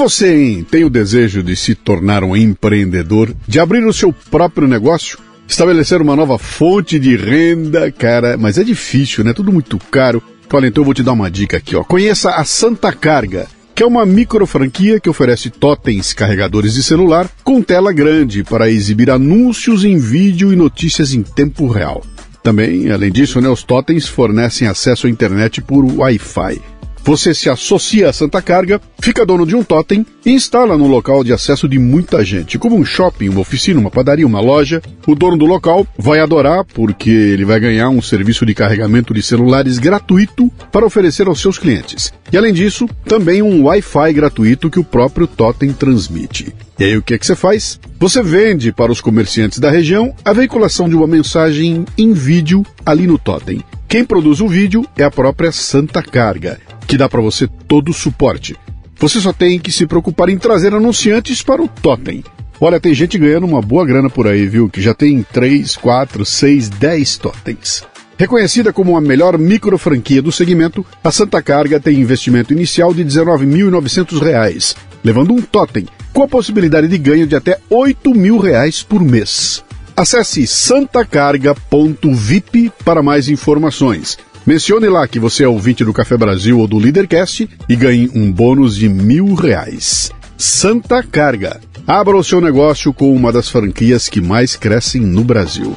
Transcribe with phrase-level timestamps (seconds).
[0.00, 4.66] você, hein, tem o desejo de se tornar um empreendedor, de abrir o seu próprio
[4.66, 5.18] negócio?
[5.46, 9.34] Estabelecer uma nova fonte de renda, cara, mas é difícil, né?
[9.34, 10.22] Tudo muito caro.
[10.50, 11.84] Olha, então eu vou te dar uma dica aqui, ó.
[11.84, 17.28] Conheça a Santa Carga, que é uma micro franquia que oferece totens carregadores de celular
[17.44, 22.02] com tela grande para exibir anúncios em vídeo e notícias em tempo real.
[22.42, 26.58] Também, além disso, né, os totens fornecem acesso à internet por Wi-Fi.
[27.02, 31.24] Você se associa à Santa Carga, fica dono de um totem e instala no local
[31.24, 34.82] de acesso de muita gente, como um shopping, uma oficina, uma padaria, uma loja.
[35.06, 39.22] O dono do local vai adorar porque ele vai ganhar um serviço de carregamento de
[39.22, 42.12] celulares gratuito para oferecer aos seus clientes.
[42.30, 46.54] E além disso, também um Wi-Fi gratuito que o próprio totem transmite.
[46.78, 47.80] E aí o que, é que você faz?
[47.98, 53.06] Você vende para os comerciantes da região a veiculação de uma mensagem em vídeo ali
[53.06, 53.62] no totem.
[53.90, 57.92] Quem produz o vídeo é a própria Santa Carga que dá para você todo o
[57.92, 58.56] suporte.
[59.00, 62.22] Você só tem que se preocupar em trazer anunciantes para o Totem.
[62.60, 64.68] Olha, tem gente ganhando uma boa grana por aí, viu?
[64.68, 67.84] Que já tem 3, 4, 6, 10 totens.
[68.16, 73.02] Reconhecida como a melhor micro franquia do segmento, a Santa Carga tem investimento inicial de
[73.02, 78.84] R$ 19.900, levando um totem, com a possibilidade de ganho de até 8 mil reais
[78.84, 79.64] por mês.
[80.00, 84.16] Acesse santacarga.vip para mais informações.
[84.46, 88.32] Mencione lá que você é ouvinte do Café Brasil ou do Leadercast e ganhe um
[88.32, 90.10] bônus de mil reais.
[90.38, 91.60] Santa Carga.
[91.86, 95.76] Abra o seu negócio com uma das franquias que mais crescem no Brasil.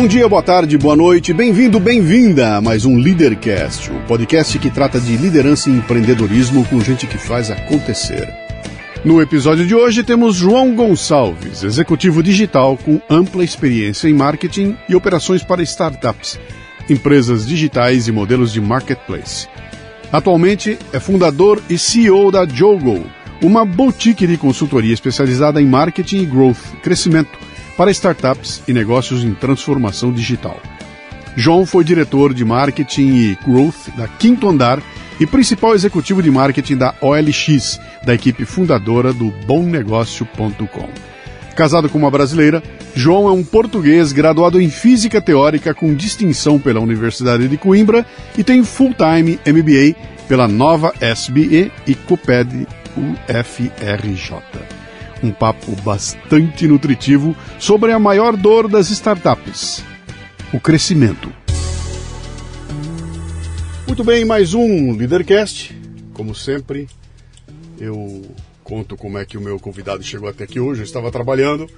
[0.00, 4.70] Bom dia, boa tarde, boa noite, bem-vindo, bem-vinda a mais um Leadercast, o podcast que
[4.70, 8.32] trata de liderança e empreendedorismo com gente que faz acontecer.
[9.04, 14.94] No episódio de hoje temos João Gonçalves, executivo digital com ampla experiência em marketing e
[14.94, 16.38] operações para startups,
[16.88, 19.48] empresas digitais e modelos de marketplace.
[20.12, 23.04] Atualmente é fundador e CEO da Jogo,
[23.42, 27.47] uma boutique de consultoria especializada em marketing e growth, crescimento
[27.78, 30.60] para startups e negócios em transformação digital.
[31.36, 34.82] João foi diretor de marketing e growth da Quinto Andar
[35.20, 40.88] e principal executivo de marketing da OLX, da equipe fundadora do BomNegócio.com.
[41.54, 42.60] Casado com uma brasileira,
[42.96, 48.04] João é um português graduado em física teórica com distinção pela Universidade de Coimbra
[48.36, 49.94] e tem full-time MBA
[50.26, 54.77] pela Nova SBE e Coped UFRJ
[55.22, 59.84] um papo bastante nutritivo sobre a maior dor das startups:
[60.52, 61.32] o crescimento.
[63.86, 65.76] Muito bem, mais um Leadercast.
[66.12, 66.86] Como sempre,
[67.80, 68.22] eu
[68.62, 70.82] conto como é que o meu convidado chegou até aqui hoje.
[70.82, 71.68] Eu estava trabalhando,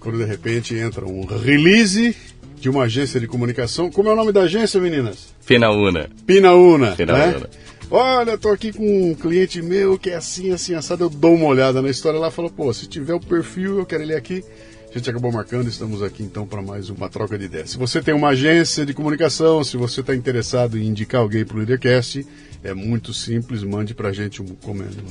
[0.00, 2.16] quando de repente entra um release
[2.62, 3.90] de uma agência de comunicação.
[3.90, 5.34] Como é o nome da agência, meninas?
[5.46, 6.08] Pinaúna.
[6.26, 6.92] Pinaúna.
[6.92, 7.38] Pinaúna.
[7.38, 7.46] Né?
[7.94, 11.04] Olha, tô aqui com um cliente meu que é assim, assim, assado.
[11.04, 13.84] Eu dou uma olhada na história lá e falo, pô, se tiver o perfil, eu
[13.84, 14.42] quero ele aqui.
[14.90, 17.68] A gente acabou marcando, estamos aqui então para mais uma troca de ideias.
[17.68, 21.54] Se você tem uma agência de comunicação, se você está interessado em indicar alguém para
[21.54, 22.26] o Leadercast,
[22.64, 25.04] é muito simples, mande para a gente um comentário.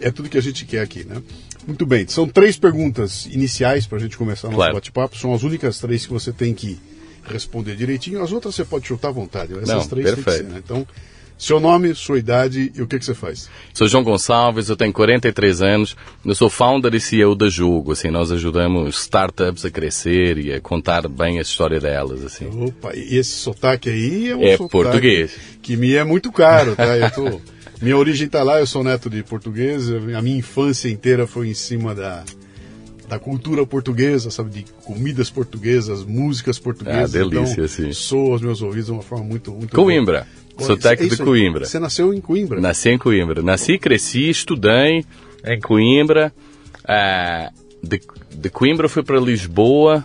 [0.00, 1.22] é tudo que a gente quer aqui, né?
[1.66, 4.74] Muito bem, são três perguntas iniciais para a gente começar o nosso claro.
[4.74, 5.16] bate-papo.
[5.16, 6.78] São as únicas três que você tem que
[7.28, 8.22] responder direitinho.
[8.22, 9.52] As outras você pode chutar à vontade.
[9.52, 10.24] Essas não, três perfeito.
[10.24, 10.62] tem que ser, né?
[10.64, 10.86] Então,
[11.40, 13.48] Seu nome, sua idade e o que, que você faz?
[13.72, 18.10] Sou João Gonçalves, eu tenho 43 anos, eu sou founder e CEO da Jogo, assim,
[18.10, 22.46] nós ajudamos startups a crescer e a contar bem a história delas, assim.
[22.62, 25.32] Opa, e esse sotaque aí é um É sotaque português.
[25.62, 26.98] que me é muito caro, tá?
[26.98, 27.40] Eu tô-
[27.80, 31.54] minha origem está lá, eu sou neto de português, a minha infância inteira foi em
[31.54, 32.22] cima da,
[33.08, 37.14] da cultura portuguesa, sabe, de comidas portuguesas, músicas portuguesas.
[37.14, 37.92] Ah, delícia, então, sim.
[37.94, 40.39] Soa aos meus ouvidos de uma forma muito, muito Coimbra, boa.
[40.60, 41.16] Sotaque É de.
[41.16, 41.64] Coimbra.
[41.66, 42.60] Você nasceu em Coimbra?
[42.60, 43.42] Nasci em Coimbra.
[43.42, 45.04] Nasci, cresci, estudei
[45.44, 46.32] em Coimbra.
[46.84, 47.50] Ah,
[47.82, 48.00] de,
[48.34, 50.04] de Coimbra eu fui para Lisboa.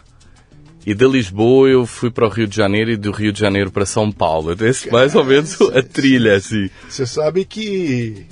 [0.86, 3.72] E de Lisboa eu fui para o Rio de Janeiro e do Rio de Janeiro
[3.72, 4.52] para São Paulo.
[4.54, 6.70] Então, esse é mais ou menos a trilha, assim.
[6.88, 8.24] Você sabe que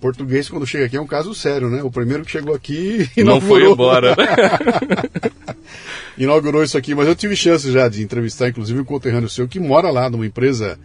[0.00, 1.80] português, quando chega aqui, é um caso sério, né?
[1.84, 4.16] O primeiro que chegou aqui Não foi inaugurou- embora.
[4.16, 5.30] né?
[6.18, 9.60] inaugurou isso aqui, mas eu tive chance já de entrevistar, inclusive, um conterrâneo seu que
[9.60, 10.78] mora lá numa empresa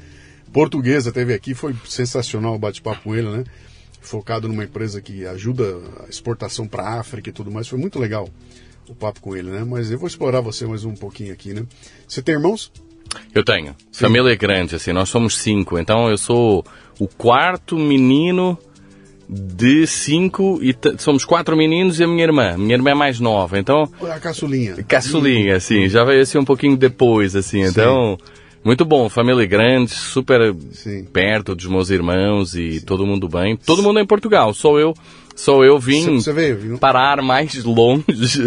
[0.53, 3.43] portuguesa, teve aqui, foi sensacional o bate-papo com ele, né?
[3.99, 7.99] Focado numa empresa que ajuda a exportação para a África e tudo mais, foi muito
[7.99, 8.29] legal
[8.87, 9.63] o papo com ele, né?
[9.67, 11.63] Mas eu vou explorar você mais um pouquinho aqui, né?
[12.07, 12.71] Você tem irmãos?
[13.33, 13.75] Eu tenho.
[13.91, 15.77] Família grande, assim, nós somos cinco.
[15.77, 16.65] Então eu sou
[16.99, 18.57] o quarto menino
[19.29, 22.57] de cinco e somos quatro meninos e a minha irmã.
[22.57, 24.75] Minha irmã é mais nova, então A caçulinha.
[24.83, 28.17] caçulinha, assim, já veio assim um pouquinho depois, assim, então
[28.63, 31.03] muito bom, família grande, super Sim.
[31.05, 33.57] perto dos meus irmãos e todo mundo bem.
[33.57, 34.93] Todo mundo é em Portugal, só eu,
[35.35, 36.77] só eu vim Você veio, viu?
[36.77, 38.03] parar mais longe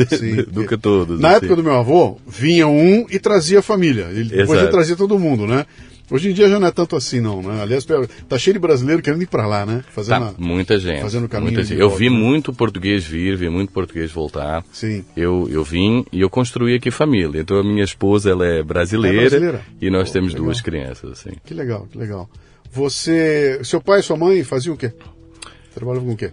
[0.08, 0.36] Sim.
[0.50, 1.20] do que todos.
[1.20, 1.36] Na assim.
[1.38, 4.08] época do meu avô, vinha um e trazia a família.
[4.10, 5.66] Ele, depois ele trazia todo mundo, né?
[6.10, 7.62] Hoje em dia já não é tanto assim, não, né?
[7.62, 7.84] Aliás,
[8.28, 9.82] tá cheio de brasileiro querendo ir pra lá, né?
[9.90, 11.02] Fazendo Tá, a- muita gente.
[11.02, 11.80] fazendo caminho muita gente.
[11.80, 14.64] Eu volta, vi muito português vir, vi muito português voltar.
[14.72, 15.04] Sim.
[15.16, 17.40] Eu, eu vim e eu construí aqui família.
[17.40, 19.60] Então a minha esposa ela é brasileira, É brasileira?
[19.80, 21.10] e nós Pô, temos duas crianças.
[21.10, 21.36] Assim.
[21.44, 22.30] Que legal, que legal.
[22.72, 24.92] Você, seu pai e sua mãe faziam o quê?
[25.74, 26.30] Trabalhavam com o quê?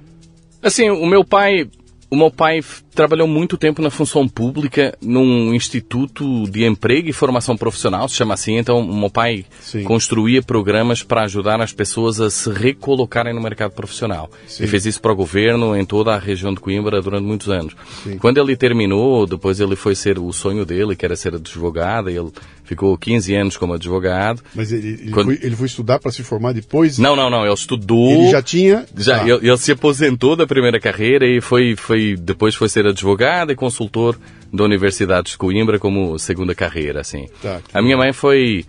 [0.62, 1.68] Assim, o meu pai,
[2.14, 2.60] o meu pai
[2.94, 8.36] trabalhou muito tempo na função pública num instituto de emprego e formação profissional, se chama
[8.36, 8.56] assim.
[8.56, 9.84] Então, o meu pai Sim.
[9.84, 14.30] construía programas para ajudar as pessoas a se recolocarem no mercado profissional.
[14.46, 14.66] Sim.
[14.66, 17.76] E fez isso para o governo em toda a região de Coimbra durante muitos anos.
[18.04, 18.20] Sim.
[18.20, 22.16] Quando ele terminou, depois ele foi ser o sonho dele, que era ser advogado, e
[22.16, 22.30] ele
[22.74, 24.42] ficou 15 anos como advogado.
[24.56, 26.98] Mas ele, ele, Quando- foi, ele foi estudar para se formar depois?
[26.98, 28.10] Não, não, não, ele estudou.
[28.12, 28.86] Ele já tinha.
[28.98, 32.86] Já, Ah, ele, ele se aposentou da primeira carreira e foi, foi, depois foi ser
[32.88, 34.18] advogado e consultor
[34.52, 37.28] da Universidade de Coimbra como segunda carreira, assim.
[37.42, 38.66] Tá, a minha mãe foi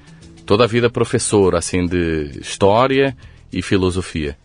[0.46, 3.16] toda a vida professora, assim, de História
[3.52, 4.36] e Filosofia.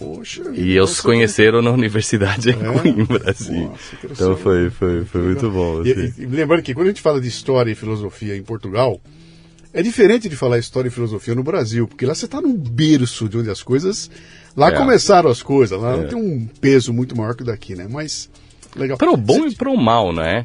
[0.00, 3.66] Poxa, E eles se conheceram na Universidade em Coimbra, assim.
[3.66, 5.90] Nossa, então foi, foi, foi muito bom, assim.
[6.18, 9.00] e- e lembrando que quando a gente fala de história e filosofia em Portugal,
[9.72, 13.28] é diferente de falar história e filosofia no Brasil, porque lá você está num berço
[13.28, 14.10] de onde as coisas.
[14.56, 14.72] Lá É.
[14.72, 16.04] começaram as coisas, lá É.
[16.06, 17.86] tem um peso muito maior que o daqui, né?
[17.88, 18.28] Mas
[18.74, 18.98] legal.
[18.98, 20.44] Para o bom Você- e para o mal, não é?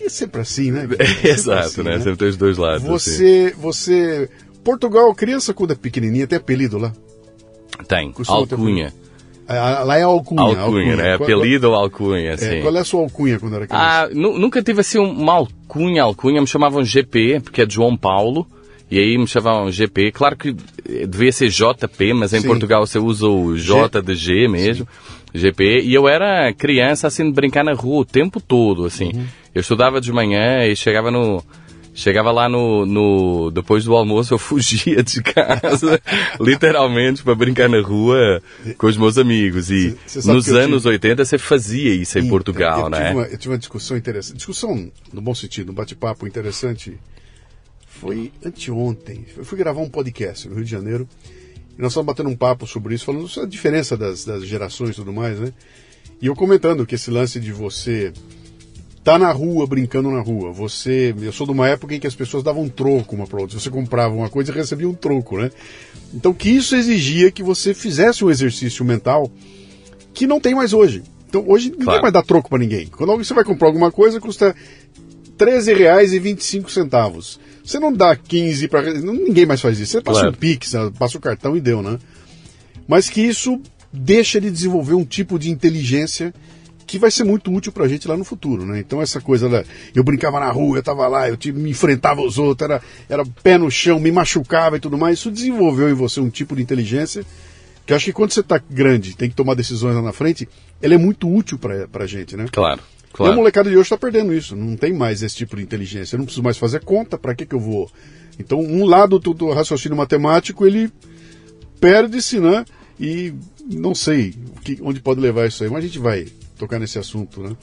[0.00, 0.86] É sempre assim, né?
[0.98, 1.98] É sempre Exato, assim, né?
[1.98, 2.84] Sempre tem os dois lados.
[2.84, 2.90] assim.
[3.16, 4.28] Você, você.
[4.62, 6.92] Portugal, criança quando é pequenininha, tem apelido lá.
[7.88, 8.92] Tem, Costuma alcunha.
[9.46, 10.58] Ah, Lá é alcunha.
[10.60, 11.18] Alcunha, né?
[11.18, 12.60] Qual- Apelido ou alcunha, É, assim.
[12.62, 13.84] qual é a sua alcunha quando era criança?
[13.86, 17.94] Ah, nu- nunca tive assim uma alcunha, alcunha, me chamavam GP, porque é de João
[17.96, 18.46] Paulo,
[18.90, 20.12] e aí me chamavam GP.
[20.12, 20.56] Claro que
[20.88, 22.46] eh, devia ser JP, mas em Sim.
[22.46, 24.88] Portugal você usa o J de G mesmo,
[25.34, 25.80] GP.
[25.82, 29.10] E eu era criança, assim, de brincar na rua o tempo todo, assim.
[29.14, 29.26] Uhum.
[29.54, 31.42] Eu estudava de manhã e chegava no...
[31.94, 33.50] Chegava lá no, no.
[33.52, 36.00] Depois do almoço eu fugia de casa,
[36.40, 38.42] literalmente, para brincar na rua
[38.76, 39.70] com os meus amigos.
[39.70, 42.98] E Cê- cê nos anos tive- 80 você fazia isso em Então, Portugal, eu né?
[43.08, 44.36] Tive uma, eu tive uma discussão interessante.
[44.36, 46.98] Discussão no bom sentido, um bate-papo interessante.
[47.86, 49.24] Foi anteontem.
[49.36, 51.08] Eu fui gravar um podcast no Rio de Janeiro.
[51.78, 54.90] E nós estávamos batendo um papo sobre isso, falando sobre a diferença das, das gerações
[54.90, 55.52] e tudo mais, né?
[56.20, 58.12] E eu comentando que esse lance de você
[59.04, 60.50] tá na rua, brincando na rua.
[60.50, 61.14] Você.
[61.20, 63.60] Eu sou de uma época em que as pessoas davam troco uma para outra.
[63.60, 65.50] Você comprava uma coisa e recebia um troco, né?
[66.12, 69.30] Então que isso exigia que você fizesse um exercício mental
[70.14, 71.02] que não tem mais hoje.
[71.28, 72.02] Então hoje ninguém Claro.
[72.02, 72.86] vai dar troco para ninguém.
[72.86, 74.54] Quando você vai comprar alguma coisa, custa
[75.38, 77.38] R$ 13,25.
[77.64, 78.92] Você não dá 15 para.
[78.94, 79.92] Ninguém mais faz isso.
[79.92, 80.34] Você passa Claro.
[80.34, 81.98] um Pix, passa o cartão e deu, né?
[82.86, 83.60] Mas que isso
[83.92, 86.34] deixa de desenvolver um tipo de inteligência
[86.86, 88.78] que vai ser muito útil pra gente lá no futuro, né?
[88.78, 89.64] Então essa coisa da
[89.94, 93.24] eu brincava na rua, eu tava lá, eu tive, me enfrentava os outros, era, era
[93.42, 96.62] pé no chão, me machucava e tudo mais, isso desenvolveu em você um tipo de
[96.62, 97.24] inteligência
[97.86, 100.48] que eu acho que quando você tá grande, tem que tomar decisões lá na frente,
[100.80, 102.46] ela é muito útil pra, pra gente, né?
[102.50, 103.34] Claro, E a claro.
[103.34, 104.56] molecada de hoje está perdendo isso.
[104.56, 106.14] Não tem mais esse tipo de inteligência.
[106.14, 107.18] Eu não preciso mais fazer conta.
[107.18, 107.90] Para que, que eu vou?
[108.38, 110.90] Então, um lado do, do raciocínio matemático, ele
[111.78, 112.64] perde-se, né?
[112.98, 113.34] E
[113.70, 116.26] não sei que, onde pode levar isso aí, mas a gente vai
[116.58, 117.56] tocar nesse assunto, né?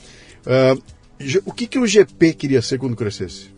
[0.46, 0.82] Uh,
[1.46, 3.50] o que, que o GP queria ser quando crescesse?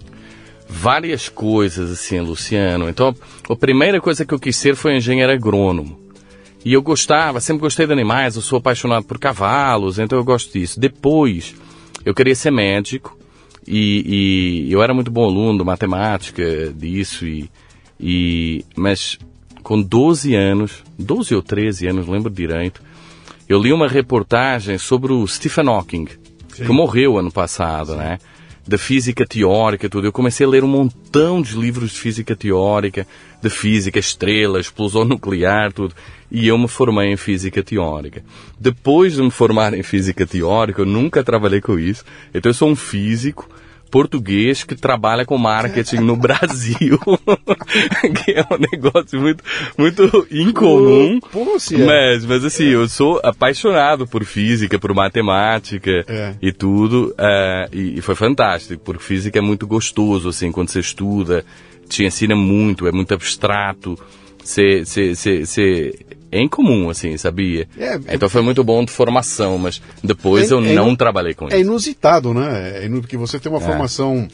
[0.68, 2.90] Várias coisas, assim, Luciano.
[2.90, 3.16] Então,
[3.50, 6.00] a primeira coisa que eu quis ser foi engenheiro agrônomo.
[6.66, 10.52] E eu gostava, sempre gostei de animais, eu sou apaixonado por cavalos, então eu gosto
[10.58, 10.80] disso.
[10.80, 11.54] Depois,
[12.06, 13.18] eu queria ser médico
[13.68, 17.50] e, e eu era muito bom aluno matemática, disso, e,
[18.00, 19.20] e, mas
[19.62, 22.82] com 12 anos, 12 ou 13 anos, lembro direito,
[23.48, 26.08] eu li uma reportagem sobre o Stephen Hawking,
[26.50, 26.66] Sim.
[26.66, 27.98] que morreu ano passado, Sim.
[27.98, 28.20] né?
[28.66, 30.08] Da física teórica, tudo.
[30.08, 33.06] Eu comecei a ler um montão de livros de física teórica,
[33.42, 35.94] de física, estrelas, explosão nuclear, tudo.
[36.32, 38.24] E eu me formei em física teórica.
[38.58, 42.06] Depois de me formar em física teórica, eu nunca trabalhei com isso.
[42.34, 43.50] Então eu sou um físico
[43.94, 46.98] português que trabalha com marketing no Brasil,
[48.26, 49.44] que é um negócio muito,
[49.78, 51.20] muito incomum.
[51.76, 51.86] É.
[51.86, 52.74] mas, mas assim, é.
[52.74, 56.34] eu sou apaixonado por física, por matemática é.
[56.42, 60.80] e tudo, uh, e, e, foi fantástico, porque física é muito gostoso, assim, quando você
[60.80, 61.46] estuda,
[61.88, 63.96] te ensina muito, é muito abstrato,
[64.44, 65.94] você, você, você, você
[66.34, 67.68] é incomum, assim, sabia?
[67.78, 71.46] É, então foi muito bom de formação, mas depois é, eu é não trabalhei com
[71.46, 71.58] é isso.
[71.58, 72.80] É inusitado, né?
[72.82, 73.66] É inusitado, porque você tem uma é.
[73.66, 74.28] formação,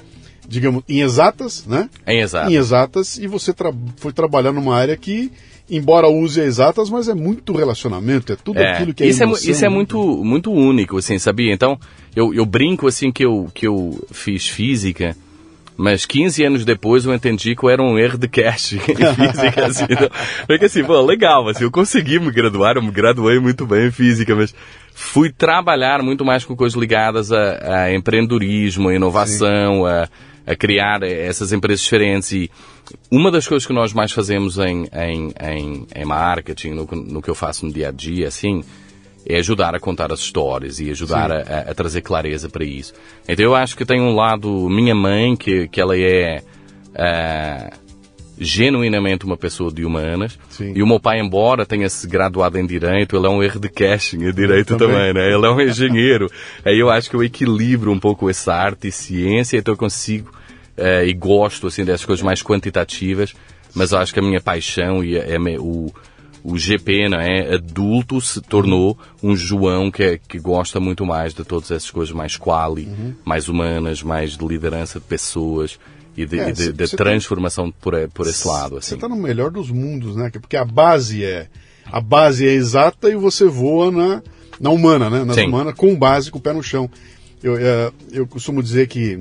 [0.48, 1.90] digamos, em exatas, né?
[2.08, 2.52] Em exatas.
[2.52, 5.30] Em exatas, e você tra foi trabalhar numa área que,
[5.70, 8.74] embora use exatas, mas é muito relacionamento, é tudo é.
[8.74, 11.54] aquilo que é isso emoção, é Isso é muito, muito único, assim, sabia?
[11.54, 11.78] Então,
[12.16, 15.18] eu, eu brinco, assim, que eu, que eu fiz física
[15.80, 19.66] mas 15 anos depois eu entendi que eu era um erro de cache em física.
[19.66, 20.10] Assim, então,
[20.46, 23.92] porque assim, pô, legal, assim, eu consegui me graduar, eu me graduei muito bem em
[23.92, 24.54] física, mas
[24.94, 30.10] fui trabalhar muito mais com coisas ligadas a, a empreendedorismo, a inovação, a,
[30.46, 32.34] a, criar essas empresas diferentes.
[32.34, 32.52] E
[33.10, 37.30] uma das coisas que nós mais fazemos em, em, em, em marketing, no, no que
[37.30, 38.66] eu faço no dia a dia, assim,
[39.26, 42.94] é ajudar a contar as histórias e ajudar a, a, trazer clareza para isso.
[43.28, 46.42] Então eu acho que tem um lado, minha mãe, que, que ela é
[46.90, 47.78] uh,
[48.40, 50.74] genuinamente uma pessoa de humanas, Sim.
[50.76, 53.70] e o meu pai, embora tenha se graduado em Direito, ele é um erro de
[53.70, 54.96] casting em Direito também.
[54.96, 55.34] também, né?
[55.34, 56.32] Ele é um engenheiro.
[56.64, 60.32] Aí eu acho que eu equilibro um pouco essa arte e ciência, então eu consigo
[60.78, 63.36] uh, e gosto assim dessas coisas mais quantitativas,
[63.76, 65.94] mas eu acho que a minha paixão e a, a, o
[66.44, 67.56] o GP, não é?
[67.56, 72.14] Adulto se tornou um João que, é, que gosta muito mais de todas essas coisas
[72.14, 73.14] mais quali, uhum.
[73.26, 75.80] mais humanas, mais de liderança de pessoas
[76.16, 78.78] e de, é, de, de tá transformação tá, por, por esse lado.
[78.78, 78.90] Assim.
[78.90, 80.30] Você está no melhor dos mundos, né?
[80.30, 81.48] Porque a base é
[81.92, 84.22] a base é exata e você voa na,
[84.60, 85.24] na humana, né?
[85.24, 86.90] Na humana com base, com o pé no chão.
[87.42, 89.20] Eu, eu, é, eu costumo dizer que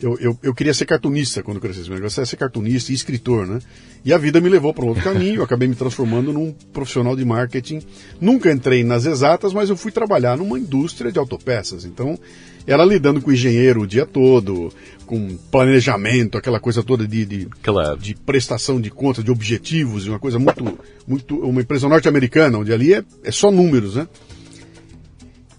[0.00, 1.88] eu, eu, eu, queria ser cartunista quando crescesse.
[1.88, 3.60] Meu negócio era ser cartunista e escritor, né?
[4.04, 5.36] E a vida me levou para outro caminho.
[5.36, 7.80] Eu acabei me transformando num profissional de marketing.
[8.20, 11.84] Nunca entrei nas exatas, mas eu fui trabalhar numa indústria de autopeças.
[11.84, 12.18] Então,
[12.66, 14.72] era lidando com engenheiro o dia todo,
[15.06, 17.96] com planejamento, aquela coisa toda de, de, claro.
[17.96, 20.78] de prestação de contas, de objetivos, uma coisa muito.
[21.06, 24.08] muito uma empresa norte-americana, onde ali é, é só números, né?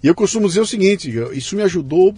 [0.04, 2.14] E eu costumo dizer o seguinte: isso me ajudou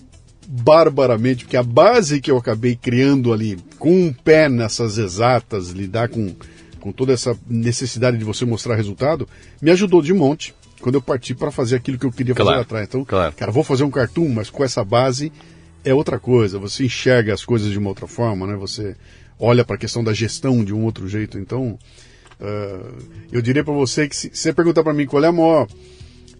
[0.47, 6.07] barbaramente, porque a base que eu acabei criando ali, com um pé nessas exatas, lidar
[6.07, 6.33] com,
[6.79, 9.27] com toda essa necessidade de você mostrar resultado,
[9.61, 12.61] me ajudou de monte quando eu parti para fazer aquilo que eu queria fazer claro,
[12.61, 12.87] atrás.
[12.87, 13.33] Então, claro.
[13.35, 15.33] cara, vou fazer um cartoon, mas com essa base
[15.83, 16.57] é outra coisa.
[16.59, 18.55] Você enxerga as coisas de uma outra forma, né?
[18.55, 18.95] Você
[19.37, 21.37] olha para a questão da gestão de um outro jeito.
[21.37, 21.77] Então,
[22.39, 22.97] uh,
[23.33, 25.67] eu diria para você que se você perguntar para mim qual é a maior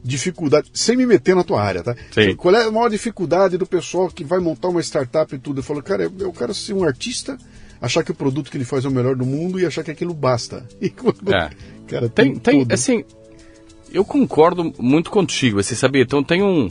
[0.08, 1.96] dificuldade, sem me meter na tua área, tá?
[2.12, 2.36] Sim.
[2.36, 5.60] Qual é a maior dificuldade do pessoal que vai montar uma startup e tudo?
[5.60, 7.38] Eu falo, cara, eu quero ser um artista,
[7.82, 9.92] achar que o produto que ele faz é o melhor do mundo e achar que
[9.92, 10.66] aquilo basta.
[10.82, 11.50] E, é.
[11.88, 13.04] Cara, tem, tem, tem assim,
[13.94, 16.02] eu concordo muito contigo, você sabia?
[16.04, 16.70] Então tem um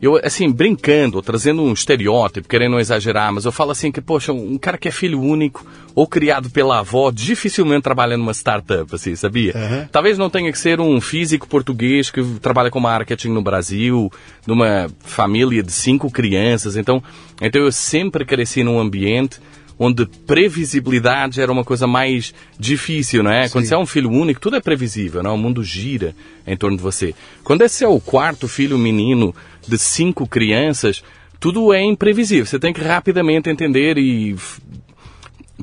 [0.00, 4.32] eu, assim, brincando, trazendo um estereótipo, querendo não exagerar, mas eu falo assim que, poxa,
[4.32, 9.16] um cara que é filho único ou criado pela avó, dificilmente trabalha numa startup, assim,
[9.16, 9.54] sabia?
[9.54, 9.88] Uhum.
[9.90, 14.12] Talvez não tenha que ser um físico português que trabalha com marketing no Brasil,
[14.46, 16.76] numa família de cinco crianças.
[16.76, 17.02] Então,
[17.40, 19.40] então eu sempre cresci num ambiente
[19.78, 23.46] onde previsibilidade era uma coisa mais difícil, não é?
[23.46, 23.52] Sim.
[23.52, 25.30] Quando você é um filho único, tudo é previsível, não?
[25.30, 25.34] É?
[25.34, 26.14] O mundo gira
[26.46, 27.14] em torno de você.
[27.44, 29.34] Quando esse é o quarto filho menino
[29.66, 31.02] de cinco crianças,
[31.38, 32.46] tudo é imprevisível.
[32.46, 34.34] Você tem que rapidamente entender e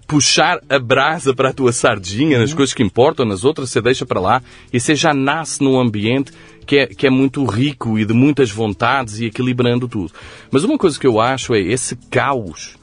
[0.07, 2.57] puxar a brasa para a tua sardinha, nas uhum.
[2.57, 4.41] coisas que importam, nas outras você deixa para lá
[4.71, 6.31] e você já nasce num ambiente
[6.65, 10.11] que é, que é muito rico e de muitas vontades e equilibrando tudo.
[10.51, 12.75] Mas uma coisa que eu acho é esse caos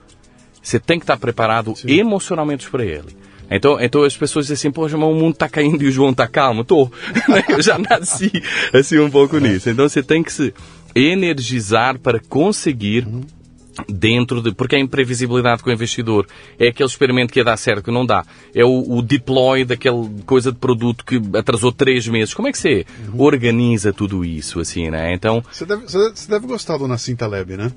[0.63, 1.91] você tem que estar preparado Sim.
[1.91, 3.17] emocionalmente para ele.
[3.51, 6.11] Então, então as pessoas dizem assim, poxa, mas o mundo está caindo e o João
[6.11, 6.63] está calmo.
[6.63, 6.91] Estou.
[7.49, 8.31] Eu já nasci
[8.73, 9.69] assim um pouco nisso.
[9.69, 10.55] Então você tem que se
[10.95, 13.07] energizar para conseguir
[13.89, 14.53] dentro de.
[14.53, 16.27] Porque a imprevisibilidade com o investidor
[16.59, 18.25] é aquele experimento que ia dar certo que não dá.
[18.55, 22.35] É o, o deploy daquela coisa de produto que atrasou três meses.
[22.35, 23.21] Como é que você uhum.
[23.21, 25.13] organiza tudo isso, assim, né?
[25.13, 25.43] Então.
[25.51, 27.73] Você deve, você deve gostar do Nassim Taleb, né?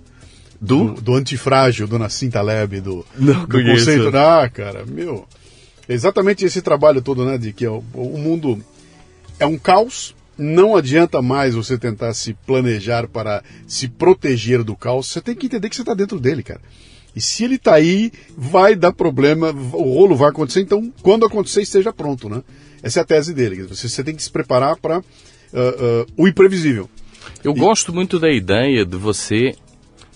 [0.64, 0.94] Do?
[0.94, 1.02] do?
[1.02, 4.16] Do, antifrágil do Nassim Taleb, do, não do conceito.
[4.16, 5.28] Ah, cara, meu.
[5.88, 7.38] Exatamente esse trabalho todo, né?
[7.38, 8.64] De que o, o mundo
[9.40, 15.08] é um caos não adianta mais você tentar se planejar para se proteger do caos.
[15.08, 16.62] Você tem que entender que você está dentro dele, cara.
[17.16, 20.62] E se ele está aí, vai dar problema, o rolo vai acontecer.
[20.62, 22.42] Então, quando acontecer, esteja pronto, né?
[22.82, 23.64] Essa é a tese dele.
[23.64, 26.90] Você, você tem que se preparar para uh, uh, o imprevisível.
[27.44, 27.60] Eu e...
[27.60, 29.54] gosto muito da ideia de você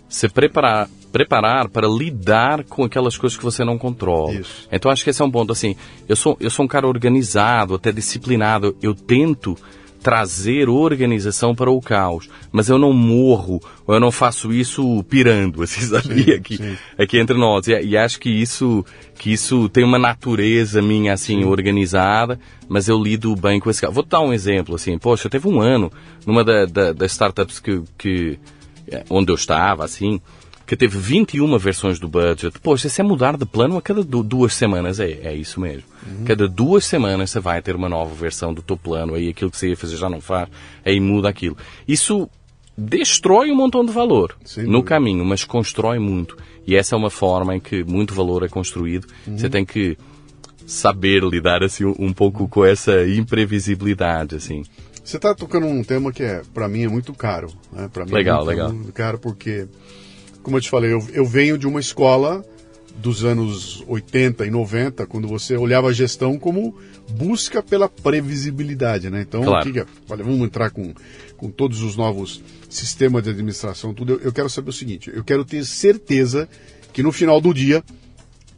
[0.10, 4.34] se preparar, preparar para lidar com aquelas coisas que você não controla.
[4.34, 4.68] Isso.
[4.72, 5.76] Então acho que esse é um ponto assim.
[6.08, 8.76] Eu sou eu sou um cara organizado, até disciplinado.
[8.82, 9.58] Eu tento
[10.02, 12.30] trazer organização para o caos.
[12.52, 16.24] Mas eu não morro, ou eu não faço isso pirando, assim, sabia?
[16.24, 16.78] Sim, aqui, sim.
[16.98, 17.68] aqui entre nós.
[17.68, 18.86] E, e, acho que isso,
[19.20, 21.46] que isso tem uma natureza minha, assim, sim.
[21.46, 23.94] organizada, mas eu lido bem com esse caos.
[23.94, 25.92] Vou dar um exemplo, assim, poxa, teve um ano,
[26.26, 28.40] numa da, da, das startups que, que,
[29.10, 30.22] onde eu estava, assim,
[30.68, 32.60] que teve 21 versões do budget.
[32.60, 35.00] Poxa, isso é mudar de plano a cada duas semanas.
[35.00, 35.84] É, é isso mesmo.
[36.06, 36.26] Uhum.
[36.26, 39.16] Cada duas semanas você vai ter uma nova versão do teu plano.
[39.16, 40.50] Aí aquilo que você ia fazer já não faz.
[40.86, 41.58] Aí muda aquilo.
[41.88, 42.30] Isso
[42.78, 46.38] destrói um montão de valor Sim, no caminho, mas constrói muito.
[46.68, 49.08] E essa é uma forma em que muito valor é construído.
[49.26, 49.38] Uhum.
[49.38, 49.98] Você tem que
[50.66, 54.64] saber lidar assim um pouco com essa imprevisibilidade, assim.
[55.08, 57.90] Você está tocando um tema que é, para mim é muito caro, né?
[57.94, 58.74] Para mim legal, é muito, legal.
[58.74, 59.66] muito caro porque
[60.44, 62.44] como eu te falei, eu, eu venho de uma escola
[62.98, 66.78] dos anos 80 e 90, quando você olhava a gestão como
[67.12, 69.22] busca pela previsibilidade, né?
[69.22, 69.72] Então, claro.
[69.72, 70.94] que, olha, vamos entrar com,
[71.38, 74.16] com todos os novos sistemas de administração, tudo.
[74.16, 76.50] Eu, eu, quero saber o seguinte: eu quero ter certeza
[76.92, 77.82] que no final do dia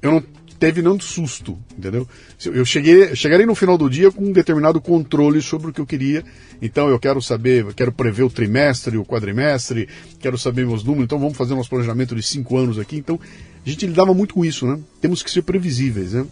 [0.02, 0.24] eu não
[0.60, 2.08] teve nenhum susto, entendeu?
[2.46, 5.86] Eu cheguei, chegarei no final do dia com um determinado controle sobre o que eu
[5.86, 6.24] queria.
[6.62, 9.88] Então eu quero saber, eu quero prever o trimestre, o quadrimestre,
[10.20, 11.06] quero saber meus números.
[11.06, 12.98] Então vamos fazer nosso planejamento de cinco anos aqui.
[12.98, 13.18] Então
[13.66, 14.78] a gente lidava muito com isso, né?
[15.00, 16.26] Temos que ser previsíveis, né?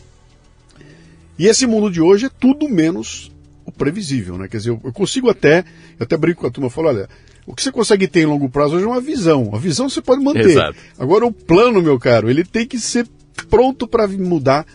[1.39, 3.31] E esse mundo de hoje é tudo menos
[3.63, 4.47] o previsível, né?
[4.47, 5.59] Quer dizer, eu, consigo até,
[5.99, 7.07] eu até brinco com a turma, falo, olha,
[7.45, 9.51] o que você consegue ter em longo prazo hoje é uma visão.
[9.53, 10.49] A visão você pode manter.
[10.49, 10.77] Exato.
[10.99, 13.07] Agora o plano, meu caro, ele tem que ser
[13.45, 14.65] pronto para mudar,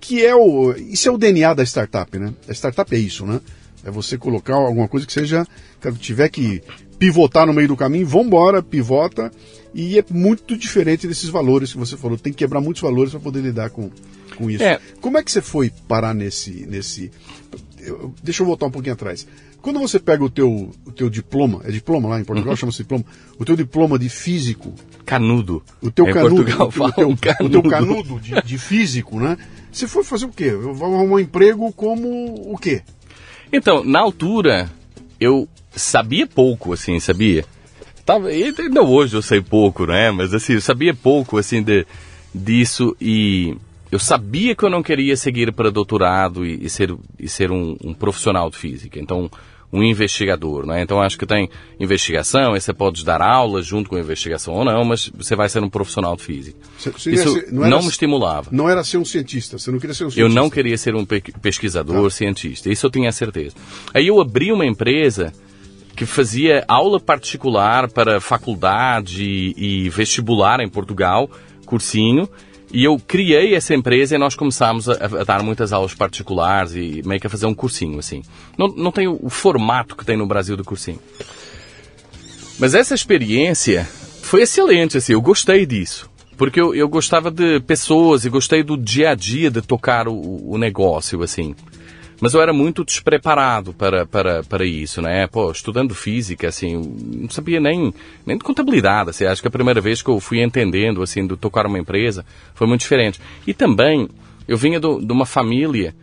[0.00, 0.72] que é o.
[0.72, 2.32] Isso é o DNA da startup, né?
[2.48, 3.40] A startup é isso, né?
[3.84, 5.46] É você colocar alguma coisa que seja.
[5.98, 6.62] tiver que
[6.98, 9.30] pivotar no meio do caminho, vambora, pivota.
[9.72, 12.18] E é muito diferente desses valores que você falou.
[12.18, 13.90] Tem que quebrar muitos valores para poder lidar com,
[14.36, 14.64] com isso.
[14.64, 14.80] É.
[15.00, 16.66] Como é que você foi parar nesse.
[16.66, 17.10] nesse
[17.78, 19.26] eu, deixa eu voltar um pouquinho atrás.
[19.62, 22.56] Quando você pega o teu, o teu diploma, é diploma lá em Portugal, uhum.
[22.56, 23.04] chama-se diploma,
[23.38, 24.74] o teu diploma de físico.
[25.04, 25.62] Canudo.
[25.82, 26.44] O teu em canudo.
[26.44, 27.58] Portugal o, o, teu, canudo.
[27.58, 29.36] o teu canudo de, de, físico, né?
[29.70, 30.44] Você foi fazer o quê?
[30.44, 32.08] Eu vou arrumar um emprego como
[32.52, 32.82] o quê?
[33.52, 34.70] Então, na altura,
[35.20, 37.44] eu sabia pouco, assim, sabia?
[38.04, 40.10] Tava, ainda hoje eu sei pouco, né?
[40.10, 41.86] Mas assim, eu sabia pouco, assim, de,
[42.34, 43.56] disso e
[43.90, 47.76] eu sabia que eu não queria seguir para doutorado e, e ser, e ser um,
[47.82, 49.00] um, profissional de física.
[49.00, 49.28] Então,
[49.72, 50.82] um investigador, né?
[50.82, 54.64] Então, acho que tem investigação, aí você pode dar aulas junto com a investigação ou
[54.64, 56.58] não, mas você vai ser um profissional de física.
[56.78, 58.48] Você, Isso ser, não, não me estimulava.
[58.50, 60.20] Não era ser um cientista, você não queria ser um cientista.
[60.20, 62.10] Eu não queria ser um pesquisador, tá.
[62.10, 62.70] cientista.
[62.70, 63.54] Isso eu tinha certeza.
[63.94, 65.32] Aí eu abri uma empresa
[65.94, 71.30] que fazia aula particular para faculdade e, e vestibular em Portugal,
[71.64, 72.28] cursinho,
[72.72, 77.02] e eu criei essa empresa e nós começámos a, a, dar muitas aulas particulares e
[77.04, 78.22] meio que a fazer um cursinho, assim.
[78.56, 81.00] Não, não tem o, o formato que tem no Brasil do cursinho.
[82.58, 83.88] Mas essa experiência
[84.22, 86.08] foi excelente, assim, eu gostei disso.
[86.36, 90.52] Porque eu, eu gostava de pessoas e gostei do dia a dia de tocar o,
[90.52, 91.54] o negócio, assim.
[92.20, 95.26] Mas eu era muito despreparado para, para, para isso, né?
[95.26, 96.76] Pô, estudando física, assim,
[97.16, 97.94] não sabia nem,
[98.26, 99.24] nem de contabilidade, assim.
[99.24, 102.66] Acho que a primeira vez que eu fui entendendo, assim, de tocar uma empresa foi
[102.66, 103.18] muito diferente.
[103.46, 104.08] E também,
[104.46, 105.94] eu vinha do, de uma família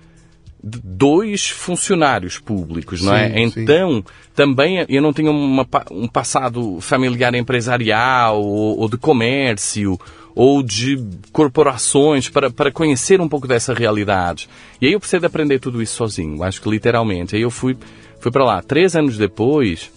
[0.63, 3.39] de dois funcionários públicos, não é?
[3.39, 4.03] Então, sim.
[4.36, 9.99] também eu não tinha uma, um passado familiar empresarial ou, ou de comércio
[10.38, 14.47] ou de corporações para, para conhecer um pouco dessa realidade.
[14.80, 17.36] E aí eu precisei de aprender tudo isso sozinho, acho que literalmente.
[17.36, 17.76] Aí eu fui,
[18.19, 18.62] fui para lá.
[18.62, 19.91] Três anos depois,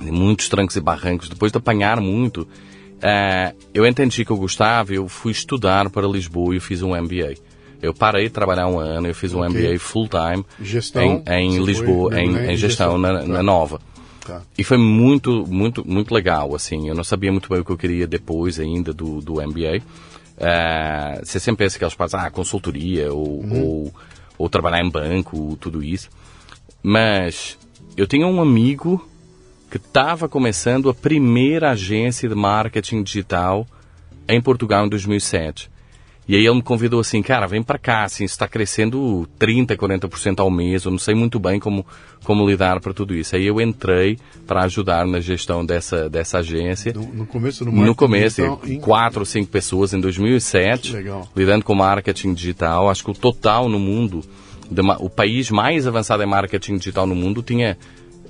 [0.00, 5.08] muitos trancos e barrancos, depois de apanhar muito, uh, eu entendi que eu gostava, eu
[5.08, 7.34] fui estudar para Lisboa e fiz um MBA.
[7.82, 9.50] Eu parei de trabalhar um ano, eu fiz um Ok.
[9.50, 10.44] MBA full-time
[11.02, 13.80] em, em Lisboa, em, em gestão na, na Nova.
[14.26, 14.42] Tá.
[14.58, 16.88] E foi muito, muito, muito legal, assim.
[16.88, 19.82] Eu não sabia muito bem o que eu queria depois ainda do, do MBA.
[20.38, 23.94] Ah, você sempre pensa que eles fazem, ah, consultoria ou, ou,
[24.36, 26.10] ou trabalhar em banco, tudo isso.
[26.82, 27.58] Mas
[27.96, 29.06] eu tinha um amigo
[29.70, 33.66] que estava começando a primeira agência de marketing digital
[34.28, 35.70] em Portugal em 2007.
[36.28, 40.40] E aí ele me convidou assim, cara, vem para cá, assim, está crescendo 30, 40%
[40.40, 41.86] ao mês, eu não sei muito bem como,
[42.24, 43.36] como lidar para tudo isso.
[43.36, 46.92] Aí eu entrei para ajudar na gestão dessa, dessa agência.
[46.92, 50.96] No, no começo do marketing No começo, digital, quatro ou cinco pessoas em 2007, Que
[50.96, 51.28] legal.
[51.36, 52.90] lidando com marketing digital.
[52.90, 54.20] Acho que o total no mundo,
[54.98, 57.78] o país mais avançado em marketing digital no mundo tinha,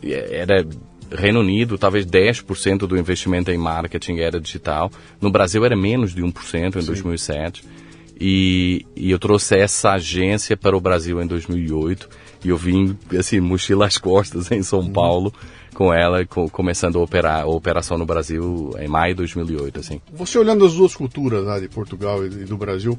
[0.02, 0.66] era
[1.10, 4.90] Reino Unido, talvez 10% do investimento em marketing era digital.
[5.20, 7.64] No Brasil era menos de 1% em 2007.
[8.18, 12.08] E, e eu trouxe essa agência para o Brasil em 2008
[12.44, 15.32] e eu vim, assim, mochila às costas em São Paulo
[15.74, 20.00] com ela, co- começando a operar a operação no Brasil em maio de 2008, assim.
[20.14, 22.98] Você olhando as duas culturas lá de Portugal e do Brasil,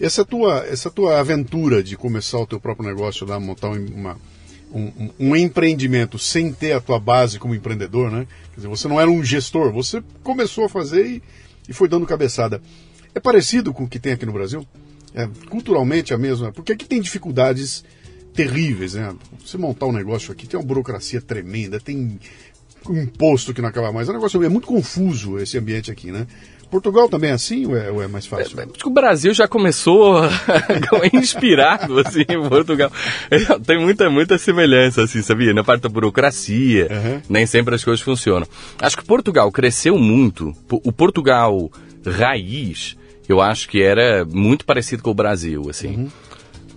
[0.00, 4.16] essa tua, essa tua aventura de começar o teu próprio negócio lá, montar um, uma-
[4.72, 8.26] um, um- um empreendimento sem ter a tua base como empreendedor, né?
[8.50, 11.22] Quer dizer, você não era um gestor, você começou a fazer e,
[11.68, 12.62] e foi dando cabeçada.
[13.14, 14.66] É parecido com o que tem aqui no Brasil?
[15.14, 16.50] É culturalmente a mesma?
[16.52, 17.84] Porque aqui tem dificuldades
[18.34, 19.14] terríveis, né?
[19.44, 22.18] Você montar um negócio aqui tem uma burocracia tremenda, tem
[22.88, 24.08] um imposto que não acaba mais.
[24.08, 26.26] É um negócio é muito confuso esse ambiente aqui, né?
[26.70, 28.58] Portugal também é assim ou é, ou é mais fácil?
[28.58, 30.22] Acho que o Brasil já começou
[31.12, 32.90] inspirado, assim, em Portugal.
[33.66, 35.52] Tem muita, muita semelhança, assim, sabia?
[35.52, 37.20] Na parte da burocracia, Uhum.
[37.28, 38.46] nem sempre as coisas funcionam.
[38.78, 40.54] Acho que Portugal cresceu muito.
[40.70, 41.70] O Portugal
[42.06, 42.96] raiz,
[43.28, 46.10] eu acho que era muito parecido com o Brasil, assim.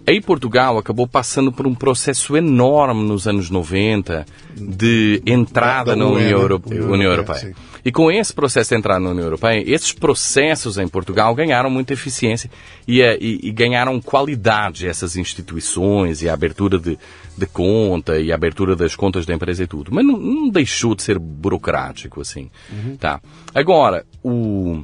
[0.08, 4.24] Aí Portugal acabou passando por um processo enorme nos anos 90
[4.56, 6.44] de entrada Da- da na União, né?
[6.44, 7.56] Europe- União Europeia, Europeia.
[7.84, 11.94] E com esse processo de entrar na União Europeia, esses processos em Portugal ganharam muita
[11.94, 12.52] eficiência
[12.88, 17.00] e, eh, e- e ganharam qualidade essas instituições e a abertura de,
[17.36, 19.92] de conta e a abertura das contas da empresa e tudo.
[19.92, 22.52] Mas não, não deixou de ser burocrático, assim.
[23.00, 23.20] Tá.
[23.56, 24.84] Agora, o,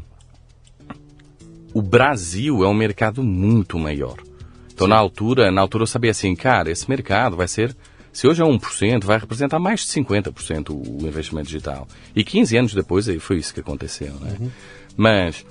[1.74, 4.18] o Brasil é um mercado muito maior.
[4.74, 7.76] Então, na altura, na altura eu sabia assim, cara, esse mercado vai ser,
[8.12, 11.88] se hoje é 1%, vai representar mais de 50% o investimento digital.
[12.16, 14.52] E 15 anos depois aí foi isso que aconteceu, né?
[14.98, 15.46] Mas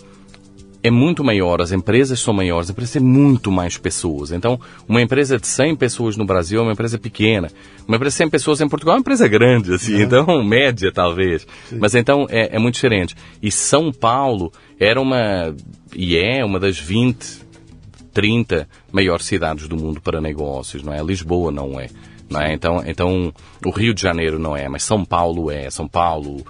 [0.83, 4.33] é muito maior, as empresas são maiores, as empresas têm muito mais pessoas.
[4.33, 7.51] Então, uma empresa de 100 pessoas no Brasil é uma empresa pequena.
[7.87, 11.47] Uma empresa de 100 pessoas em Portugal é uma empresa grande, assim, então, média talvez.
[11.73, 13.15] Mas então é, é muito diferente.
[13.43, 15.55] E São Paulo era uma,
[15.95, 17.43] e é uma das 20,
[18.13, 21.03] 30 maiores cidades do mundo para negócios, não é?
[21.03, 21.89] Lisboa não é.
[22.29, 22.53] Não é?
[22.53, 25.69] Então, então, o Rio de Janeiro não é, mas São Paulo é.
[25.69, 26.45] São Paulo,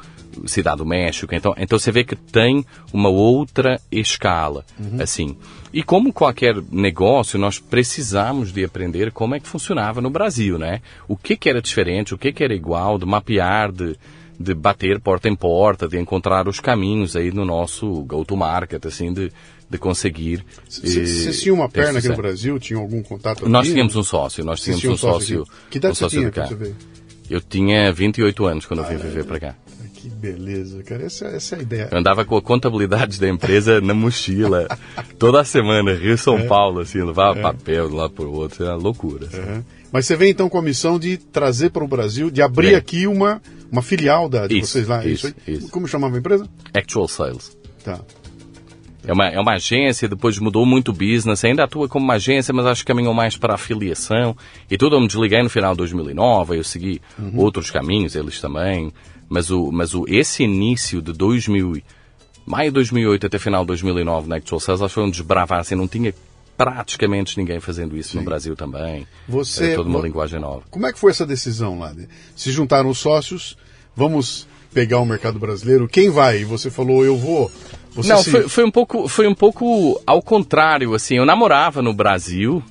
[0.47, 1.35] Cidade do México.
[1.35, 4.65] Então, então você vê que tem uma outra escala,
[5.01, 5.37] assim.
[5.73, 10.81] E como qualquer negócio, nós precisamos de aprender como é que funcionava no Brasil, né?
[11.09, 13.97] O que que era diferente, o que que era igual, de mapear, de,
[14.43, 19.31] de bater porta em porta, de encontrar os caminhos aí no nosso go-to-market, assim, de,
[19.69, 20.43] de conseguir...
[20.67, 22.17] eh, Vocês tinham uma perna aqui no.
[22.17, 22.59] Brasil?
[22.59, 23.73] Tinham algum contato Nós aqui?
[23.75, 25.51] tínhamos um sócio, nós tínhamos um sócio, aqui.
[25.73, 26.43] Que idade um você sócio tinha cá.
[26.47, 26.77] quando você veio?
[27.29, 29.55] Eu tinha 28 anos quando eu Ah, vim é, viver para cá.
[29.95, 31.05] Que beleza, cara.
[31.05, 31.89] Essa, essa é a ideia.
[31.93, 34.67] Eu andava com a contabilidade da empresa na mochila,
[35.19, 36.47] toda semana, Rio São É.
[36.47, 39.27] Paulo, assim, levava papel de um lado pro outro, era loucura.
[39.27, 39.39] assim.
[39.41, 39.63] Uhum.
[39.93, 42.77] Mas você vem então com a missão de trazer para o Brasil, de abrir Vem.
[42.77, 45.05] aqui uma, uma filial da, de Isso, vocês lá.
[45.05, 45.35] é isso, aí?
[45.55, 45.69] isso.
[45.71, 46.49] Como chamava a empresa?
[46.73, 47.57] Actual Sales.
[47.85, 48.01] Tá.
[49.05, 52.53] É uma, é uma agência, depois mudou muito o business, ainda atua como uma agência,
[52.53, 54.37] mas acho que caminhou mais para a afiliação.
[54.71, 57.01] E tudo eu me desliguei no final de 2009, eu segui
[57.35, 58.93] outros caminhos, eles também.
[59.29, 61.85] Mas, o, mas o, esse início de 2000, e-
[62.45, 65.61] maio de 2008 até final de 2009 na Actual Sales, acho que foi um desbravar,
[65.61, 66.13] assim, não tinha
[66.65, 69.07] praticamente ninguém fazendo isso no Brasil também.
[69.27, 70.63] Você- Era toda uma linguagem nova.
[70.71, 71.95] Como é que foi essa decisão lá?
[72.37, 73.57] Se juntaram os sócios,
[73.97, 75.89] vamos pegar o mercado brasileiro.
[75.89, 76.41] Quem vai?
[76.41, 77.51] E você falou, eu vou.
[77.93, 81.81] Você Não, se- foi, foi um pouco, foi um pouco ao contrário, assim, eu namorava
[81.83, 82.63] no Brasil,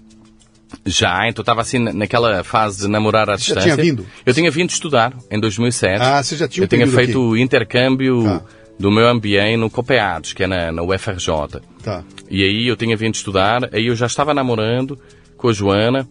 [0.86, 3.73] já, então estava assim na- naquela fase de namorar à Você já distância.
[3.73, 4.06] tinha vindo?
[4.25, 6.02] Eu tinha vindo estudar em 2007.
[6.02, 7.41] Ah, você já tinha Eu tinha feito aqui.
[7.41, 8.41] intercâmbio Tá.
[8.80, 11.62] Do meu MBA no COPEADS, que é na, na UFRJ.
[11.84, 12.04] Tá.
[12.30, 14.98] E aí eu tinha vindo estudar, aí eu já estava namorando
[15.36, 16.08] com a Joana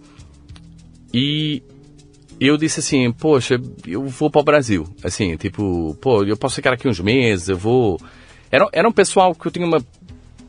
[1.12, 1.62] e
[2.38, 4.86] eu disse assim, poxa, eu vou para o Brasil.
[5.02, 7.98] Assim, tipo, pô, eu posso ficar aqui uns meses, eu vou...
[8.50, 9.82] Era, era um pessoal que eu tinha uma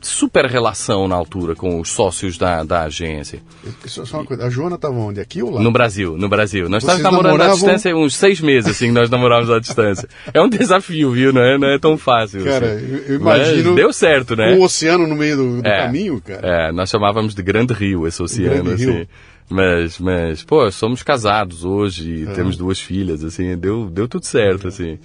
[0.02, 3.40] super relação na altura com os sócios da, da agência.
[3.86, 5.20] Só, só uma coisa, a Joana estava onde?
[5.20, 5.60] Aqui ou lá?
[5.62, 6.68] No Brasil, no Brasil.
[6.68, 9.58] Nós Vocês estávamos namorando namoravam- à distância uns seis meses, assim, que nós namorávamos à
[9.58, 10.08] distância.
[10.32, 11.32] É um desafio, viu?
[11.32, 12.44] Não é, não é tão fácil.
[12.44, 12.86] Cara, assim.
[12.90, 14.54] eu, eu Mas imagino deu certo, né?
[14.54, 15.82] um oceano no meio do, do É.
[15.86, 16.40] caminho, cara.
[16.68, 18.92] É, nós chamávamos de Grande Rio esse oceano, Grande assim.
[18.92, 19.08] Rio.
[19.52, 22.32] Mas, mas, pô, somos casados hoje, É.
[22.34, 24.96] temos duas filhas, assim, deu, deu tudo certo, assim.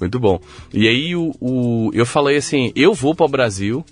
[0.00, 0.40] Muito bom.
[0.72, 3.84] E aí o, o- eu falei assim, eu vou para o Brasil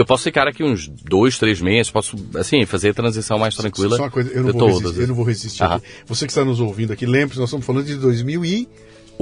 [0.00, 3.96] eu posso ficar aqui uns dois, três meses, posso, assim, fazer a transição mais tranquila
[3.96, 4.80] Só uma coisa, eu não, vou todas.
[4.80, 5.64] resistir, eu não vou resistir.
[6.06, 8.70] Você que está nos ouvindo aqui, lembre-se, nós estamos falando de 2008,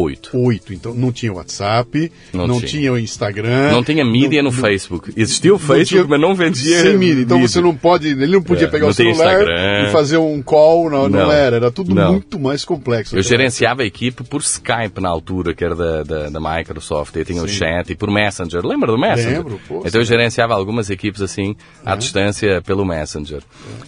[0.00, 0.72] Oito.
[0.72, 2.68] então não tinha WhatsApp, não, Não tinha.
[2.70, 2.92] tinha.
[2.92, 3.72] o Instagram.
[3.72, 5.12] Não tinha mídia no Facebook.
[5.16, 7.22] Existia o Facebook, tinha- mas não vendia Sem mídia.
[7.22, 7.48] Então mídia.
[7.48, 9.88] você não pode, ele não podia É, pegar não o celular Instagram.
[9.88, 11.32] e fazer um call, não, não, Não.
[11.32, 12.12] era, era tudo Não.
[12.12, 13.14] muito mais complexo.
[13.16, 17.14] Eu Então, gerenciava a equipe por Skype na altura, que era da, da, da Microsoft.
[17.16, 17.54] Eu tinha o Sim.
[17.56, 18.64] chat e por Messenger.
[18.64, 19.38] Lembra do Messenger?
[19.38, 23.42] Lembro, pô, então eu gerenciava algumas equipes assim, à distância, pelo Messenger.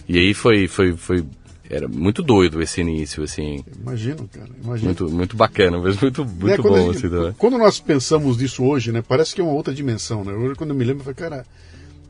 [0.07, 1.23] E aí foi, foi, foi...
[1.73, 3.63] Era muito doido esse início, assim.
[3.81, 4.87] Imagino, cara, imagino.
[4.87, 7.33] Muito, muito bacana, mas muito, muito Né, a bom, gente- assim, também.
[7.37, 10.33] quando nós pensamos nisso hoje, né, parece que é uma outra dimensão, né?
[10.33, 11.45] Hoje, quando eu me lembro, eu falei, cara,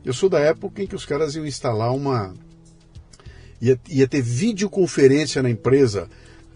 [0.04, 2.34] eu sou da época em que os caras iam instalar uma.
[3.60, 6.08] ia, ia ter videoconferência na empresa.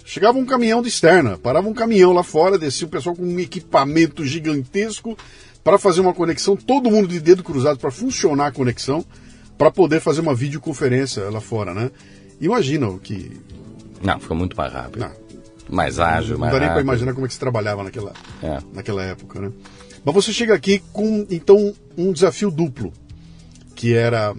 [0.05, 3.39] Chegava um caminhão de externa, parava um caminhão lá fora, descia o pessoal com um
[3.39, 5.17] equipamento gigantesco
[5.63, 9.05] para fazer uma conexão, todo mundo de dedo cruzado para funcionar a conexão,
[9.59, 11.91] para poder fazer uma videoconferência lá fora, né?
[12.41, 13.41] Imagina o que.
[14.03, 15.01] Não, ficou muito mais rápido.
[15.01, 15.11] Não,
[15.69, 18.59] Mais ágil, não mais dá nem para imaginar como é que se trabalhava naquela, É.
[18.73, 19.51] naquela época, né?
[20.05, 22.93] Mas você chega aqui com, então, um desafio duplo,
[23.75, 24.35] que era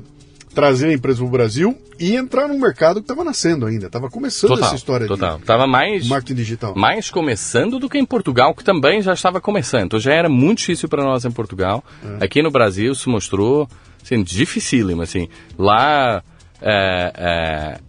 [0.53, 4.09] trazer a empresa para o Brasil e entrar num mercado que estava nascendo ainda, estava
[4.09, 5.39] começando Total, essa história total.
[5.39, 6.03] Tava mais...
[6.03, 6.75] de marketing digital.
[6.75, 9.83] mais começando do que em Portugal, que também já estava começando.
[9.85, 11.83] Então já era muito difícil para nós em Portugal.
[12.19, 12.25] É.
[12.25, 13.67] Aqui no Brasil se mostrou
[14.01, 15.01] assim, dificílimo.
[15.01, 15.27] Assim.
[15.57, 16.23] Lá
[16.61, 17.79] é, é,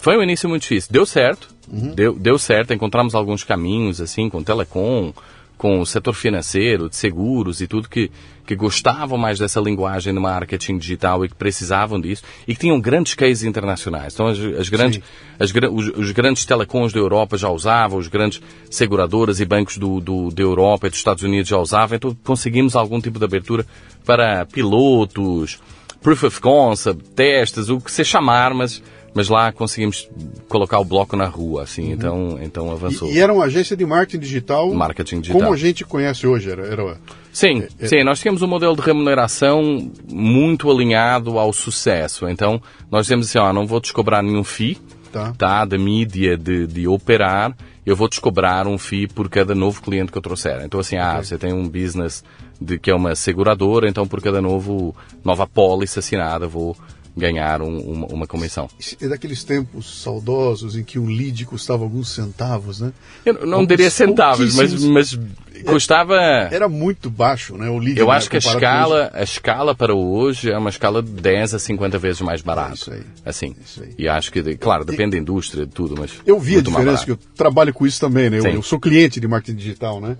[0.00, 0.90] foi um início muito difícil.
[0.92, 1.94] Deu certo, Uhum.
[1.94, 2.74] deu, deu certo.
[2.74, 5.12] Encontramos alguns caminhos assim com telecom,
[5.56, 8.10] com o setor financeiro, de seguros e tudo que,
[8.46, 12.80] que gostavam mais dessa linguagem no marketing digital e que precisavam disso e que tinham
[12.80, 14.14] grandes cases internacionais.
[14.14, 15.02] Então as, as grandes,
[15.38, 20.00] as os, os grandes telecoms da Europa já usavam, os grandes seguradoras e bancos do,
[20.00, 23.66] do, da Europa e dos Estados Unidos já usavam, então conseguimos algum tipo de abertura
[24.04, 25.60] para pilotos,
[26.02, 28.82] proof of concept, testes, o que se chamar, mas,
[29.14, 30.08] mas lá conseguimos
[30.48, 33.08] colocar o bloco na rua, assim, então, então avançou.
[33.08, 33.14] Uhum.
[33.14, 35.40] E, e era uma agência de marketing digital, Marketing digital.
[35.40, 36.50] como a gente conhece hoje.
[36.50, 36.98] Era, era
[37.32, 42.28] Sim, sim, nós temos um modelo de remuneração muito alinhado ao sucesso.
[42.28, 44.78] Então, nós temos assim, ó, não vou te cobrar nenhum FII,
[45.12, 45.32] Tá.
[45.36, 47.52] tá, da mídia de, de operar,
[47.84, 50.62] eu vou te cobrar um FII por cada novo cliente que eu trouxer.
[50.64, 52.22] Então, assim, ah, você tem um business
[52.60, 54.94] de, que é uma seguradora, então por cada novo,
[55.24, 56.76] nova pólice assinada, vou
[57.16, 58.68] ganhar um- uma, uma comissão.
[59.00, 62.92] é daqueles tempos saudosos em que um lead custava alguns centavos, né?
[63.24, 65.18] Eu não Alguns diria centavos, mas, mas
[65.66, 66.14] custava...
[66.50, 67.68] Era muito baixo, né?
[67.68, 67.98] O lead.
[67.98, 71.54] Eu né, acho que a escala, a escala para hoje é uma escala de 10
[71.54, 72.74] a 50 vezes mais barata.
[72.74, 73.02] isso aí.
[73.24, 73.54] Assim.
[73.64, 73.94] Isso aí.
[73.98, 76.12] E acho que, claro, depende da indústria, de tudo, mas.
[76.24, 77.28] Eu vi a diferença, que barato.
[77.30, 78.38] eu trabalho com isso também, né?
[78.38, 80.16] Eu, eu sou cliente de marketing digital, né?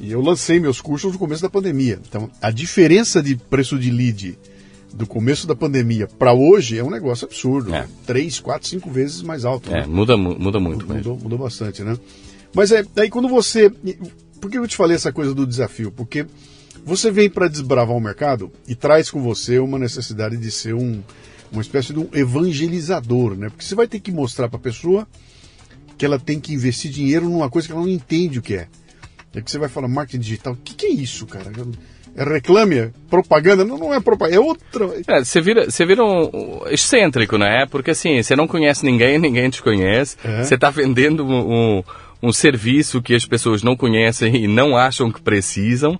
[0.00, 1.98] E eu lancei meus cursos no começo da pandemia.
[2.08, 4.38] Então, a diferença de preço de lead
[4.94, 7.74] do começo da pandemia para hoje é um negócio absurdo.
[7.74, 7.80] É.
[7.82, 7.88] né?
[8.06, 9.70] Três, quatro, cinco vezes mais alto.
[9.70, 9.86] É, né?
[9.86, 10.96] muda, mu- muda muito mesmo.
[11.12, 11.96] Mudou, mudou bastante, né?
[12.54, 13.70] Mas é, daí quando você.
[14.40, 15.90] Por que eu te falei essa coisa do desafio?
[15.90, 16.26] Porque
[16.84, 21.02] você vem para desbravar o mercado e traz com você uma necessidade de ser um,
[21.52, 23.48] uma espécie de um evangelizador, né?
[23.50, 25.06] Porque você vai ter que mostrar para a pessoa
[25.96, 28.68] que ela tem que investir dinheiro numa coisa que ela não entende o que é.
[29.34, 30.52] É que você vai falar marketing digital.
[30.54, 31.50] O que, que é isso, cara?
[31.50, 31.64] É
[32.16, 32.78] reclame?
[32.78, 33.64] É propaganda?
[33.64, 34.36] Não, não é propaganda.
[34.36, 34.90] É outra.
[35.06, 37.66] É, você vira, você vira um, um excêntrico, né?
[37.66, 40.16] Porque assim, você não conhece ninguém, ninguém te conhece.
[40.24, 40.42] É.
[40.44, 41.84] Você está vendendo um, um,
[42.22, 45.98] um serviço que as pessoas não conhecem e não acham que precisam.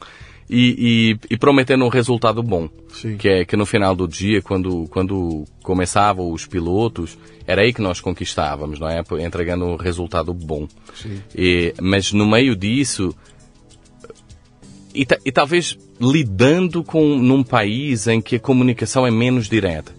[0.51, 2.71] E, e- e prometendo um resultado bom.
[2.95, 3.19] Sim.
[3.19, 7.83] Que é que no final do dia, quando, quando começavam os pilotos, era aí que
[7.83, 9.03] nós conquistávamos, não é?
[9.23, 10.67] Entregando um resultado bom.
[10.95, 11.21] Sim.
[11.37, 13.15] E- mas no meio disso,
[14.95, 19.93] e, e talvez lidando com num país em que a comunicação é menos direta.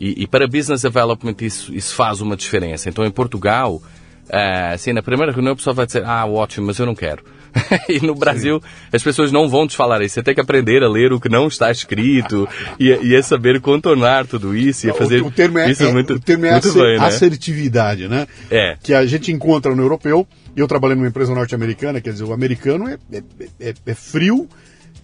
[0.00, 2.88] E, e para business development isso, isso faz uma diferença.
[2.88, 3.82] Então em Portugal,
[4.30, 7.22] ah, assim, na primeira reunião a pessoa vai dizer, ah, ótimo, mas eu não quero.
[7.88, 8.60] e no Brasil
[8.92, 10.14] as pessoas não vão te falar isso.
[10.14, 12.48] Você tem que aprender a ler o que não está escrito
[12.80, 15.92] e, e saber contornar tudo isso e a fazer o, o termo é, isso é-
[15.92, 17.06] muito, o termo é muito bem, né?
[17.06, 18.26] assertividade, né?
[18.50, 18.76] É.
[18.82, 20.26] Que a gente encontra no europeu.
[20.56, 23.22] Eu trabalhei numa empresa norte-americana, quer dizer, o americano é, é,
[23.60, 24.48] é- é frio,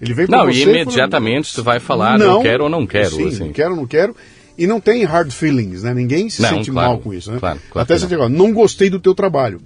[0.01, 3.11] Ele vem Não, você e imediatamente tu vai falar, eu quero ou não quero.
[3.11, 3.39] Sim, assim.
[3.41, 4.17] não quero, não quero.
[4.57, 5.95] E não tem hard feelings, né?
[5.95, 7.39] Ninguém se Não, sente claro, mal com isso, né?
[7.39, 8.29] claro, claro Até você não.
[8.29, 9.61] não gostei do teu trabalho.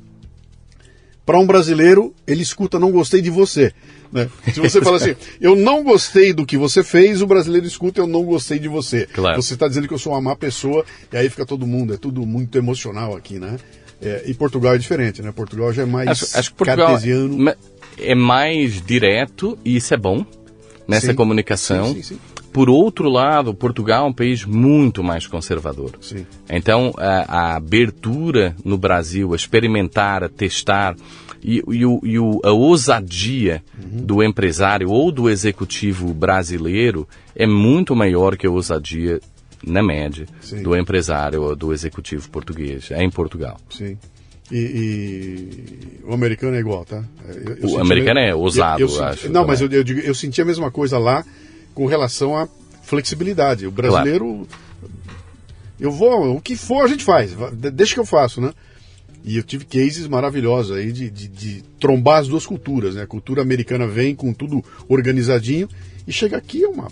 [1.27, 3.73] Para um brasileiro, ele escuta não gostei de você.
[4.13, 4.29] Né?
[4.53, 8.07] Se você fala assim, eu não gostei do que você fez, o brasileiro escuta eu
[8.07, 9.07] não gostei de você.
[9.13, 9.41] Claro.
[9.43, 11.97] Você está dizendo que eu sou uma má pessoa, e aí fica todo mundo, é
[11.97, 13.57] tudo muito emocional aqui, né?
[14.03, 15.33] É, e Portugal é diferente, né?
[15.33, 17.39] Portugal já é mais Acho, acho que Portugal cartesiano.
[17.39, 17.57] ma-
[17.99, 20.25] é mais direto e isso é bom
[20.87, 21.15] nessa Sim.
[21.15, 21.93] comunicação.
[21.95, 22.19] Sim, sim.
[22.53, 25.93] Por outro lado, Portugal é um país muito mais conservador.
[26.49, 30.95] Então, a, a abertura no Brasil, a experimentar, a testar
[31.43, 34.07] e, e o- e o- a ousadia Uhum.
[34.07, 39.21] do empresário ou do executivo brasileiro é muito maior que a ousadia,
[39.67, 40.25] na média,
[40.63, 43.59] do empresário ou do executivo português em Portugal.
[43.69, 43.99] Sim.
[44.53, 47.03] E, e o americano é igual, tá?
[47.29, 49.79] Eu- eu O americano é ousado, eu, eu senti- acho, Não, mas eu, também.
[49.79, 51.25] eu, digo- eu senti a mesma coisa lá
[51.75, 52.47] com relação à
[52.83, 53.67] flexibilidade.
[53.67, 54.47] O brasileiro.
[55.81, 57.33] Eu vou, o que for a gente faz,
[57.73, 58.53] deixa que eu faço, né?
[59.25, 63.03] E eu tive cases maravilhosos aí de, de, de trombar as duas culturas, né?
[63.03, 65.69] A cultura americana vem com tudo organizadinho
[66.07, 66.89] e chega aqui é uma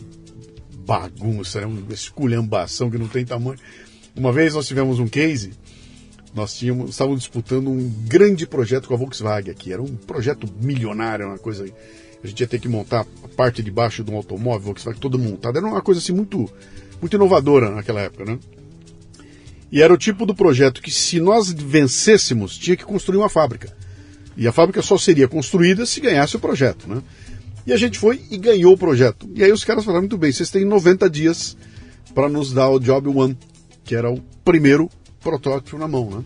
[0.85, 3.59] bagunça, é uma esculhambação que não tem tamanho.
[4.17, 5.53] Uma vez nós tivemos um case
[6.35, 9.73] nós tínhamos, estávamos disputando um grande projeto com a Volkswagen aqui.
[9.73, 11.65] Era um projeto milionário, uma coisa.
[12.23, 15.19] A gente ia ter que montar a parte de baixo de um automóvel, Volkswagen todo
[15.19, 15.59] montado.
[15.59, 16.51] Era uma coisa assim muito,
[17.01, 18.39] muito inovadora naquela época, né?
[19.71, 23.75] E era o tipo do projeto que, se nós vencêssemos, tinha que construir uma fábrica.
[24.37, 27.03] E a fábrica só seria construída se ganhasse o projeto, né?
[27.67, 29.29] E a gente foi e ganhou o projeto.
[29.35, 31.57] E aí os caras falaram: muito bem, vocês têm 90 dias
[32.15, 33.37] para nos dar o Job One,
[33.85, 34.91] que era o primeiro
[35.23, 36.25] protótipo na mão, né?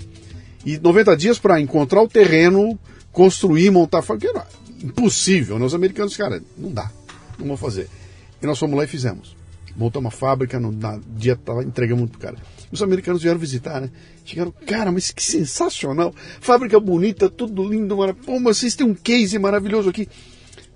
[0.65, 2.79] E 90 dias para encontrar o terreno,
[3.13, 4.31] construir, montar fábrica.
[4.31, 4.47] Era
[4.83, 5.65] impossível, né?
[5.65, 6.91] Os americanos, cara, não dá,
[7.39, 7.89] não vão fazer.
[8.43, 9.37] E nós fomos lá e fizemos.
[9.77, 12.37] Montamos uma fábrica, no na, dia tava, entregamos pro cara.
[12.73, 13.91] Os americanos vieram visitar, né?
[14.25, 16.15] Chegaram, cara, mas que sensacional!
[16.41, 18.27] Fábrica bonita, tudo lindo, maravilhoso.
[18.27, 20.09] Pô, vocês têm um case maravilhoso aqui.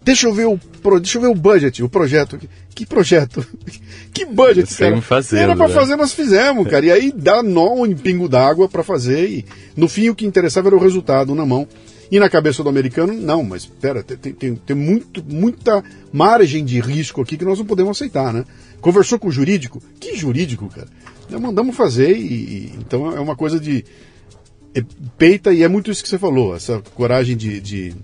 [0.02, 0.58] Deixa eu ver o,
[0.98, 2.48] deixa eu ver o budget, o projeto aqui.
[2.74, 3.44] Que projeto?
[4.12, 5.02] Que budget, Sem cara?
[5.02, 5.74] fazendo, Era pra né?
[5.74, 6.84] fazer, nós fizemos, cara.
[6.84, 9.28] E aí dá nó em pingo d'água pra fazer.
[9.28, 9.44] E
[9.76, 11.66] no fim o que interessava era o resultado na mão.
[12.10, 15.82] E na cabeça do americano, não, mas pera, tem, tem- tem, tem muito, muita
[16.12, 18.44] margem de risco aqui que nós não podemos aceitar, né?
[18.80, 19.80] Conversou com o jurídico?
[20.00, 20.88] Que jurídico, cara?
[21.30, 23.84] Nós mandamos fazer e, e- então é uma coisa de
[24.74, 24.82] é,
[25.16, 27.94] peita e é muito isso que você falou, essa coragem de, de,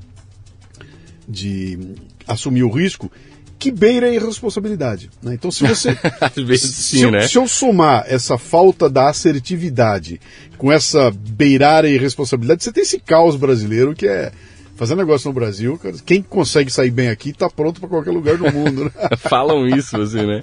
[1.29, 1.79] de
[2.27, 3.11] assumir o risco
[3.59, 5.11] que beira a irresponsabilidade.
[5.23, 5.35] Né?
[5.35, 5.97] Então, se você.
[6.37, 7.27] Vezes se, sim, eu, né?
[7.27, 10.21] se eu somar essa falta da assertividade
[10.59, 14.33] com essa beirar a irresponsabilidade, você tem esse caos brasileiro que é.
[14.77, 18.37] Fazer negócio no Brasil, cara, quem consegue sair bem aqui está pronto para qualquer lugar
[18.37, 18.85] do mundo.
[18.85, 18.91] Né?
[19.17, 20.43] Falam isso, assim, né?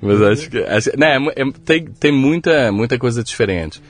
[0.00, 0.58] Mas acho que.
[0.58, 3.82] Acho, né, é é- tem, tem muita, muita coisa diferente.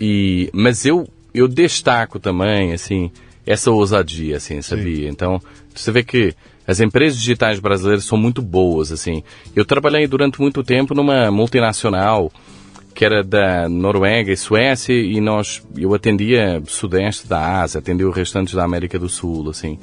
[0.00, 1.04] E, mas eu,
[1.34, 3.10] eu destaco também, assim,
[3.48, 5.08] essa ousadia, assim, sabia?
[5.08, 5.40] Então,
[5.74, 6.34] você vê que
[6.66, 9.22] as empresas digitais brasileiras são muito boas, assim.
[9.56, 12.30] Eu trabalhei durante muito tempo numa multinacional
[12.94, 18.10] que era da Noruega e Suécia e nós, eu atendia sudeste da Ásia, atendia o
[18.10, 19.78] restante da América do Sul, assim.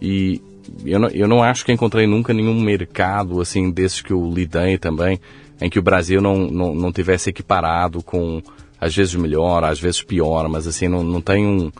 [0.00, 0.40] E
[0.86, 4.78] eu não, eu não acho que encontrei nunca nenhum mercado, assim, desses que eu lidei
[4.78, 5.20] também,
[5.60, 8.40] em que o Brasil não, não, não tivesse equiparado com,
[8.80, 11.70] às vezes melhor, às vezes pior, mas assim, não, não tem um...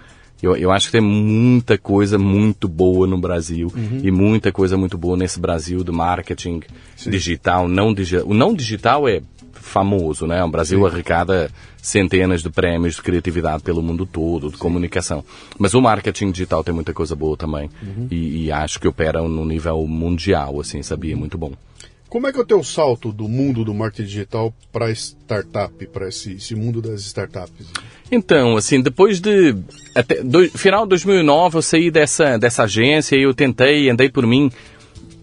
[0.42, 4.98] Eu, eu acho que tem muita coisa muito boa no Brasil e muita coisa muito
[4.98, 6.60] boa nesse Brasil do marketing
[7.06, 8.26] digital, não digital.
[8.26, 10.42] O não digital é famoso, né?
[10.42, 11.50] O Brasil arrecada
[11.80, 15.24] centenas de prêmios de criatividade pelo mundo todo, de comunicação.
[15.58, 17.70] Mas o marketing digital tem muita coisa boa também.
[18.10, 21.16] E, e acho que opera no nível mundial, assim, sabia?
[21.16, 21.52] Muito bom.
[22.08, 26.08] Como é que é o teu salto do mundo do marketing digital para startup, para
[26.08, 27.68] esse, esse mundo das startups?
[28.12, 29.56] Então, assim, depois de.
[29.94, 34.26] Até, do, final de 2009 eu saí dessa, dessa agência e eu tentei, andei por
[34.26, 34.52] mim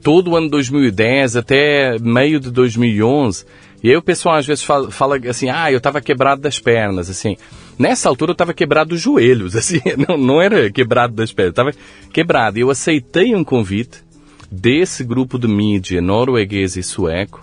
[0.01, 3.45] todo o ano de 2010 até meio de 2011.
[3.83, 7.11] E aí o pessoal às vezes fala, fala assim, ah, eu estava quebrado das pernas,
[7.11, 7.37] assim.
[7.77, 11.71] Nessa altura eu estava quebrado dos joelhos, assim, não, não era quebrado das pernas, estava
[12.11, 12.57] quebrado.
[12.57, 14.03] E eu aceitei um convite
[14.51, 17.39] desse grupo de mídia norueguês e sueco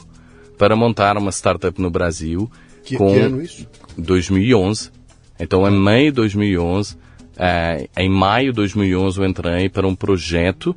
[0.59, 2.51] para montar uma startup no Brasil
[2.84, 3.64] Que, com que ano isso?
[3.97, 4.90] 2011.
[5.39, 6.97] Então, em meio de 2011,
[7.39, 10.74] eh, em maio de 2011, eu entrei para um projeto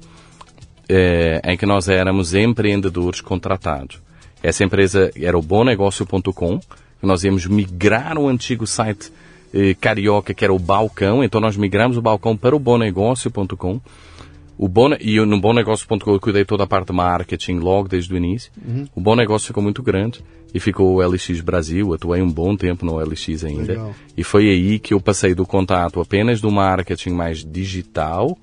[0.88, 4.02] eh, em que nós éramos empreendedores contratados.
[4.44, 6.60] Essa empresa era o bonegócio.com,
[7.02, 9.12] nós íamos migrar o antigo site
[9.54, 13.80] eh, carioca, que era o Balcão, então nós migramos o Balcão para o bonegócio.com.
[14.58, 18.14] o bom, e eu, no BomNegócio.com eu cuidei toda a parte de marketing logo desde
[18.14, 18.52] o início.
[18.66, 18.86] Uhum.
[18.94, 20.22] O Bom Negócio ficou muito grande
[20.54, 21.94] e ficou o LX Brasil.
[21.94, 23.74] Atuei um bom tempo no LX ainda.
[23.74, 23.96] Legal.
[24.18, 28.38] E foi aí que eu passei do contato apenas do marketing mais digital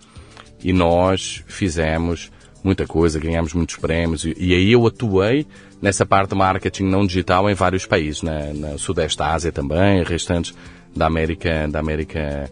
[0.62, 2.30] e nós fizemos
[2.62, 4.24] muita coisa, ganhamos muitos prémios.
[4.24, 5.46] E, e aí eu atuei
[5.80, 10.54] nessa parte de marketing não digital em vários países, na, na Sudeste Ásia também, restantes
[10.94, 12.50] da América, da América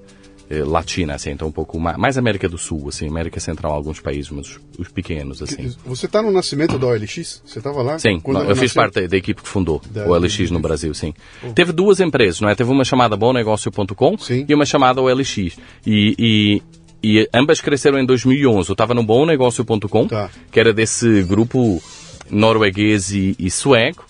[0.50, 4.30] Latina, assim, então um pouco mais, mais América do Sul, assim, América Central, alguns países,
[4.30, 5.74] mas os, os pequenos, assim.
[5.86, 7.42] Você está no nascimento da OLX?
[7.44, 7.98] Você estava lá?
[7.98, 11.14] Sim, eu fiz parte da equipe que fundou Da- o LX no Brasil, sim.
[11.54, 12.54] Teve duas empresas, não é?
[12.54, 14.44] Teve uma chamada BomNegócio.com Sim.
[14.48, 15.36] e uma chamada OLX.
[15.38, 15.52] E,
[15.86, 16.62] e,
[17.02, 18.68] e ambas cresceram em 2011.
[18.68, 20.30] Eu estava no BomNegócio.com, Tá.
[20.52, 21.82] que era desse grupo
[22.30, 24.04] norueguês e, e sueco.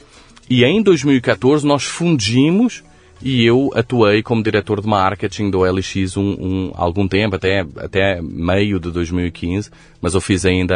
[0.49, 2.83] E em 2014 nós fundimos
[3.23, 8.21] e eu atuei como diretor de marketing do LX um, um- algum tempo, até, até
[8.21, 10.75] meio de 2015, mas eu fiz ainda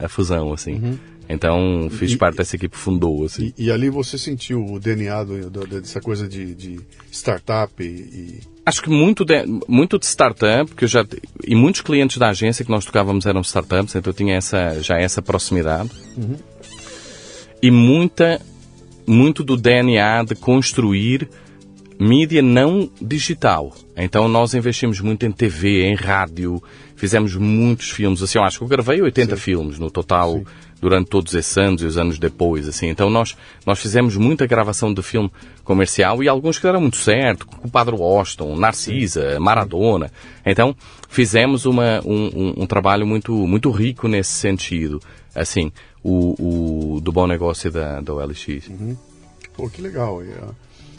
[0.00, 0.98] a, a fusão, assim.
[1.28, 2.14] Então fiz Uhum.
[2.16, 3.52] E- parte dessa equipe fundou, assim.
[3.58, 6.80] E, e ali você sentiu o DNA do, do- dessa coisa de, de
[7.10, 11.04] startup e, Acho que muito de, muito de startup, que eu já
[11.46, 14.98] e muitos clientes da agência que nós tocávamos eram startups, então eu tinha essa já
[14.98, 15.88] essa proximidade.
[17.62, 18.40] E muita
[19.06, 21.28] muito do DNA de construir
[21.98, 23.74] mídia não digital.
[23.96, 26.62] Então nós investimos muito em TV, em rádio,
[26.94, 28.22] fizemos muitos filmes.
[28.22, 30.42] Assim, eu acho que eu gravei 80 filmes no total
[30.80, 32.68] durante todos esses anos e os anos depois.
[32.68, 35.30] Assim, então nós nós fizemos muita gravação de filme
[35.64, 40.10] comercial e alguns que deram muito certo, com o Padre Washington, Narcisa, Maradona.
[40.44, 40.76] Então
[41.08, 45.00] fizemos uma, um, um, um trabalho muito muito rico nesse sentido.
[45.34, 45.70] Assim,
[46.02, 48.70] o, o do bom negócio da, da OLX.
[49.54, 50.22] Pô, que legal.
[50.22, 50.50] E, ah,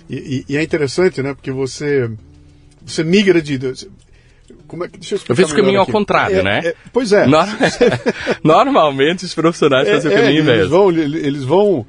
[0.10, 0.16] E,
[0.48, 1.34] e- e é interessante, né?
[1.34, 2.10] Porque você,
[2.86, 3.60] você migra de.
[4.68, 5.92] Como é que, deixa eu, Eu fiz o caminho melhor ao aqui.
[5.92, 6.62] contrário, É, né?
[6.66, 7.26] é, pois é.
[7.28, 7.48] Nor-
[8.44, 10.70] Normalmente os profissionais fazem o É, é, caminho eles inverso.
[10.70, 11.86] vão, eles eles vão.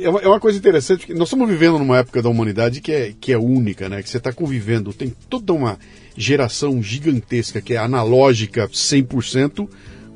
[0.00, 2.92] É uma, é uma coisa interessante, porque nós estamos vivendo numa época da humanidade que
[2.92, 4.02] é, que é única, né?
[4.02, 5.78] Que você está convivendo, tem toda uma
[6.16, 9.66] geração gigantesca que é analógica 100%,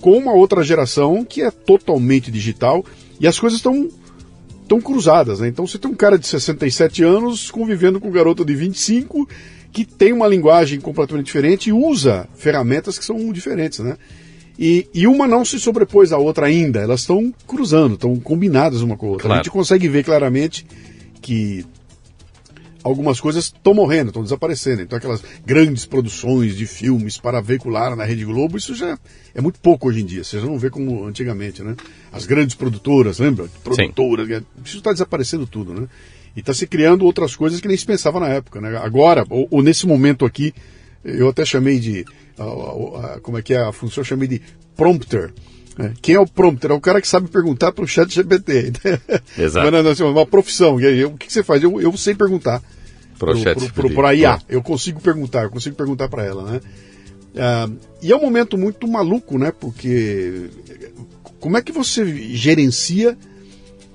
[0.02, 2.84] com uma outra geração que é totalmente digital,
[3.18, 3.88] e as coisas estão
[4.68, 5.48] estão cruzadas, né?
[5.48, 9.28] Então você tem um cara de 67 anos convivendo com um garoto de 25
[9.72, 13.96] que tem uma linguagem completamente diferente e usa ferramentas que são diferentes, né?
[14.58, 18.96] E, e uma não se sobrepôs à outra ainda, elas estão cruzando, estão combinadas uma
[18.96, 19.26] com a outra.
[19.26, 19.44] A Claro.
[19.44, 20.66] gente consegue ver claramente
[21.22, 21.64] que
[22.84, 24.82] algumas coisas estão morrendo, estão desaparecendo.
[24.82, 28.98] Então aquelas grandes produções de filmes para veicular na Rede Globo, isso já
[29.34, 30.24] é muito pouco hoje em dia.
[30.24, 31.74] Você já não vê como antigamente, né?
[32.12, 33.46] As grandes produtoras, lembra?
[33.64, 34.28] Produtoras,
[34.64, 35.88] isso está desaparecendo tudo, né?
[36.36, 38.76] E está se criando outras coisas que nem se pensava na época, né?
[38.76, 40.54] Agora, ou, ou nesse momento aqui,
[41.04, 42.04] eu até chamei de,
[42.38, 44.40] a- a- a- como é que é a função, eu chamei de
[44.76, 45.32] prompter.
[45.78, 45.94] Né?
[46.02, 46.72] Quem é o prompter?
[46.72, 48.72] É o cara que sabe perguntar para o chat GPT.
[49.38, 49.70] Exato.
[49.70, 50.76] Mas, não, assim, uma profissão.
[50.78, 51.62] Aí, O que você faz?
[51.62, 52.60] Eu, eu sei perguntar
[53.60, 53.72] GPT.
[53.72, 54.40] pro, pra IA.
[54.48, 56.60] Eu consigo perguntar, eu consigo perguntar para ela, né?
[57.36, 57.68] Ah,
[58.02, 59.52] e é um momento muito maluco, né?
[59.52, 60.50] Porque
[61.38, 62.04] como é que você
[62.34, 63.16] gerencia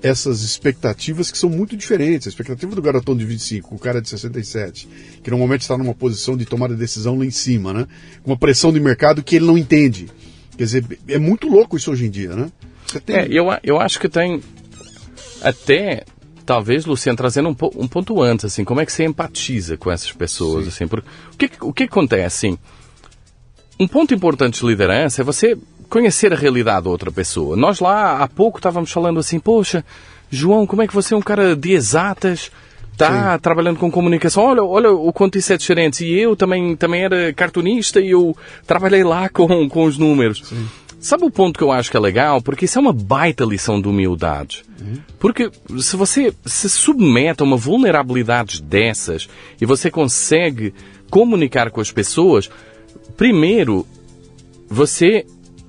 [0.02, 2.26] essas expectativas que são muito diferentes?
[2.26, 4.88] A expectativa do garotão de 25, o cara de 67,
[5.22, 7.86] que normalmente está numa posição de tomar a decisão lá em cima, né?
[8.22, 10.06] Com uma pressão de mercado que ele não entende.
[10.56, 12.50] Quer dizer, é muito louco isso hoje em dia, né?
[13.04, 13.16] Tem...
[13.16, 14.40] É, eu, eu acho que tem
[15.42, 16.04] até,
[16.46, 20.12] talvez, Luciano, trazendo um, um ponto antes, assim, como é que você empatiza com essas
[20.12, 20.68] pessoas, Sim.
[20.68, 22.58] assim, porque o que, o que acontece, assim,
[23.78, 27.56] um ponto importante de liderança é você conhecer a realidade da outra pessoa.
[27.56, 29.84] Nós lá, há pouco, estávamos falando assim, poxa,
[30.30, 32.50] João, como é que você é um cara de exatas,
[32.94, 36.04] está trabalhando com comunicação, olha, olha o quanto isso é diferente.
[36.04, 38.36] E eu também, também era cartunista e eu
[38.66, 40.52] trabalhei lá com, com os números.
[40.98, 42.40] Sabe o ponto que eu acho que é legal?
[42.40, 44.64] Porque isso é uma baita lição de humildade.
[45.18, 49.28] Porque se você se submete a uma vulnerabilidade dessas
[49.60, 50.72] e você consegue
[51.10, 52.50] comunicar com as pessoas,
[53.18, 53.86] primeiro,
[54.66, 55.26] você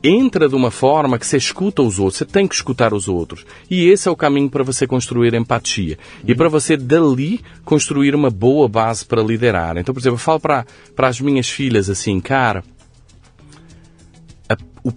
[0.08, 3.46] entra de uma forma que você escuta os outros, você tem que escutar os outros.
[3.70, 5.98] E esse é o caminho para você construir empatia.
[6.28, 9.78] E para você dali construir uma boa base para liderar.
[9.78, 12.64] Então, por exemplo, eu falo para, para as minhas filhas assim, cara,
[14.50, 14.94] a- o-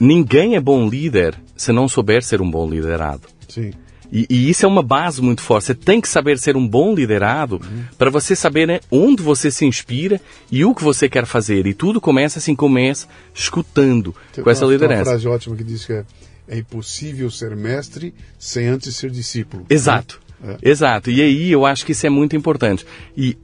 [0.00, 3.22] ninguém é bom líder se não souber ser um bom liderado.
[3.48, 3.72] Sim.
[4.10, 5.66] E, e isso é uma base muito forte.
[5.66, 7.60] Você tem que saber ser um bom liderado
[7.96, 11.66] para você saber né, onde você se inspira e o que você quer fazer.
[11.66, 15.00] E tudo começa assim, começa escutando Tem com essa tem liderança.
[15.02, 16.04] uma frase ótima que diz que é,
[16.48, 19.66] é impossível ser mestre sem antes ser discípulo.
[19.68, 20.20] Exato.
[20.42, 20.56] É.
[20.70, 21.10] Exato.
[21.10, 22.86] E aí eu acho que isso é muito importante.
[23.16, 23.36] E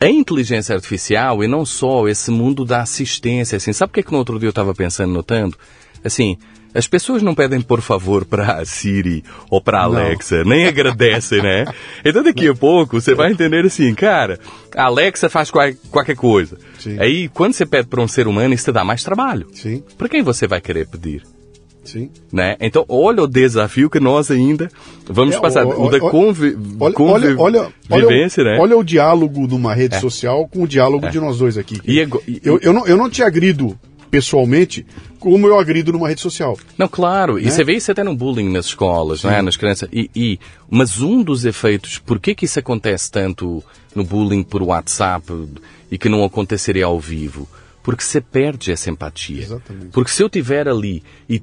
[0.00, 4.02] a inteligência artificial e não só esse mundo da assistência, assim, sabe o que é
[4.02, 5.56] que no outro dia eu estava pensando, notando?
[6.04, 6.36] Assim,
[6.74, 10.50] as pessoas não pedem por favor para a Siri ou para a Alexa, não.
[10.50, 11.64] nem agradecem, né?
[12.04, 14.40] Então daqui a pouco você vai entender assim, cara,
[14.74, 16.58] a Alexa faz qualquer coisa.
[16.78, 16.98] Sim.
[16.98, 19.46] Aí quando você pede para um ser humano, isso te dá mais trabalho.
[19.52, 19.82] Sim.
[19.96, 21.22] Para quem você vai querer pedir?
[21.84, 22.10] Sim.
[22.32, 22.56] Né?
[22.60, 24.68] Então, olha o desafio que nós ainda
[25.06, 25.66] vamos é, passar.
[25.66, 28.58] O, o, da convi olha, olha, olha, olha, né?
[28.58, 30.00] olha o diálogo numa rede é.
[30.00, 31.10] social com o diálogo é.
[31.10, 31.80] de nós dois aqui.
[31.84, 33.78] E, e, eu, eu, não, eu não te agrido
[34.14, 34.86] pessoalmente
[35.18, 36.56] como eu agrido numa rede social.
[36.78, 37.34] Não, claro.
[37.34, 37.42] Né?
[37.42, 39.42] E você vê isso até no bullying nas escolas, né?
[39.42, 39.88] nas crianças.
[39.92, 40.38] E, e,
[40.70, 45.26] mas um dos efeitos, por que, que isso acontece tanto no bullying por WhatsApp
[45.90, 47.48] e que não aconteceria ao vivo?
[47.82, 49.42] Porque você perde essa empatia.
[49.42, 49.88] Exatamente.
[49.88, 51.42] Porque se eu tiver ali e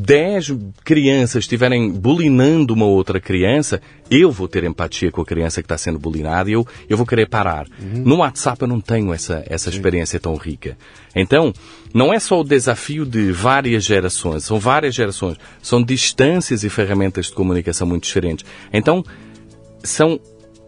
[0.00, 5.64] 10 crianças estiverem bulinando uma outra criança, eu vou ter empatia com a criança que
[5.66, 7.66] está sendo bulinada e eu, eu vou querer parar.
[7.82, 8.04] Uhum.
[8.04, 10.78] No WhatsApp eu não tenho essa, essa experiência tão rica.
[11.16, 11.52] Então,
[11.92, 17.26] não é só o desafio de várias gerações, são várias gerações, são distâncias e ferramentas
[17.26, 18.44] de comunicação muito diferentes.
[18.72, 19.04] Então,
[19.82, 20.20] são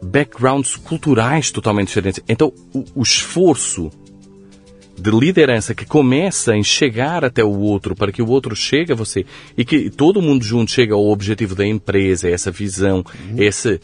[0.03, 2.21] backgrounds culturais totalmente diferentes.
[2.29, 3.93] Então, o, o esforço
[5.01, 8.95] de liderança que começa em chegar até o outro para que o outro chegue a
[8.95, 9.25] você
[9.57, 13.37] e que todo mundo junto chega ao objetivo da empresa, essa visão, uhum.
[13.39, 13.81] esse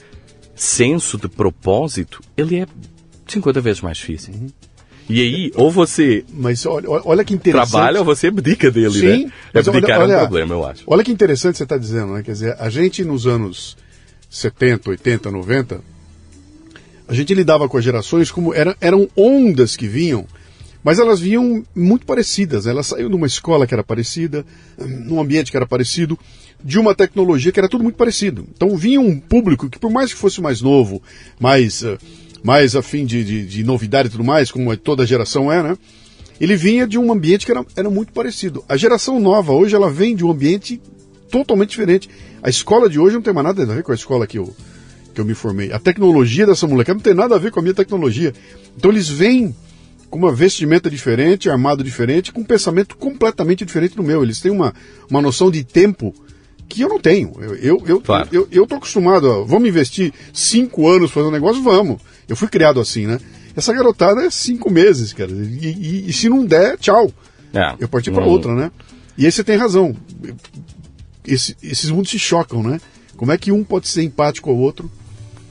[0.55, 2.67] senso de propósito, ele é
[3.27, 4.35] 50 vezes mais difícil.
[4.35, 4.49] Uhum.
[5.09, 7.71] E aí, ou você mas olha, olha que interessante.
[7.71, 9.33] trabalha ou você abdica dele, Sim, né?
[9.55, 10.83] Abdicar olha, olha, é um problema, eu acho.
[10.87, 12.23] Olha que interessante você está dizendo, né?
[12.23, 13.77] Quer dizer, a gente nos anos
[14.29, 15.81] 70, 80, 90,
[17.07, 20.27] a gente lidava com as gerações como era, eram ondas que vinham
[20.83, 22.67] mas elas vinham muito parecidas.
[22.67, 24.45] Elas saíram de uma escola que era parecida,
[24.79, 26.19] num ambiente que era parecido,
[26.63, 28.47] de uma tecnologia que era tudo muito parecido.
[28.55, 31.03] Então vinha um público que, por mais que fosse mais novo,
[31.39, 31.99] mais, uh,
[32.43, 35.77] mais afim de, de, de, novidade e tudo mais, como toda geração é, né?
[36.41, 38.65] Ele vinha de um ambiente que era, era muito parecido.
[38.69, 40.81] A geração nova hoje, ela vem de um ambiente
[41.31, 42.11] totalmente diferente.
[42.43, 44.55] A escola de hoje não tem mais nada a ver com a escola que eu,
[45.15, 45.73] que eu me formei.
[45.73, 48.35] A tecnologia dessa molecada não tem nada a ver com a minha tecnologia.
[48.77, 49.55] Então eles vêm
[50.11, 54.23] com uma vestimenta diferente, armado diferente, com um pensamento completamente diferente do meu.
[54.23, 54.75] Eles têm uma,
[55.11, 56.15] uma noção de tempo
[56.69, 57.33] que eu não tenho.
[57.41, 58.29] Eu, eu, eu, claro.
[58.33, 61.63] eu, eu tô acostumado a, vamos investir cinco anos fazendo um negócio?
[61.63, 62.01] Vamos.
[62.29, 63.19] Eu fui criado assim, né?
[63.55, 65.31] Essa garotada é cinco meses, cara.
[65.33, 67.11] E, e, e se não der, tchau.
[67.53, 68.71] É, eu parti para outra, né?
[69.17, 69.97] E aí você tem razão.
[71.27, 72.81] Esse, esses mundos se chocam, né?
[73.17, 74.91] Como é que um pode ser empático ao outro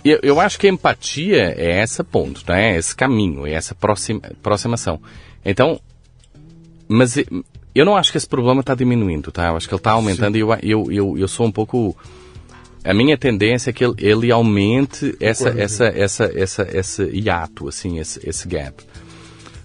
[0.06, 2.76] eu, eu acho que a empatia é esse ponto, né?
[2.76, 5.02] é esse caminho, é essa aproxima, aproximação.
[5.44, 5.80] Então,
[6.88, 7.18] mas
[7.74, 9.48] eu não acho que esse problema está diminuindo, tá?
[9.48, 10.38] Eu acho que ele está aumentando Sim.
[10.38, 11.98] e eu, eu, eu, eu sou um pouco...
[12.84, 17.98] A minha tendência é que ele, ele aumente essa, essa, essa, essa, esse hiato, assim,
[17.98, 18.84] esse, esse gap.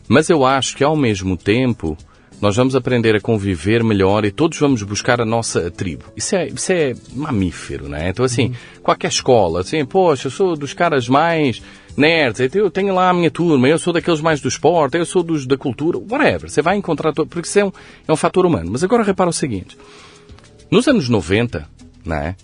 [0.09, 1.99] Mas eu acho que ao mesmo tempo
[2.41, 6.05] nós vamos aprender a conviver melhor e todos vamos buscar a nossa tribo.
[6.17, 8.09] Isso é, isso é mamífero, né?
[8.09, 8.55] Então, assim, uhum.
[8.83, 11.63] qualquer escola, assim, poxa, eu sou dos caras mais
[11.97, 15.23] nerds, eu tenho lá a minha turma, eu sou daqueles mais do esporte, eu sou
[15.23, 16.49] dos da cultura, whatever.
[16.49, 17.73] Você vai encontrar, porque isso é um,
[18.09, 18.71] é um fator humano.
[18.71, 19.77] Mas agora repara o seguinte:
[20.71, 21.69] nos anos 90,
[22.05, 22.37] né?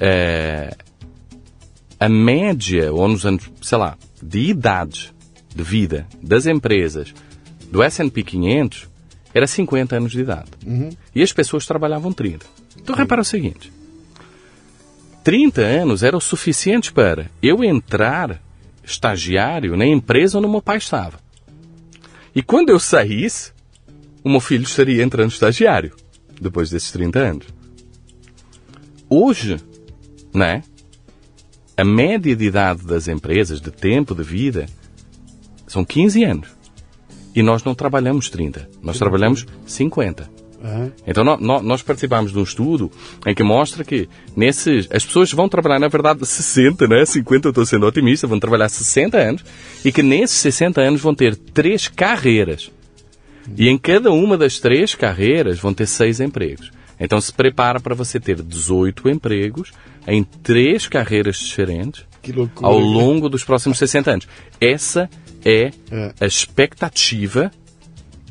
[0.00, 0.74] É,
[2.00, 5.14] a média, ou nos anos, sei lá, de idade
[5.54, 7.14] de vida das empresas
[7.70, 8.88] do S&P 500
[9.34, 10.50] era 50 anos de idade.
[10.66, 10.90] Uhum.
[11.14, 12.44] E as pessoas trabalhavam 30.
[12.76, 13.72] Então repara o seguinte:
[15.24, 18.40] 30 anos era o suficiente para eu entrar
[18.84, 21.20] estagiário na empresa onde meu pai estava.
[22.34, 23.52] E quando eu saísse,
[24.24, 25.94] o meu filho estaria entrando estagiário,
[26.40, 27.46] depois desses 30 anos.
[29.08, 29.58] Hoje,
[30.34, 30.62] né?
[31.76, 34.66] A média de idade das empresas, de tempo de vida,
[35.66, 36.48] são 15 anos.
[37.34, 40.42] E nós não trabalhamos 30, nós trabalhamos 50.
[40.62, 40.92] Uhum.
[41.06, 42.90] Então nós, nós participamos de um estudo
[43.26, 47.04] em que mostra que nesses as pessoas vão trabalhar na verdade 60, né?
[47.04, 49.44] 50 eu estou sendo otimista, vão trabalhar 60 anos
[49.84, 52.70] e que nesses 60 anos vão ter três carreiras.
[53.58, 56.70] E em cada uma das três carreiras vão ter seis empregos.
[57.00, 59.72] Então se prepara para você ter 18 empregos
[60.06, 62.04] em três carreiras diferentes
[62.60, 64.28] ao longo dos próximos 60 anos.
[64.60, 65.08] Essa é,
[65.44, 65.70] é
[66.20, 67.50] a expectativa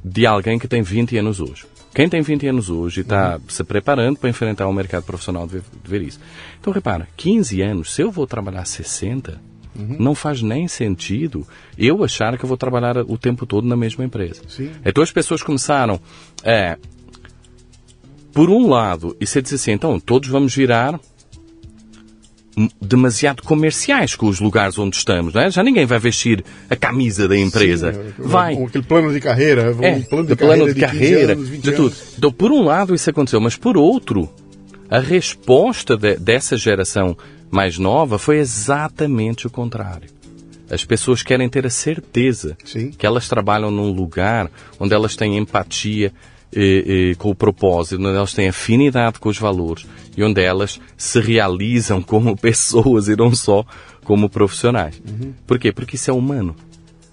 [0.04, 1.66] de alguém que tem 20 anos hoje.
[1.94, 3.42] Quem tem 20 anos hoje e está uhum.
[3.50, 6.20] se preparando para enfrentar o mercado profissional de ver isso.
[6.60, 9.42] Então, repara, 15 anos, se eu vou trabalhar 60,
[9.78, 9.98] uhum.
[10.00, 11.46] não faz nem sentido
[11.78, 14.42] eu achar que eu vou trabalhar o tempo todo na mesma empresa.
[14.48, 14.72] Sim.
[14.86, 16.00] Então, as pessoas começaram,
[16.44, 16.78] é,
[18.32, 20.98] por um lado, e você diz assim, então, todos vamos virar
[22.82, 25.50] demasiado comerciais com os lugares onde estamos, não é?
[25.50, 27.94] Já ninguém vai vestir a camisa da empresa.
[27.94, 28.54] Sim, vai.
[28.62, 31.96] Aquele plano de carreira, é, um plano de, plano carreira, de, carreira, de, de tudo.
[32.18, 34.30] Então, por um lado isso aconteceu, mas por outro,
[34.90, 37.18] a resposta de, dessa geração
[37.50, 40.10] mais nova foi exatamente o contrário.
[40.70, 42.92] As pessoas querem ter a certeza Sim.
[42.92, 44.50] que elas trabalham num lugar
[44.80, 46.14] onde elas têm empatia
[46.54, 49.86] eh, eh, com o propósito, onde elas têm afinidade com os valores
[50.16, 53.66] e onde elas se realizam como pessoas e não só
[54.04, 55.02] como profissionais.
[55.08, 55.34] Uhum.
[55.48, 55.72] Por quê?
[55.72, 56.56] Porque isso é humano.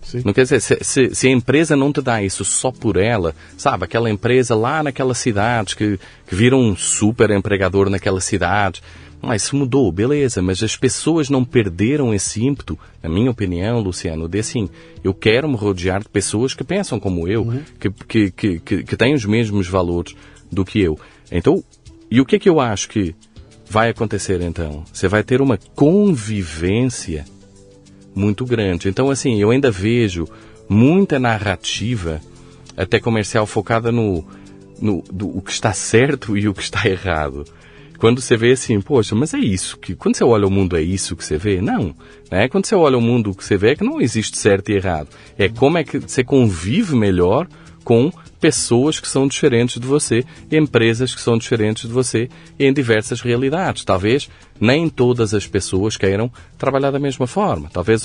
[0.03, 0.23] Sim.
[0.25, 3.35] Não quer dizer, se, se, se, a empresa não te dá isso só por ela,
[3.59, 8.83] sabe, aquela empresa lá naquela cidade que, que vira um super empregador naquela cidade,
[9.21, 14.29] ah, isso mudou, beleza, mas as pessoas não perderam esse ímpeto, na minha opinião, Luciano,
[14.29, 14.69] de assim,
[15.03, 17.63] eu quero me rodear de pessoas que pensam como eu, uhum.
[17.81, 20.15] que, que, que, que, que têm os mesmos valores
[20.51, 20.99] do que eu.
[21.33, 21.63] Então,
[22.11, 23.15] e o que é que eu acho que
[23.69, 24.85] vai acontecer então?
[24.93, 27.25] Você vai ter uma convivência
[28.15, 28.89] muito grande.
[28.89, 30.29] Então, assim, eu ainda vejo
[30.69, 32.21] muita narrativa,
[32.77, 34.25] até comercial, focada no,
[34.81, 37.45] no do, o que está certo e o que está errado
[37.99, 40.83] quando você vê assim, poxa, mas é isso que quando você olha o mundo é
[40.83, 41.61] isso que você vê?
[41.61, 41.95] Não,
[42.31, 42.49] né?
[42.49, 45.09] Quando você olha o mundo que você vê é que não existe certo e errado.
[45.37, 47.49] É como é que você convive melhor
[47.83, 52.29] com pessoas que são diferentes de você, empresas que são diferentes de você
[52.59, 53.85] em diversas realidades.
[53.85, 54.29] Talvez
[54.61, 57.69] nem todas as pessoas queiram trabalhar da mesma forma.
[57.73, 58.05] Talvez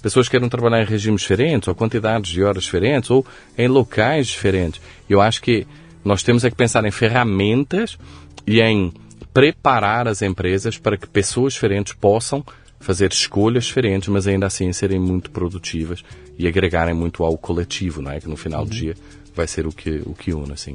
[0.00, 3.26] pessoas queiram trabalhar em regimes diferentes, ou quantidades de horas diferentes, ou
[3.58, 4.80] em locais diferentes.
[5.10, 5.66] Eu acho que
[6.04, 7.98] nós temos é que pensar em ferramentas
[8.46, 8.92] e em
[9.36, 12.42] preparar as empresas para que pessoas diferentes possam
[12.80, 16.02] fazer escolhas diferentes, mas ainda assim serem muito produtivas
[16.38, 18.18] e agregarem muito ao coletivo, não é?
[18.18, 18.66] Que no final uhum.
[18.66, 18.96] do dia
[19.34, 20.74] vai ser o que, o que une, assim.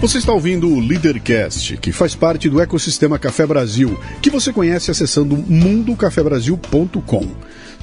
[0.00, 4.90] Você está ouvindo o Leadercast, que faz parte do ecossistema Café Brasil, que você conhece
[4.90, 7.28] acessando mundocafebrasil.com.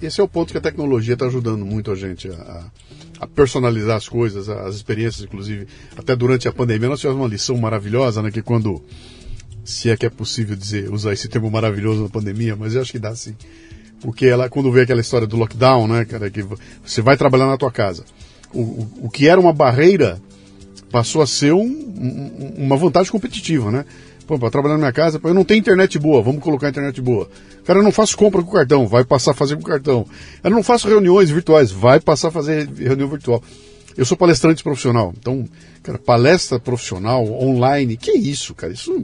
[0.00, 2.70] esse é o ponto que a tecnologia está ajudando muito a gente a,
[3.20, 5.66] a, personalizar as coisas, as experiências, inclusive.
[5.96, 8.30] Até durante a pandemia nós tivemos uma lição maravilhosa, né?
[8.30, 8.82] Que quando,
[9.64, 12.92] se é que é possível dizer, usar esse termo maravilhoso na pandemia, mas eu acho
[12.92, 13.34] que dá sim.
[14.00, 16.44] Porque ela, quando vê aquela história do lockdown, né, cara, que
[16.84, 18.04] você vai trabalhar na tua casa.
[18.52, 20.20] O, o, o que era uma barreira
[20.90, 23.84] passou a ser um, um, uma vantagem competitiva, né?
[24.28, 27.30] Pô, para trabalhar na minha casa, eu não tenho internet boa, vamos colocar internet boa.
[27.64, 30.06] Cara, eu não faço compra com cartão, vai passar a fazer com cartão.
[30.44, 33.42] Eu não faço reuniões virtuais, vai passar a fazer reunião virtual.
[33.96, 35.48] Eu sou palestrante profissional, então,
[35.82, 38.70] cara, palestra profissional, online, que isso, cara?
[38.70, 39.02] Isso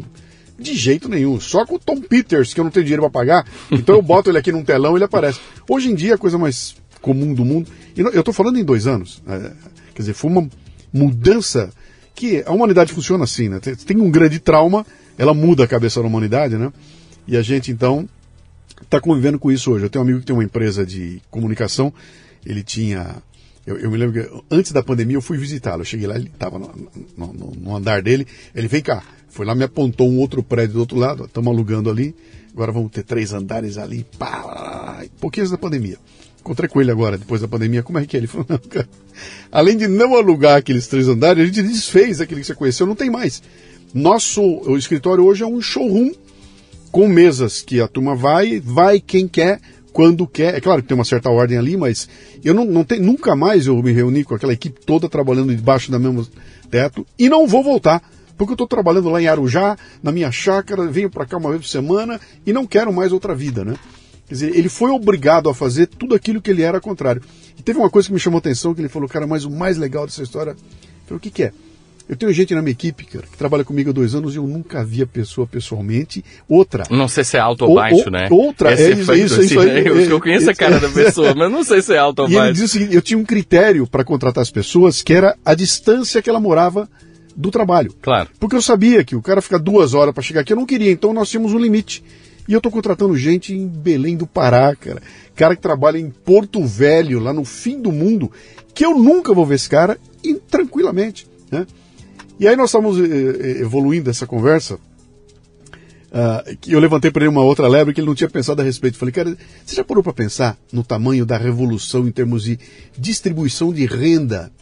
[0.59, 1.41] de jeito nenhum.
[1.41, 4.29] Só com o Tom Peters, que eu não tenho dinheiro para pagar, então eu boto
[4.29, 5.41] ele aqui num telão e ele aparece.
[5.67, 8.87] Hoje em dia, a coisa mais comum do mundo, e eu estou falando em dois
[8.87, 9.53] anos, é,
[9.95, 10.47] quer dizer, foi uma
[10.93, 11.71] mudança
[12.15, 13.59] que a humanidade funciona assim, né?
[13.59, 14.85] Tem um grande trauma,
[15.19, 16.73] ela muda a cabeça da humanidade, né?
[17.27, 18.09] E a gente então
[18.83, 19.85] está convivendo com isso hoje.
[19.85, 21.93] Eu tenho um amigo que tem uma empresa de comunicação,
[22.45, 23.17] ele tinha.
[23.67, 25.83] Eu, eu me lembro que antes da pandemia eu fui visitá-lo.
[25.83, 26.71] Eu cheguei lá, ele estava no,
[27.17, 28.27] no, no, andar dele.
[28.55, 31.91] Ele vem cá, foi lá, me apontou um outro prédio do outro lado, estamos alugando
[31.91, 32.15] ali.
[32.53, 35.99] Agora vamos ter três andares ali, pá, pouquinhos da pandemia.
[36.41, 38.21] Encontrei com ele agora, depois da pandemia, como é que é?
[38.21, 38.89] Ele falou, não, cara,
[39.51, 42.95] além de não alugar aqueles três andares, a gente desfez aquele que você conheceu, não
[42.95, 43.43] tem mais.
[43.95, 46.11] Nosso o escritório hoje é um showroom
[46.91, 49.61] com mesas que a turma vai, vai quem quer,
[49.93, 50.57] quando quer.
[50.57, 52.09] É claro que tem uma certa ordem ali, mas
[52.45, 55.93] eu não, não tenho, nunca mais eu me reuni com aquela equipe toda trabalhando debaixo
[55.93, 56.27] do mesmo
[56.69, 58.03] teto e não vou voltar.
[58.37, 61.63] Porque eu estou trabalhando lá em Arujá, na minha chácara, venho para cá uma vez
[61.63, 63.77] por semana e não quero mais outra vida, né?
[64.27, 67.23] Quer dizer, ele foi obrigado a fazer tudo aquilo que ele era contrário.
[67.57, 69.51] E teve uma coisa que me chamou a atenção, que ele falou, cara, mas o
[69.51, 70.57] mais legal dessa história,
[71.07, 71.53] falei, o que, que é?
[72.07, 74.47] Eu tenho gente na minha equipe, cara, que trabalha comigo há dois anos e eu
[74.47, 76.23] nunca vi a pessoa pessoalmente.
[76.47, 76.85] Outra.
[76.91, 78.29] Não sei se é alto ou baixo, né?
[78.31, 79.67] Outra, Esse é isso, é isso, assim, isso aí.
[79.67, 79.89] Né?
[79.89, 82.35] Eu, eu conheço a cara da pessoa, mas não sei se é alto ou e
[82.35, 82.47] baixo.
[82.49, 85.55] Ele disse o seguinte, eu tinha um critério para contratar as pessoas que era a
[85.55, 86.87] distância que ela morava
[87.35, 87.95] do trabalho.
[88.03, 88.29] Claro.
[88.39, 90.91] Porque eu sabia que o cara fica duas horas para chegar aqui, eu não queria,
[90.91, 92.05] então nós tínhamos um limite.
[92.47, 95.01] E eu estou contratando gente em Belém do Pará, cara.
[95.35, 98.31] Cara que trabalha em Porto Velho, lá no fim do mundo,
[98.75, 101.67] que eu nunca vou ver esse cara e, tranquilamente, né?
[102.39, 104.79] E aí nós estamos evoluindo essa conversa
[106.15, 108.97] Uh, eu levantei para ele uma outra lebre que ele não tinha pensado a respeito.
[108.97, 112.57] Falei, cara, você já parou para pensar no tamanho da revolução em termos de
[112.97, 114.53] distribuição de renda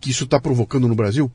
[0.00, 1.30] que isso está provocando no Brasil?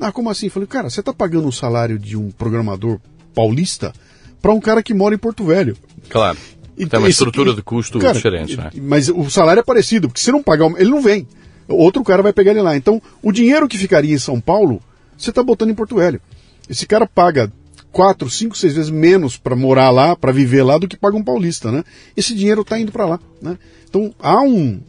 [0.00, 0.48] Ah, como assim?
[0.48, 2.98] Falei, cara, você está pagando o salário de um programador
[3.34, 3.92] paulista
[4.40, 5.76] para um cara que mora em Porto Velho.
[6.08, 6.38] Claro.
[6.74, 8.70] Então, Tem uma estrutura de custo cara, diferente, né?
[8.76, 11.28] Mas o salário é parecido, porque se não pagar, ele não vem.
[11.68, 12.74] Outro cara vai pegar ele lá.
[12.74, 14.80] Então, o dinheiro que ficaria em São Paulo,
[15.24, 16.20] você está botando em Porto Velho.
[16.68, 17.52] Esse cara paga
[17.92, 21.24] quatro, cinco, seis vezes menos para morar lá, para viver lá, do que paga um
[21.24, 21.84] paulista, né?
[22.16, 23.58] Esse dinheiro está indo para lá, né?
[23.88, 24.80] Então há um,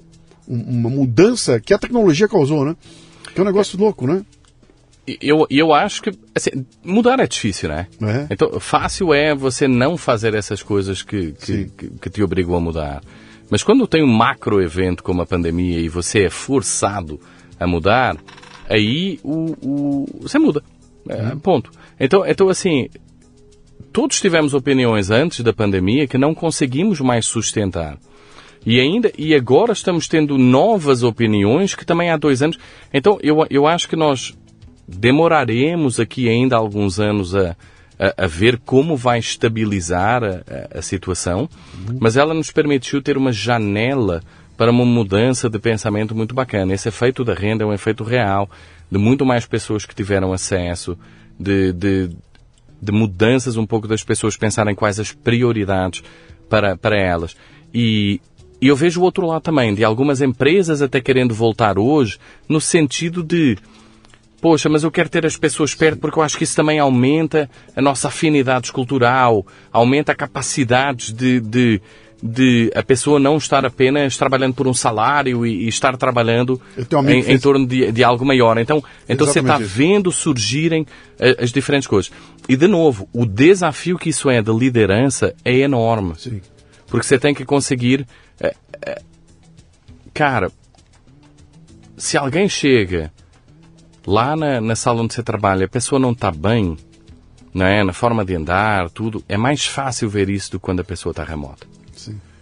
[0.48, 2.76] uma mudança que a tecnologia causou, né?
[3.34, 3.82] Que é um negócio é.
[3.82, 4.24] louco, né?
[5.20, 7.88] Eu, eu acho que assim, mudar é difícil, né?
[8.02, 8.28] É.
[8.30, 12.60] Então, fácil é você não fazer essas coisas que, que, que, que te obrigam a
[12.60, 13.02] mudar.
[13.50, 17.20] Mas quando tem um macro evento como a pandemia e você é forçado
[17.60, 18.16] a mudar,
[18.72, 20.64] aí o, o você muda.
[21.10, 21.40] É, uhum.
[21.40, 21.72] Ponto.
[22.00, 22.88] Então, então, assim,
[23.92, 27.98] todos tivemos opiniões antes da pandemia que não conseguimos mais sustentar.
[28.66, 32.60] E ainda, e agora estamos tendo novas opiniões que também há dois anos.
[32.94, 34.38] Então, eu, eu acho que nós
[34.88, 37.56] demoraremos aqui ainda alguns anos a,
[37.98, 40.44] a, a ver como vai estabilizar a,
[40.76, 41.98] a, a situação, uhum.
[42.00, 44.22] mas ela nos permitiu ter uma janela
[44.62, 46.72] para uma mudança de pensamento muito bacana.
[46.72, 48.47] Esse efeito da renda é um efeito real,
[48.91, 50.95] de muito mais pessoas que tiveram acesso,
[51.39, 52.12] de, de,
[52.80, 56.03] de mudanças um pouco das pessoas pensarem quais as prioridades
[56.47, 57.36] para, para elas.
[57.74, 58.22] E,
[58.62, 62.62] e eu vejo o outro lado também, de algumas empresas até querendo voltar hoje, no
[62.62, 63.57] sentido de,
[64.39, 67.49] poxa, mas eu quero ter as pessoas perto porque eu acho que isso também aumenta
[67.76, 69.43] a nossa afinidade cultural,
[69.74, 71.82] aumenta a capacidade de, de,
[72.22, 76.62] de a pessoa não estar apenas trabalhando por um salário e, e estar trabalhando
[77.08, 78.58] em, em, torno de, de, algo maior.
[78.60, 80.86] Então, então você está vendo surgirem
[81.20, 82.12] as, as, diferentes coisas.
[82.48, 86.14] E, de novo, o desafio que isso é de liderança é enorme.
[86.18, 86.42] Sim.
[86.88, 88.06] Porque você tem que conseguir...
[88.40, 88.54] É,
[88.86, 89.02] é,
[90.14, 90.52] cara,
[91.98, 93.12] se alguém chega
[94.06, 96.78] lá na, na sala onde você trabalha, a pessoa não está bem,
[97.54, 97.84] não é?
[97.84, 101.12] na forma de andar, tudo, é mais fácil ver isso do que quando a pessoa
[101.12, 101.66] está remota.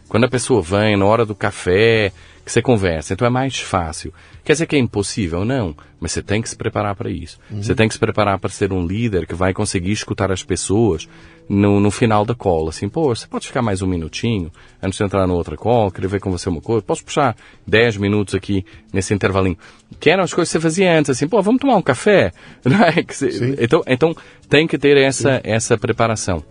[0.09, 2.11] Quando a pessoa vem na hora do café,
[2.43, 4.11] que você conversa, então é mais fácil.
[4.43, 5.45] Quer dizer que é impossível?
[5.45, 5.75] Não.
[5.99, 7.39] Mas você tem que se preparar para isso.
[7.51, 7.61] Uhum.
[7.61, 11.07] Você tem que se preparar para ser um líder que vai conseguir escutar as pessoas
[11.47, 12.69] no, no final da cola.
[12.69, 14.51] Assim, pô, você pode ficar mais um minutinho
[14.81, 16.81] antes de entrar na outra call, querer ver com você uma coisa?
[16.81, 17.35] Posso puxar
[17.67, 19.57] 10 minutos aqui nesse intervalinho?
[19.99, 22.31] Que eram as coisas que você fazia antes, assim, pô, vamos tomar um café?
[22.65, 23.03] É?
[23.03, 24.15] Você, então, então
[24.49, 26.43] tem que ter essa, essa preparação.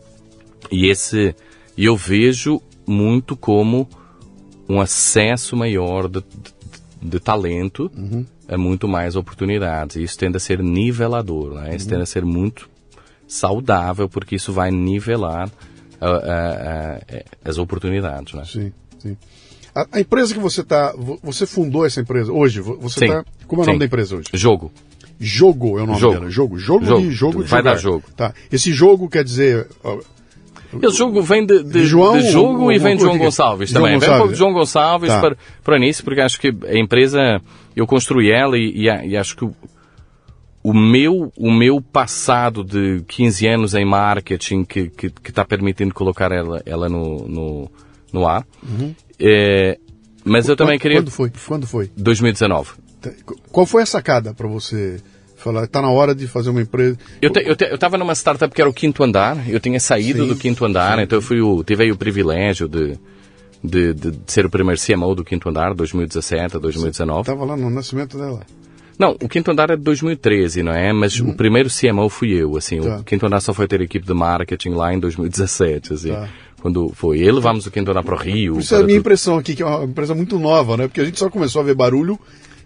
[0.70, 1.34] E esse,
[1.76, 3.88] e eu vejo muito como
[4.68, 6.54] um acesso maior de, de,
[7.10, 8.24] de talento uhum.
[8.48, 9.96] a muito mais oportunidades.
[9.96, 11.74] E isso tende a ser nivelador, né?
[11.74, 11.90] Isso uhum.
[11.90, 12.68] tende a ser muito
[13.26, 15.50] saudável, porque isso vai nivelar
[17.44, 18.44] as oportunidades, né?
[18.44, 19.16] Sim, sim.
[19.74, 22.60] A, a, empresa que você está, você fundou essa empresa hoje?
[22.60, 24.28] Você está, como é o nome da empresa hoje?
[24.32, 24.72] Jogo.
[25.20, 26.14] Jogo é o nome jogo.
[26.14, 26.30] dela.
[26.30, 26.58] Jogo.
[26.58, 27.74] Jogo, jogo de jogo de Vai jogar.
[27.74, 28.04] dar jogo.
[28.16, 28.34] Tá.
[28.50, 29.68] Esse jogo quer dizer
[30.82, 33.98] esse jogo vem de, de, João, de jogo e vem de João Gonçalves João também.
[33.98, 34.08] Gonçalves.
[34.08, 35.20] Vem um pouco de João Gonçalves tá.
[35.20, 37.40] para, para o início, porque acho que a empresa,
[37.74, 39.54] eu construí ela e, e, e acho que o,
[40.62, 45.94] o, meu, o meu passado de 15 anos em marketing que, que, que está permitindo
[45.94, 47.70] colocar ela, ela no, no,
[48.12, 48.46] no ar.
[48.62, 48.94] Uhum.
[49.18, 49.78] É,
[50.24, 50.98] mas eu também queria...
[50.98, 51.32] Quando foi?
[51.46, 51.90] Quando foi?
[51.96, 52.72] 2019.
[53.50, 55.00] Qual foi a sacada para você
[55.38, 56.98] Falar, está na hora de fazer uma empresa.
[57.22, 60.28] Eu te, eu estava numa startup que era o quinto andar, eu tinha saído sim,
[60.28, 61.04] do quinto andar, sim.
[61.04, 62.98] então eu fui o, tive aí o privilégio de,
[63.62, 67.20] de, de, ser o primeiro CMO do quinto andar, 2017 a 2019.
[67.20, 68.40] Estava lá no nascimento dela.
[68.98, 70.92] Não, o quinto andar é de 2013, não é?
[70.92, 72.80] Mas o primeiro CMO fui eu, assim.
[72.80, 72.96] Tá.
[72.96, 76.10] O quinto andar só foi ter equipe de marketing lá em 2017, assim.
[76.10, 76.28] Tá.
[76.60, 77.18] Quando foi.
[77.18, 78.58] E levamos o quinto andar para o Rio.
[78.58, 79.00] Isso é a minha tudo.
[79.00, 80.88] impressão aqui, que é uma empresa muito nova, né?
[80.88, 82.18] Porque a gente só começou a ver barulho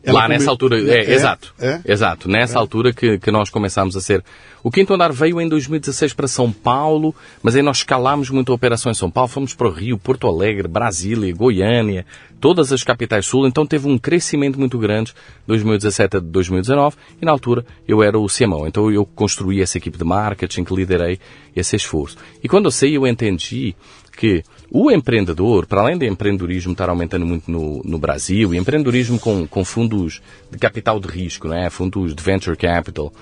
[0.03, 1.55] ela Lá nessa altura, é, é, exato.
[1.61, 1.81] É?
[1.85, 2.59] Exato, nessa é.
[2.59, 4.25] altura que, que nós começámos a ser.
[4.63, 8.55] O Quinto Andar veio em 2016 para São Paulo, mas aí nós escalámos muito a
[8.55, 12.05] operação em São Paulo, fomos para o Rio, Porto Alegre, Brasília, Goiânia,
[12.41, 15.15] todas as capitais sul, então teve um crescimento muito grande
[15.47, 19.97] 2017 a 2019 e na altura eu era o CMO, então eu construí essa equipe
[19.97, 21.21] de marketing que liderei
[21.55, 22.17] esse esforço.
[22.43, 23.77] E quando eu saí eu entendi
[24.17, 29.19] que o empreendedor, para além de empreendedorismo estar aumentando muito no, no Brasil, e empreendedorismo
[29.19, 33.13] com, com fundos de capital de risco, né, fundos de venture capital,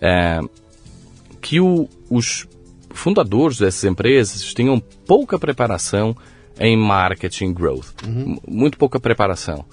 [0.00, 0.40] é,
[1.40, 2.46] que o, os
[2.90, 6.16] fundadores dessas empresas tinham pouca preparação
[6.58, 7.92] em marketing growth.
[8.06, 8.38] Uhum.
[8.46, 9.64] Muito pouca preparação.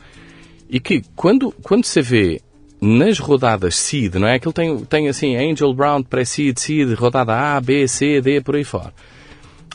[0.70, 2.42] E que quando, quando você vê
[2.80, 4.36] nas rodadas seed, não é?
[4.36, 8.64] Aquilo tem, tem assim, angel round, pré-seed, seed, rodada A, B, C, D, por aí
[8.64, 8.94] fora.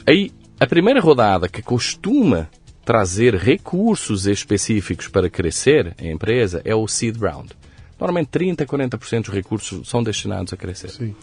[0.06, 0.30] Aí,
[0.62, 2.48] a primeira rodada que costuma
[2.84, 7.50] trazer recursos específicos para crescer a empresa é o seed round.
[7.98, 10.90] Normalmente 30% a 40% dos recursos são destinados a crescer.
[10.90, 11.14] Sim.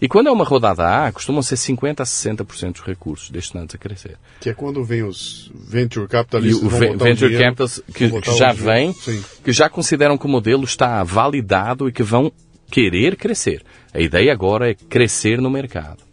[0.00, 3.78] E quando é uma rodada A, costumam ser 50% a 60% dos recursos destinados a
[3.78, 4.16] crescer.
[4.40, 6.62] Que é quando vem os venture E capitalistas.
[6.62, 8.52] o vão Venture Capitals que, que já
[8.94, 9.22] Sim.
[9.44, 12.32] que já consideram que o modelo está validado e que vão
[12.70, 13.62] querer crescer.
[13.92, 16.05] A ideia agora é crescer no mercado.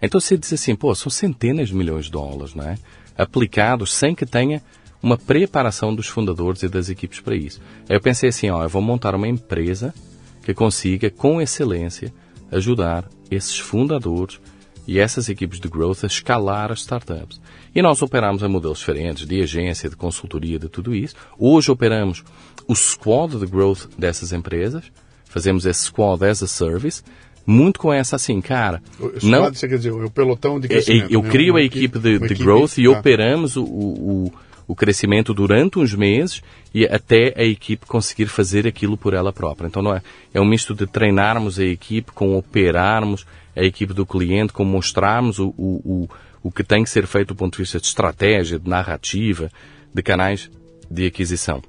[0.00, 2.76] Então você diz assim, pô, são centenas de milhões de dólares, não é?
[3.16, 4.62] Aplicados sem que tenha
[5.02, 7.60] uma preparação dos fundadores e das equipes para isso.
[7.88, 9.94] Aí eu pensei assim, ó, eu vou montar uma empresa
[10.42, 12.12] que consiga, com excelência,
[12.50, 14.40] ajudar esses fundadores
[14.86, 17.40] e essas equipes de growth a escalar as startups.
[17.74, 21.14] E nós operamos a modelos diferentes, de agência, de consultoria, de tudo isso.
[21.38, 22.22] Hoje operamos
[22.66, 24.84] o squad de growth dessas empresas,
[25.24, 27.02] fazemos esse squad as a service,
[27.46, 28.82] muito com essa assim, cara,
[29.22, 31.12] não, você quer dizer, o pelotão de é, crescimento.
[31.12, 31.30] Eu né?
[31.30, 32.90] crio Uma a equipe de, de equipe- growth e tá.
[32.90, 34.32] operamos o, o,
[34.66, 36.42] o crescimento durante uns meses
[36.74, 39.66] e até a equipe conseguir fazer aquilo por ela própria.
[39.66, 44.04] Então não é, é um misto de treinarmos a equipe com operarmos a equipe do
[44.04, 46.08] cliente, com mostrarmos o, o, o,
[46.42, 49.50] o que tem que ser feito do ponto de vista de estratégia, de narrativa,
[49.92, 50.50] de canais
[50.90, 51.62] de aquisição.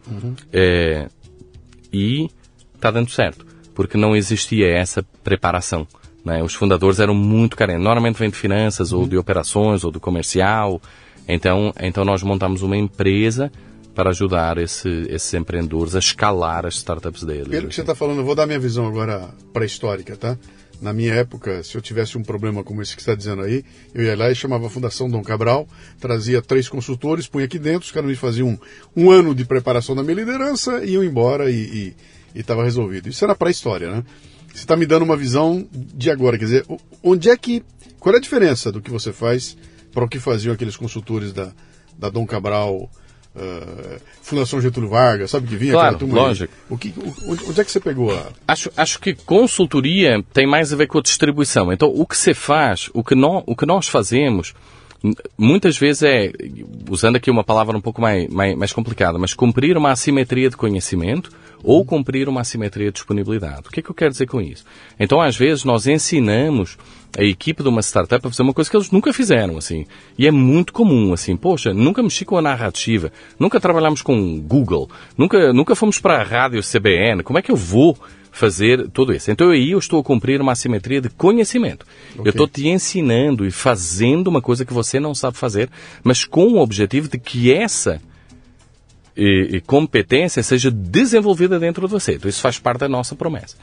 [0.51, 1.07] É,
[1.93, 2.27] e
[2.73, 3.44] está dando certo,
[3.75, 5.85] porque não existia essa preparação.
[6.23, 6.41] Né?
[6.41, 7.83] Os fundadores eram muito carentes.
[7.83, 10.81] Normalmente vem de finanças, ou de operações, ou do comercial.
[11.27, 13.51] Então, então nós montamos uma empresa
[13.93, 17.47] para ajudar esse, esses empreendedores a escalar as startups deles.
[17.47, 20.37] Pelo que você está falando, eu vou dar minha visão agora pré-histórica, tá?
[20.81, 23.63] Na minha época, se eu tivesse um problema como esse que está dizendo aí,
[23.93, 25.67] eu ia lá e chamava a Fundação Dom Cabral,
[25.99, 28.57] trazia três consultores, punha aqui dentro, os caras me faziam um,
[29.03, 31.95] um ano de preparação da minha liderança, iam embora e
[32.41, 33.07] estava resolvido.
[33.09, 34.03] Isso era pré-história, né?
[34.47, 36.65] Você está me dando uma visão de agora, quer dizer,
[37.03, 37.63] onde é que.
[37.99, 39.57] Qual é a diferença do que você faz
[39.91, 41.51] para o que faziam aqueles consultores da,
[41.97, 42.89] da Dom Cabral,
[43.35, 46.53] eh, Fundação Getúlio Vargas, sabe que vinha Claro, aquela lógico.
[46.69, 46.93] O que,
[47.25, 48.27] onde, onde é que você pegou a.
[48.47, 51.71] Acho, acho que consultoria tem mais a ver com a distribuição.
[51.73, 54.53] Então, o que se faz, o que, nó- o que nós fazemos,
[55.37, 56.31] muitas vezes é,
[56.89, 60.57] usando aqui uma palavra um pouco mais, mais, mais complicada, mas cumprir uma assimetria de
[60.57, 61.31] conhecimento
[61.63, 63.67] ou cumprir uma assimetria de disponibilidade.
[63.67, 64.63] O que é que eu quero dizer com isso?
[64.99, 66.77] Então, às vezes, nós ensinamos
[67.17, 69.85] a equipe de uma startup a fazer uma coisa que eles nunca fizeram, assim.
[70.17, 74.89] E é muito comum, assim, poxa, nunca mexi com a narrativa, nunca trabalhamos com Google,
[75.17, 77.97] nunca, nunca fomos para a rádio CBN, como é que eu vou
[78.35, 79.31] fazer tudo isso?
[79.31, 81.85] Então aí eu estou a cumprir uma assimetria de conhecimento.
[82.17, 85.69] Eu estou te ensinando e fazendo uma coisa que você não sabe fazer,
[86.03, 88.01] mas com o objetivo de que essa
[89.15, 92.15] e, e competência seja desenvolvida dentro de você.
[92.15, 93.55] Então isso faz parte da nossa promessa.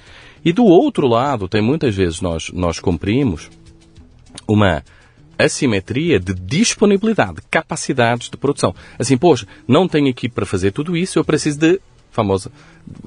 [0.44, 3.50] E do outro lado, tem muitas vezes nós, nós cumprimos
[4.48, 4.82] uma
[5.38, 8.74] assimetria de disponibilidade, capacidades de produção.
[8.98, 12.50] Assim, poxa, não tenho equipe para fazer tudo isso, eu preciso de, famosa,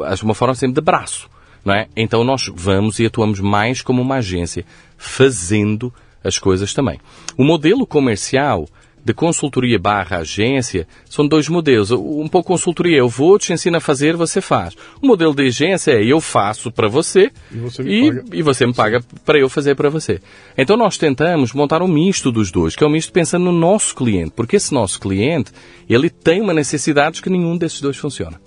[0.03, 1.30] acho uma forma sempre de braço,
[1.66, 1.88] não é?
[1.95, 4.63] Então nós vamos e atuamos mais como uma agência,
[4.97, 5.91] fazendo
[6.24, 6.99] as coisas também.
[7.38, 8.68] O modelo comercial
[9.03, 11.91] de consultoria barra agência são dois modelos.
[11.91, 14.76] Um pouco consultoria, eu vou, te ensino a fazer, você faz.
[14.99, 18.24] O modelo de agência é eu faço para você E você me e, paga.
[18.34, 20.20] e você me paga para eu fazer para você.
[20.57, 23.93] Então nós tentamos montar um misto dos dois, que é um misto pensando no nosso
[23.95, 25.51] cliente, porque esse nosso cliente,
[25.88, 28.41] ele tem uma necessidade que nenhum desses dois funciona.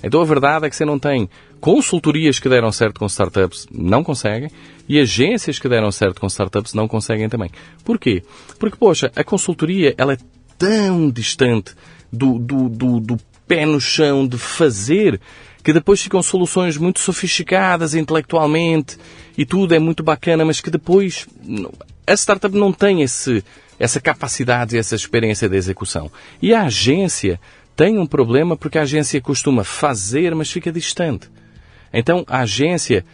[0.00, 1.28] Então a verdade é que você não tem
[1.60, 4.50] consultorias que deram certo com startups, não conseguem,
[4.88, 7.50] e agências que deram certo com startups não conseguem também.
[7.84, 8.22] Por quê?
[8.58, 10.18] Porque, poxa, a consultoria ela é
[10.56, 11.74] tão distante
[12.12, 15.20] do, do, do, do pé no chão de fazer
[15.62, 18.96] que depois ficam soluções muito sofisticadas intelectualmente
[19.36, 21.26] e tudo é muito bacana, mas que depois
[22.06, 23.44] a startup não tem esse,
[23.78, 26.10] essa capacidade e essa experiência de execução.
[26.40, 27.38] E a agência
[27.76, 31.28] tem um problema porque a agência costuma fazer, mas fica distante.
[31.92, 33.04] Então, a agência,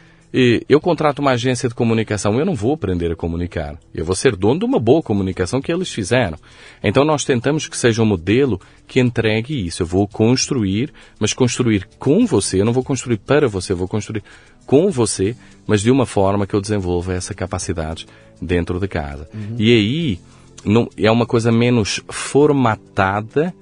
[0.69, 3.79] eu contrato uma agência de comunicação, eu não vou aprender a comunicar.
[3.95, 6.37] Eu vou ser dono de uma boa comunicação que eles fizeram.
[6.83, 9.83] Então, nós tentamos que seja um modelo que entregue isso.
[9.83, 12.61] Eu vou construir, mas construir com você.
[12.61, 14.23] Eu não vou construir para você, eu vou construir
[14.67, 18.07] com você, mas de uma forma que eu desenvolva essa capacidade
[18.41, 19.29] dentro de casa.
[19.59, 20.21] E aí,
[20.65, 23.55] não, é uma coisa menos formatada,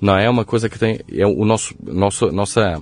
[0.00, 2.80] não é uma coisa que tem, é o nosso, nosso, nossa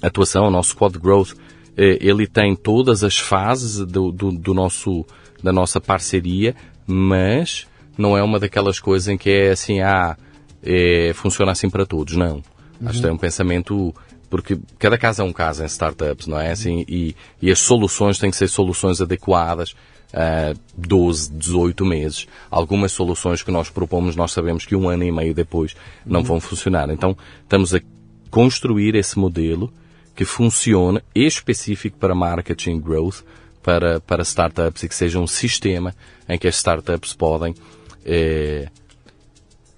[0.00, 1.32] atuação, o nosso squad growth,
[1.76, 5.04] eh, ele tem todas as fases do, do, do nosso,
[5.42, 6.54] da nossa parceria,
[6.86, 7.66] mas
[7.96, 10.16] não é uma daquelas coisas em que é assim, ah,
[10.62, 12.16] eh, funciona assim para todos.
[12.16, 12.42] Não.
[12.84, 13.94] Acho que é um pensamento
[14.32, 16.50] porque cada caso é um caso em startups, não é?
[16.50, 19.74] Assim, e, e as soluções têm que ser soluções adequadas.
[20.12, 22.26] Uh, 12, 18 meses.
[22.50, 25.74] Algumas soluções que nós propomos, nós sabemos que um ano e meio depois
[26.04, 26.26] não uhum.
[26.26, 26.90] vão funcionar.
[26.90, 27.80] Então, estamos a
[28.32, 29.70] construir esse modelo
[30.16, 33.22] que funcione específico para marketing growth,
[33.62, 35.94] para, para startups e que seja um sistema
[36.26, 37.54] em que as startups podem
[38.04, 38.68] eh,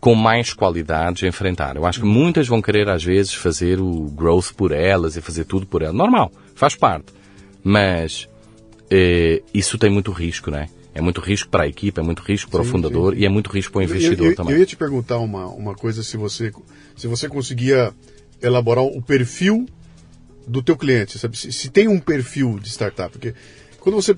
[0.01, 1.75] com mais qualidade enfrentar.
[1.75, 5.45] Eu acho que muitas vão querer, às vezes, fazer o growth por elas e fazer
[5.45, 5.97] tudo por elas.
[5.97, 7.13] Normal, faz parte.
[7.63, 8.29] Mas
[8.89, 10.69] eh, isso tem muito risco, né?
[10.95, 13.21] É muito risco para a equipe, é muito risco para sim, o fundador sim.
[13.21, 14.55] e é muito risco para o investidor eu, eu, também.
[14.55, 16.53] Eu ia te perguntar uma, uma coisa, se você,
[16.97, 17.93] se você conseguia
[18.43, 19.67] elaborar o perfil
[20.47, 21.37] do teu cliente, sabe?
[21.37, 23.35] Se, se tem um perfil de startup, porque
[23.81, 24.15] quando você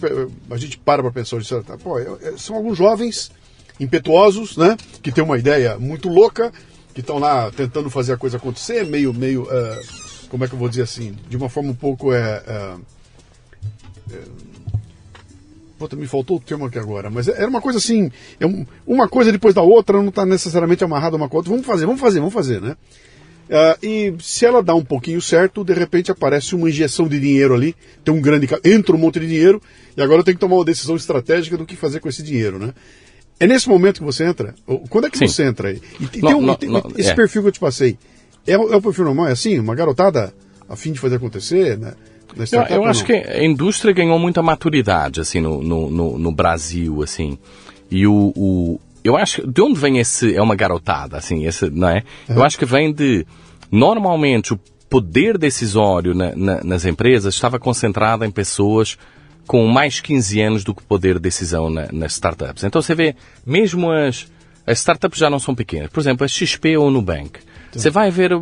[0.51, 3.31] a gente para para pensar em startup, pô, é, é, são alguns jovens
[3.79, 4.77] impetuosos, né?
[5.03, 6.53] Que tem uma ideia muito louca,
[6.95, 10.59] que estão lá tentando fazer a coisa acontecer, meio, meio, uh, como é que eu
[10.59, 12.81] vou dizer assim, de uma forma um pouco é, uh,
[15.79, 18.11] Puta, me faltou o termo aqui agora, mas era uma coisa assim,
[18.41, 18.47] é
[18.87, 21.51] uma coisa depois da outra, não está necessariamente amarrada uma com a outra.
[21.51, 22.77] Vamos fazer, vamos fazer, vamos fazer, né?
[23.49, 27.55] Uh, e se ela dá um pouquinho certo, de repente aparece uma injeção de dinheiro
[27.55, 28.49] ali, tem um grande.
[28.65, 29.63] entra um monte de dinheiro,
[29.97, 32.59] e agora eu tenho que tomar uma decisão estratégica do que fazer com esse dinheiro,
[32.59, 32.75] né?
[33.39, 34.55] É nesse momento que você entra?
[34.89, 35.29] Quando é que Sim.
[35.29, 35.81] você entra aí?
[36.01, 37.15] E, tem um, tem, esse é.
[37.15, 37.99] perfil que eu te passei,
[38.47, 39.29] é, é o perfil normal?
[39.29, 39.59] É assim?
[39.59, 40.33] Uma garotada
[40.69, 41.95] a fim de fazer acontecer, né?
[42.53, 47.03] Eu, eu acho que a indústria ganhou muita maturidade, assim, no, no, no, no Brasil,
[47.03, 47.39] assim.
[47.91, 51.89] E o, o, eu acho de onde vem esse, é uma garotada, assim, esse, não
[51.89, 52.03] é?
[52.29, 52.37] Uhum.
[52.37, 53.27] Eu acho que vem de,
[53.71, 58.97] normalmente, o poder decisório na, na, nas empresas estava concentrado em pessoas
[59.47, 62.65] com mais 15 anos do que poder de decisão na, nas startups.
[62.65, 64.27] Então você vê, mesmo as,
[64.67, 65.91] as startups já não são pequenas.
[65.91, 67.41] Por exemplo, a XP ou o Nubank.
[67.73, 68.33] Você vai ver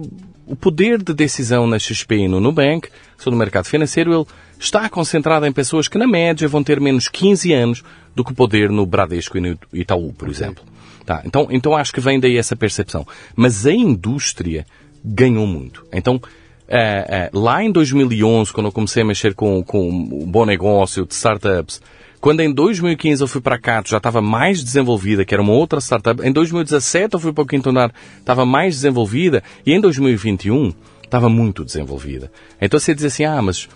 [0.47, 4.27] o poder de decisão na XP e no Nubank, sobre o mercado financeiro, ele
[4.59, 7.85] está concentrado em pessoas que, na média, vão ter menos 15 anos
[8.15, 10.65] do que o poder no Bradesco e no Itaú, por exemplo.
[11.05, 13.07] Tá, então, então acho que vem daí essa percepção.
[13.37, 14.67] Mas a indústria
[15.05, 15.85] ganhou muito.
[15.93, 16.21] Então,
[16.67, 21.05] é, é, lá em 2011, quando eu comecei a mexer com, com o bom negócio
[21.05, 21.83] de startups,
[22.25, 25.53] quando em 2015 eu fui para a Cato, já estava mais desenvolvida, que era uma
[25.53, 26.27] outra startup.
[26.27, 29.43] Em 2017 eu fui para o Quinto Andar, estava mais desenvolvida.
[29.67, 30.73] E em 2021
[31.03, 32.33] estava muito desenvolvida.
[32.59, 33.69] Então você diz assim, ah, mas,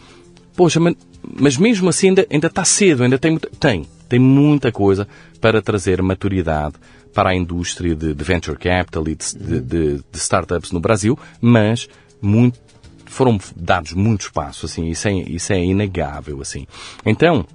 [0.57, 5.07] poxa, mas, mas mesmo assim ainda, ainda está cedo, ainda tem, tem, tem muita coisa
[5.43, 6.77] para trazer maturidade
[7.13, 11.19] para a indústria de, de venture capital e de, de, de, de startups no Brasil,
[11.39, 11.87] mas
[12.19, 12.59] muito,
[13.05, 16.67] foram dados muitos passos, assim, isso é, isso é inegável, assim.
[17.05, 17.47] Então,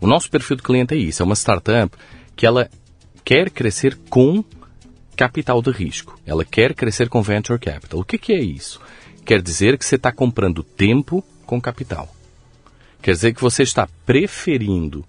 [0.00, 1.96] o nosso perfil de cliente é isso, é uma startup
[2.34, 2.70] que ela
[3.24, 4.44] quer crescer com
[5.16, 6.20] capital de risco.
[6.26, 8.00] Ela quer crescer com venture capital.
[8.00, 8.80] O que, que é isso?
[9.24, 12.14] Quer dizer que você está comprando tempo com capital.
[13.02, 15.04] Quer dizer que você está preferindo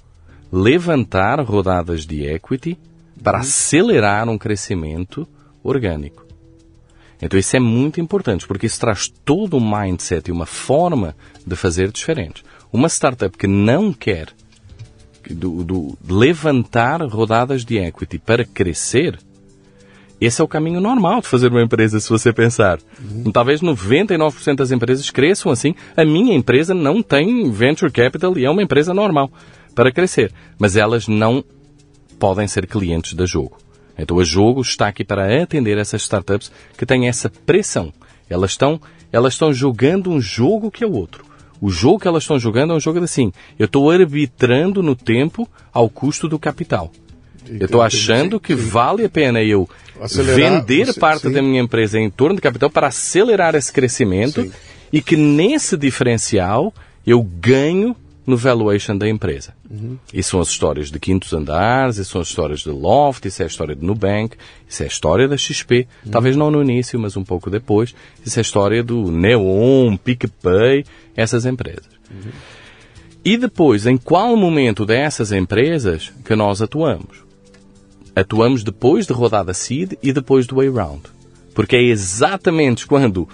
[0.51, 2.77] levantar rodadas de equity
[3.21, 3.43] para uhum.
[3.43, 5.27] acelerar um crescimento
[5.63, 6.25] orgânico.
[7.21, 11.15] Então isso é muito importante, porque isso traz todo um mindset e uma forma
[11.45, 12.43] de fazer diferente.
[12.71, 14.29] Uma startup que não quer
[15.33, 19.19] do, do levantar rodadas de equity para crescer,
[20.19, 22.79] esse é o caminho normal de fazer uma empresa, se você pensar.
[22.99, 23.31] Uhum.
[23.31, 25.75] Talvez 99% das empresas cresçam assim.
[25.95, 29.31] A minha empresa não tem venture capital e é uma empresa normal
[29.75, 30.33] para crescer.
[30.57, 31.43] Mas elas não
[32.17, 33.57] podem ser clientes da jogo.
[33.95, 37.93] Então a jogo está aqui para atender essas startups que têm essa pressão.
[38.27, 41.26] Elas estão, elas estão jogando um jogo que é o outro.
[41.61, 43.31] O jogo que elas estão jogando é um jogo assim.
[43.57, 46.91] Eu estou arbitrando no tempo ao custo do capital.
[47.47, 51.31] eu estou achando que vale a pena eu acelerar, vender você, parte sim.
[51.31, 54.51] da minha empresa em torno de capital para acelerar esse crescimento sim.
[54.91, 56.73] e que nesse diferencial
[57.05, 57.95] eu ganho
[58.27, 59.53] no valuation da empresa.
[59.71, 59.97] Uhum.
[60.13, 63.45] Isso são as histórias de quintos andares, isso são as histórias de Loft, isso é
[63.45, 64.35] a história de Nubank,
[64.67, 66.11] isso é a história da XP, uhum.
[66.11, 67.95] talvez não no início, mas um pouco depois.
[68.25, 70.83] Isso é a história do Neon, PicPay,
[71.17, 71.89] essas empresas.
[72.09, 72.31] Uhum.
[73.25, 77.25] E depois, em qual momento dessas empresas que nós atuamos?
[78.15, 81.03] Atuamos depois de rodada seed e depois do A-Round.
[81.53, 83.27] Porque é exatamente quando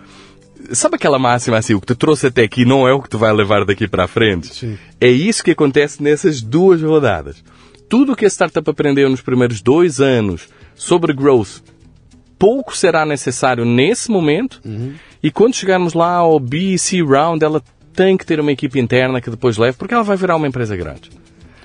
[0.71, 3.17] Sabe aquela máxima assim, o que te trouxe até aqui não é o que te
[3.17, 4.47] vai levar daqui para a frente?
[4.53, 4.77] Sim.
[4.99, 7.43] É isso que acontece nessas duas rodadas.
[7.89, 11.61] Tudo que a startup aprendeu nos primeiros dois anos sobre growth,
[12.39, 14.61] pouco será necessário nesse momento.
[14.63, 14.93] Uhum.
[15.23, 17.63] E quando chegarmos lá ao B C round, ela
[17.93, 20.75] tem que ter uma equipe interna que depois leve, porque ela vai virar uma empresa
[20.75, 21.09] grande.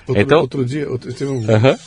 [0.07, 1.79] Outro, então, outro dia, outro, tive uma uh -huh.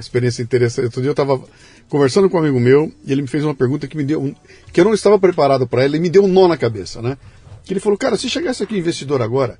[0.00, 0.86] experiência interessante.
[0.86, 1.40] Outro dia eu estava
[1.88, 4.34] conversando com um amigo meu e ele me fez uma pergunta que me deu um,
[4.72, 7.16] que eu não estava preparado para ela e me deu um nó na cabeça, né?
[7.64, 9.58] Que ele falou, cara, se chegasse aqui investidor agora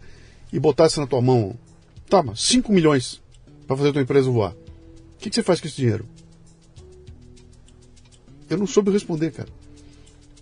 [0.53, 1.55] e botasse na tua mão,
[2.11, 3.23] tá, 5 milhões
[3.67, 6.05] para fazer a tua empresa voar, o que, que você faz com esse dinheiro?
[8.51, 9.49] Eu não soube responder, cara.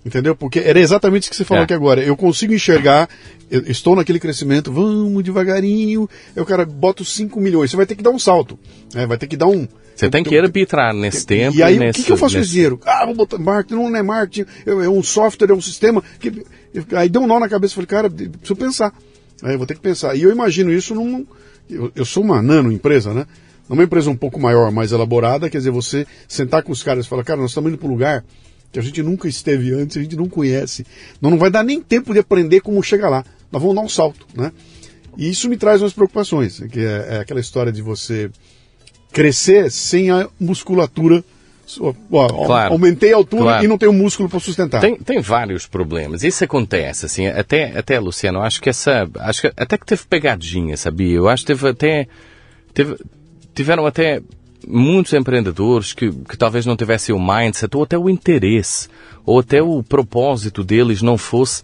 [0.04, 0.34] Entendeu?
[0.34, 1.64] Porque era exatamente o que você falou É.
[1.64, 2.02] aqui agora.
[2.02, 3.06] Eu consigo enxergar,
[3.50, 7.70] eu estou naquele crescimento, vamos devagarinho, aí o cara bota os 5 milhões.
[7.70, 8.58] Você vai ter que dar um salto.
[8.94, 9.06] né?
[9.06, 9.68] Vai ter que dar um.
[9.94, 11.54] Você tem que arbitrar nesse tempo.
[11.58, 12.80] E aí, o que, que eu faço com nesse- esse dinheiro?
[12.86, 16.02] Ah, vou botar marketing, não é marketing, é é um software, é um sistema.
[16.18, 16.42] Que...
[16.96, 18.94] Aí deu um nó na cabeça, falei, cara, preciso pensar.
[19.42, 20.14] Aí eu vou ter que pensar.
[20.16, 21.26] E eu imagino isso num.
[21.68, 23.26] Eu, eu sou uma nano empresa, né?
[23.68, 27.08] Numa empresa um pouco maior, mais elaborada, quer dizer, você sentar com os caras e
[27.08, 28.24] falar, cara, nós estamos indo para um lugar
[28.72, 30.86] que a gente nunca esteve antes, a gente não conhece.
[31.20, 33.24] Não, não vai dar nem tempo de aprender como chegar lá.
[33.50, 34.52] Nós vamos dar um salto, né?
[35.16, 38.30] E isso me traz umas preocupações, que é, é aquela história de você
[39.12, 41.24] crescer sem a musculatura.
[42.08, 42.72] Claro.
[42.72, 43.64] Aumentei a altura Claro.
[43.64, 44.80] e não tenho músculo para sustentar.
[44.80, 46.24] Tem, tem vários problemas.
[46.24, 50.76] Isso acontece, assim, até, até Luciano, acho que essa, acho que até que teve pegadinha,
[50.76, 51.14] sabia?
[51.14, 52.08] Eu acho que teve até,
[52.74, 52.96] teve,
[53.54, 54.20] tiveram até
[54.66, 58.88] muitos empreendedores que, que talvez não tivessem o mindset ou até o interesse
[59.24, 61.62] ou até o propósito deles não fosse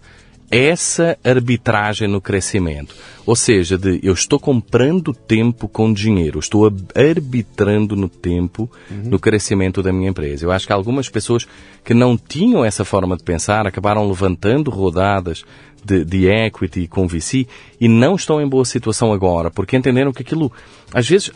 [0.49, 2.95] essa arbitragem no crescimento.
[3.25, 9.83] Ou seja, de eu estou comprando tempo com dinheiro, estou arbitrando no tempo no crescimento
[9.83, 10.45] da minha empresa.
[10.45, 11.45] Eu acho que algumas pessoas
[11.83, 15.43] que não tinham essa forma de pensar acabaram levantando rodadas
[15.83, 17.45] de, de equity com VC
[17.79, 20.51] e não estão em boa situação agora, porque entenderam que aquilo,
[20.93, 21.29] às vezes,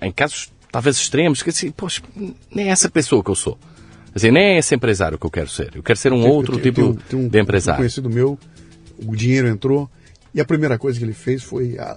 [0.00, 2.02] em casos talvez extremos, que assim, poxa,
[2.54, 3.56] nem é essa pessoa que eu sou.
[4.14, 5.70] Assim, nem é esse empresário que eu quero ser.
[5.74, 7.78] Eu quero ser um outro tipo tem um- um- de Um empresário.
[7.78, 8.38] conhecido meu,
[9.06, 9.88] o dinheiro entrou
[10.34, 11.96] e a primeira coisa que ele fez foi ah,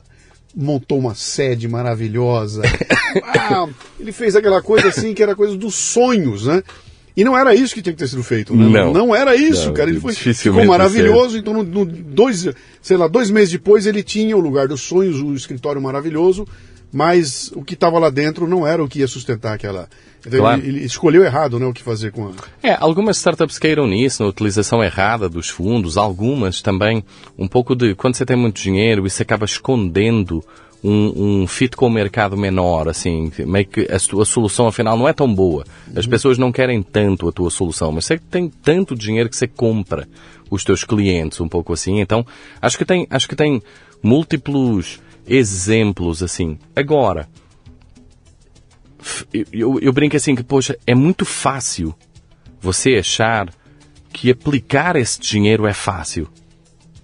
[0.55, 2.61] montou uma sede maravilhosa.
[3.51, 3.67] Ah,
[3.99, 6.61] ele fez aquela coisa assim que era coisa dos sonhos, né?
[7.17, 8.69] E não era isso que tinha que ter sido feito, né?
[8.69, 8.93] Não.
[8.93, 9.89] não era isso, Não, cara.
[9.89, 11.35] Ele foi, ficou maravilhoso.
[11.35, 12.47] Então, no, no dois,
[12.81, 16.47] sei lá, dois meses depois, ele tinha o lugar dos sonhos, o escritório maravilhoso,
[16.91, 19.87] mas o que estava lá dentro não era o que ia sustentar aquela.
[20.21, 20.61] Claro.
[20.61, 22.31] ele, ele escolheu errado, né, o que fazer com a.
[22.61, 27.03] É, algumas startups caíram nisso, na utilização errada dos fundos, algumas também,
[27.37, 30.43] um pouco de, quando você tem muito dinheiro, isso acaba escondendo
[30.83, 35.07] um, um fit com o mercado menor, assim, meio que a, tua solução afinal não
[35.07, 35.63] é tão boa.
[35.95, 39.47] As pessoas não querem tanto a tua solução, mas você tem tanto dinheiro que você
[39.47, 40.07] compra
[40.49, 42.25] os teus clientes, um pouco assim, então
[42.61, 43.61] acho que tem, acho que tem
[44.01, 46.57] múltiplos exemplos, assim.
[46.75, 47.29] Agora,
[49.53, 51.95] eu, eu, brinco assim que, poxa, é muito fácil
[52.59, 53.49] você achar
[54.11, 56.27] que aplicar esse dinheiro é fácil.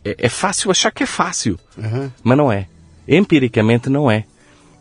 [0.03, 2.11] É, é fácil achar que é fácil, Aham.
[2.23, 2.67] mas não é.
[3.07, 4.26] Empiricamente não é.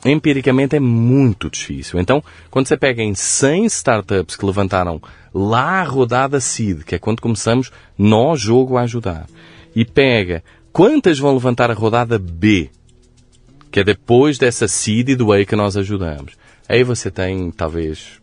[0.04, 1.98] Empiricamente é muito difícil.
[1.98, 5.00] Então, quando você pega em 100 startups que levantaram
[5.32, 9.26] lá a rodada seed, que é quando começamos nós jogo a ajudar,
[9.74, 10.42] e pega
[10.72, 12.70] quantas vão levantar a rodada B,
[13.74, 16.34] que é depois dessa seed e do A que nós ajudamos.
[16.68, 18.20] Aí você tem talvez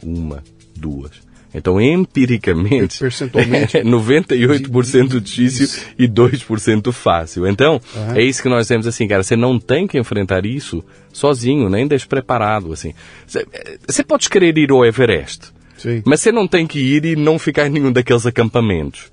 [0.00, 0.44] uma,
[0.76, 1.10] duas.
[1.52, 3.78] Então, empiricamente, Percentualmente.
[3.78, 7.48] é 98% difícil e 2% fácil.
[7.48, 7.80] Então,
[8.14, 9.24] é isso que nós temos assim, cara.
[9.24, 12.94] Você não tem que enfrentar isso sozinho, nem despreparado, assim.
[13.26, 13.44] Você-
[13.88, 16.00] Você pode querer ir ao Everest, Sim.
[16.06, 19.10] mas você não tem que ir e não ficar em nenhum daqueles acampamentos.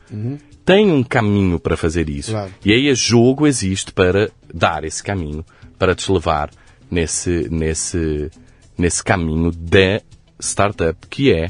[0.64, 2.30] Tem um caminho para fazer isso.
[2.30, 2.52] Claro.
[2.64, 5.44] E aí o jogo existe para dar esse caminho,
[5.80, 6.52] para te levar
[6.92, 8.30] nesse, nesse,
[8.78, 10.02] nesse caminho da
[10.40, 11.50] startup que é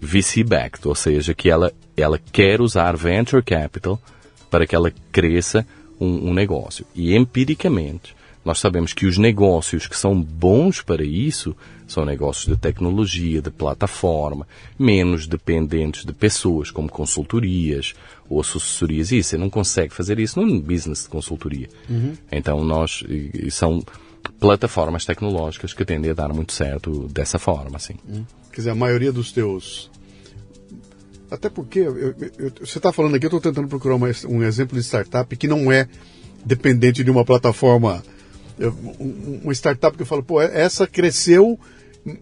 [0.00, 3.98] VC-backed, ou seja, que ela, ela quer usar venture capital
[4.50, 5.66] para que ela cresça
[5.98, 6.84] um, um negócio.
[6.94, 8.14] E empiricamente,
[8.44, 11.56] nós sabemos que os negócios que são bons para isso
[11.86, 14.46] são negócios de tecnologia, de plataforma,
[14.78, 17.94] menos dependentes de pessoas, como consultorias
[18.28, 19.12] ou assessorias.
[19.12, 21.68] Isso, você não consegue fazer isso num business de consultoria.
[22.32, 23.82] Então, nós, e- e são
[24.40, 27.94] plataformas tecnológicas que tendem a dar muito certo dessa forma, assim.
[28.50, 29.90] Quer dizer, a maioria dos teus.
[31.30, 34.78] Até porque, eu- eu- você está falando aqui, eu estou tentando procurar uma- um exemplo
[34.78, 35.88] de startup que não é
[36.44, 38.02] dependente de uma plataforma.
[38.56, 38.70] eu-
[39.00, 41.58] um- Uma startup que eu falo, pô, essa cresceu,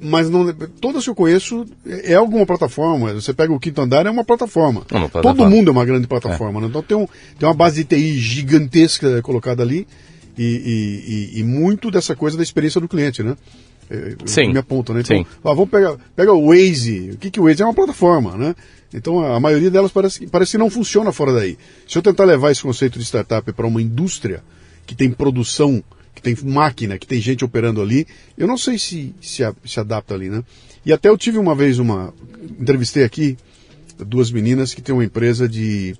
[0.00, 0.52] mas não.
[0.80, 3.12] Todas que eu conheço é alguma plataforma.
[3.14, 4.82] Você pega o quinto andar, é uma plataforma.
[4.90, 5.36] É uma plataforma.
[5.44, 6.60] Todo mundo é uma grande plataforma.
[6.60, 6.66] né?
[6.68, 7.06] Então tem, um,
[7.38, 9.86] tem uma base de TI gigantesca colocada ali
[10.38, 13.36] e, e- e- e muito dessa coisa da experiência do cliente, né?
[13.90, 14.52] É, Sim.
[14.52, 15.00] Me aponta, né?
[15.00, 15.26] Então, Sim.
[15.44, 17.10] ah, vamos pegar, pega o Waze.
[17.14, 17.64] O que, que o Waze é?
[17.64, 18.54] É uma plataforma, né?
[18.94, 21.58] Então a maioria delas parece, que- parece que não funciona fora daí.
[21.88, 24.42] Se eu tentar levar esse conceito de startup para uma indústria
[24.86, 25.82] que tem produção
[26.14, 28.06] que tem máquina, que tem gente operando ali,
[28.36, 30.42] eu não sei se se, se adapta ali, né?
[30.84, 32.12] E até eu tive uma vez uma.
[32.60, 33.36] Entrevistei aqui
[33.98, 35.94] duas meninas que têm uma empresa de.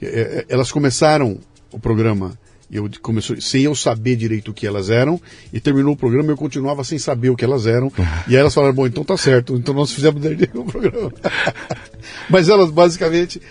[0.00, 1.38] É, elas começaram
[1.72, 2.38] o programa
[2.72, 5.20] eu começou sem eu saber direito o que elas eram
[5.52, 7.92] e terminou o programa e eu continuava sem saber o que elas eram
[8.28, 10.22] e aí elas falaram bom então tá certo então nós fizemos
[10.54, 11.12] o programa
[12.28, 13.42] mas elas basicamente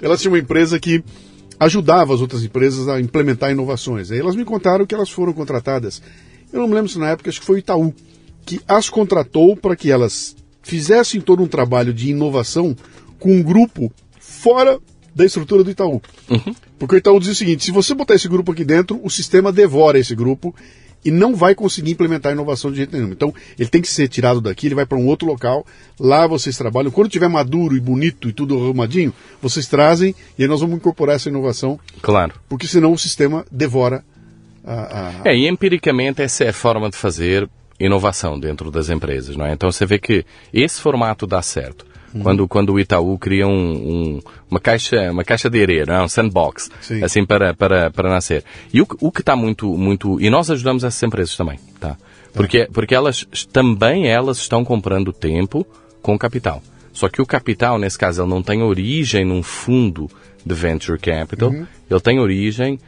[0.00, 1.04] elas tinham uma empresa que
[1.58, 6.02] ajudava as outras empresas a implementar inovações aí elas me contaram que elas foram contratadas
[6.52, 7.94] eu não me lembro se na época acho que foi o Itaú
[8.44, 12.76] que as contratou para que elas fizessem todo um trabalho de inovação
[13.18, 14.78] com um grupo fora
[15.14, 16.00] da estrutura do Itaú.
[16.30, 16.54] Uhum.
[16.78, 19.52] Porque o Itaú diz o seguinte: se você botar esse grupo aqui dentro, o sistema
[19.52, 20.54] devora esse grupo
[21.04, 23.10] e não vai conseguir implementar inovação de jeito nenhum.
[23.10, 25.66] Então, ele tem que ser tirado daqui, ele vai para um outro local,
[25.98, 26.90] lá vocês trabalham.
[26.90, 31.16] Quando tiver maduro e bonito e tudo arrumadinho, vocês trazem e aí nós vamos incorporar
[31.16, 31.78] essa inovação.
[32.00, 32.34] Claro.
[32.48, 34.04] Porque senão o sistema devora
[34.64, 35.22] a.
[35.24, 35.30] a...
[35.30, 37.48] É, e empiricamente essa é a forma de fazer
[37.78, 39.52] inovação dentro das empresas, não é?
[39.52, 41.84] Então você vê que esse formato dá certo.
[42.14, 42.22] Uhum.
[42.22, 44.20] Quando, quando o Itaú cria um, um,
[44.50, 46.02] uma, caixa, uma caixa de areia, não é?
[46.02, 47.02] um sandbox, Sim.
[47.02, 48.44] assim para, para, para nascer.
[48.72, 50.20] E o, o que está muito, muito.
[50.20, 51.96] E nós ajudamos essas empresas também, tá?
[52.34, 55.66] Porque, porque elas também elas estão comprando tempo
[56.00, 56.62] com capital.
[56.92, 60.10] Só que o capital, nesse caso, ele não tem origem num fundo
[60.44, 61.66] de venture capital, uhum.
[61.90, 62.78] ele tem origem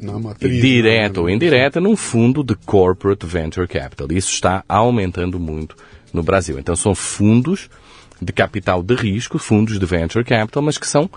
[0.00, 4.08] matriz, direta ou indireta num fundo de corporate venture capital.
[4.10, 5.76] Isso está aumentando muito
[6.12, 6.58] no Brasil.
[6.58, 7.68] Então são fundos
[8.20, 11.08] de capital de risco, fundos de venture capital, mas que são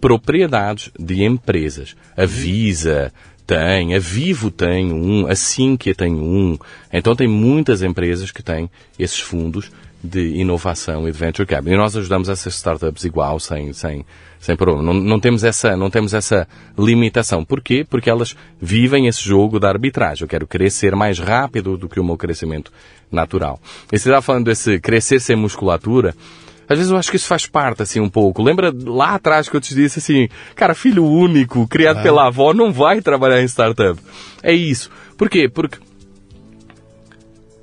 [0.00, 1.94] propriedades de empresas.
[2.16, 3.12] A Visa
[3.46, 6.58] tem, a Vivo tem um, a Sinqia tem um.
[6.92, 9.70] Então tem muitas empresas que têm esses fundos
[10.02, 11.74] de inovação e de venture capital.
[11.74, 14.04] E nós ajudamos essas startups igual, sem, sem,
[14.38, 14.82] sem problema.
[14.82, 17.44] Não, não, temos essa, não temos essa limitação.
[17.44, 17.86] Porquê?
[17.88, 20.24] Porque elas vivem esse jogo da arbitragem.
[20.24, 22.72] Eu quero crescer mais rápido do que o meu crescimento
[23.10, 23.60] natural.
[23.92, 26.14] E você estava falando desse crescer sem musculatura.
[26.68, 28.42] Às vezes eu acho que isso faz parte, assim, um pouco.
[28.42, 32.02] Lembra lá atrás que eu te disse assim, cara, filho único, criado é.
[32.02, 34.00] pela avó, não vai trabalhar em startup.
[34.42, 34.90] É isso.
[35.16, 35.48] Por quê?
[35.48, 35.78] Porque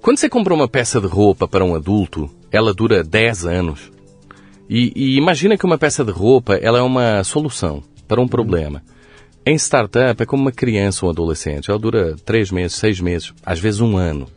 [0.02, 3.92] quando você compra uma peça de roupa para um adulto, ela dura 10 anos.
[4.70, 8.84] E, e, imagina que uma peça de roupa, ela é uma solução para um problema.
[9.46, 11.70] Em startup é como uma criança ou um adolescente.
[11.70, 14.28] Ela dura 3 meses, 6 meses, às vezes um ano.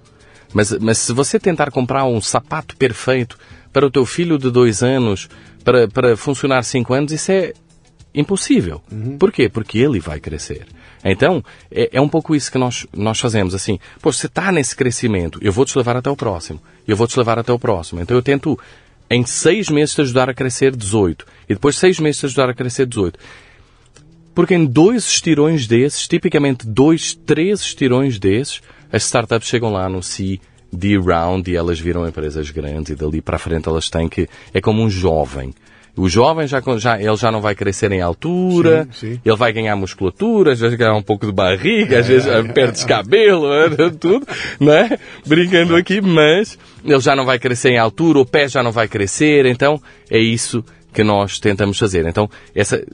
[0.52, 3.38] Mas, mas se você tentar comprar um sapato perfeito
[3.72, 5.28] para o teu filho de 2 anos,
[5.64, 7.52] para, para funcionar 5 anos, isso é
[8.14, 8.82] impossível.
[8.90, 9.16] Uhum.
[9.18, 9.48] Por quê?
[9.48, 10.66] Porque ele vai crescer.
[11.04, 14.76] Então, é, é, um pouco isso que nós, nós fazemos, assim, pô, você está nesse
[14.76, 18.00] crescimento, eu vou te levar até o próximo, eu vou te levar até o próximo.
[18.00, 18.58] Então eu tento,
[19.10, 22.54] em seis meses, te ajudar a crescer 18, e depois seis meses te ajudar a
[22.54, 23.18] crescer 18.
[24.34, 30.02] Porque em dois estirões desses, tipicamente dois, três estirões desses, as startups chegam lá no
[30.02, 30.40] C,
[30.72, 34.60] D round e elas viram empresas grandes e dali para frente elas têm que, é
[34.60, 35.54] como um jovem.
[35.94, 39.20] O jovem já, já, ele já não vai crescer em altura, sim, sim.
[39.22, 42.42] ele vai ganhar musculatura, às vezes ganhar um pouco de barriga, às vezes é.
[42.44, 43.46] perde cabelo,
[44.00, 44.26] tudo,
[44.58, 44.98] né?
[45.26, 48.88] Brincando aqui, mas ele já não vai crescer em altura, o pé já não vai
[48.88, 49.78] crescer, então
[50.10, 52.06] é isso que nós tentamos fazer.
[52.06, 52.84] Então, essa,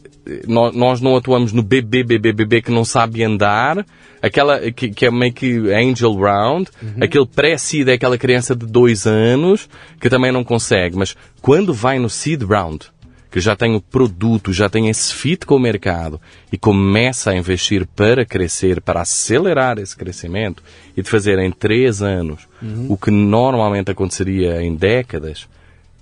[0.46, 3.84] nós não atuamos no bebê, bebê, bebê que não sabe andar,
[4.22, 7.02] aquela que, que é meio que angel round, uhum.
[7.02, 9.68] aquele pré-seed é aquela criança de dois anos
[10.00, 12.86] que também não consegue, mas quando vai no seed round,
[13.30, 16.18] que já tem o produto, já tem esse fit com o mercado
[16.50, 20.62] e começa a investir para crescer, para acelerar esse crescimento
[20.96, 22.86] e de fazer em três anos uhum.
[22.88, 25.46] o que normalmente aconteceria em décadas,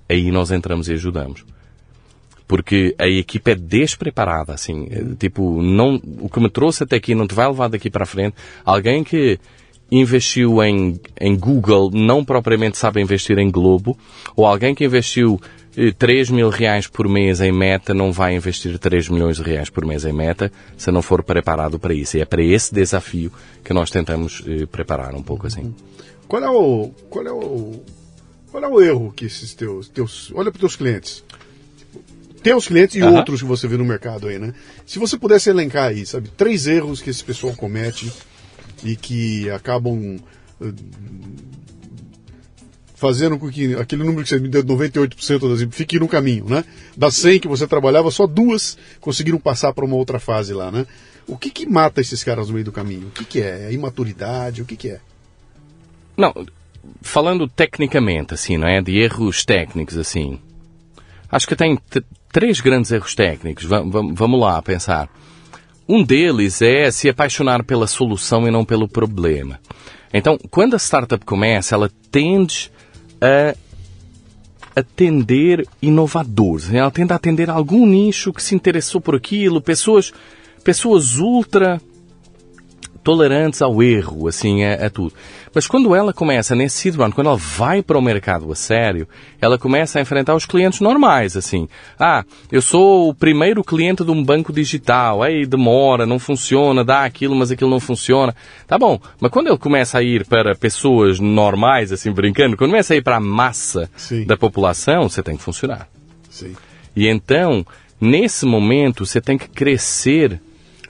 [0.07, 1.43] aí nós entramos e ajudamos
[2.47, 7.13] porque a equipa é despreparada, assim, é, tipo, não, o que me trouxe até aqui
[7.13, 8.35] não te vai levar daqui para frente.
[8.63, 9.37] Alguém que
[9.91, 13.97] investiu em, em Google não propriamente sabe investir em Globo,
[14.35, 15.39] ou alguém que investiu
[15.97, 19.69] 3 eh, mil reais por mês em meta não vai investir 3 milhões de reais
[19.69, 22.17] por mês em meta se não for preparado para isso.
[22.17, 23.31] E é para esse desafio
[23.63, 25.73] que nós tentamos eh, preparar um pouco assim.
[26.27, 27.81] Qual é o, qual é o,
[28.51, 31.23] qual é o erro que esses teus, teus olha para os teus clientes,
[32.47, 33.15] teus clientes e uhum.
[33.15, 34.53] outros que você vê no mercado aí, né?
[34.85, 38.11] Se você pudesse elencar aí, sabe, três erros que esse pessoal comete
[38.85, 40.17] e que acabam
[40.61, 40.73] uh,
[42.95, 46.63] fazendo com que aquele número que você me deu, 98% das fique no caminho, né?
[46.95, 50.87] Das 100 que você trabalhava, só duas conseguiram passar para uma outra fase lá, né?
[51.27, 53.07] O que que mata esses caras no meio do caminho?
[53.07, 53.65] O que que é?
[53.65, 54.61] É imaturidade?
[54.61, 55.01] O que que é?
[56.15, 56.33] Não,
[57.01, 58.81] falando tecnicamente, assim, não é?
[58.81, 60.39] De erros técnicos, assim.
[61.29, 61.77] Acho que tem
[62.31, 63.65] três grandes erros técnicos.
[63.65, 65.09] vamos lá pensar.
[65.87, 69.59] um deles é se apaixonar pela solução e não pelo problema.
[70.13, 72.71] Então, quando a startup começa, ela tende
[73.21, 73.55] a
[74.79, 76.71] atender inovadores.
[76.71, 80.13] Ela tende a atender algum nicho que se interessou por aquilo, pessoas,
[80.63, 81.81] pessoas ultra
[83.03, 85.13] tolerantes ao erro, assim, a, a, tudo.
[85.57, 89.07] Mas quando ela começa nesse seed round, quando ela vai para o mercado a sério,
[89.41, 91.67] ela começa a enfrentar os clientes normais, assim.
[91.99, 97.03] Ah, eu sou o primeiro cliente de um banco digital, aí demora, não funciona, dá
[97.05, 98.35] aquilo, mas aquilo não funciona.
[98.67, 102.93] Tá bom, mas quando ele começa a ir para pessoas normais, assim, brincando, quando começa
[102.93, 104.25] a ir para a massa Sim.
[104.25, 105.89] da população, você tem que funcionar.
[106.29, 106.55] Sim.
[106.95, 107.65] E então,
[107.99, 110.39] nesse momento, você tem que crescer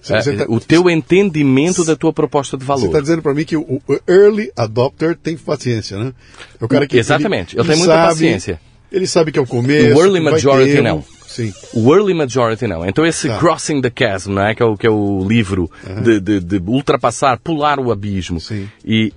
[0.08, 2.82] tá, o teu entendimento da tua proposta de valor.
[2.82, 6.14] Você está dizendo para mim que o, early adopter tem paciência, né?
[6.60, 8.60] É o cara que Exatamente, ele, ele tem muita sabe, paciência.
[8.92, 9.98] Ele sabe que é o começo.
[9.98, 11.04] O early majority não.
[11.28, 11.54] Sim.
[11.74, 12.86] O early majority não.
[12.86, 13.38] Então esse tá.
[13.38, 14.56] Crossing the Chasm, não é?
[14.56, 16.02] Que é o, que é o livro uhum.
[16.02, 18.40] de, de, de, ultrapassar, pular o abismo.
[18.40, 18.68] Sim.
[18.84, 19.14] E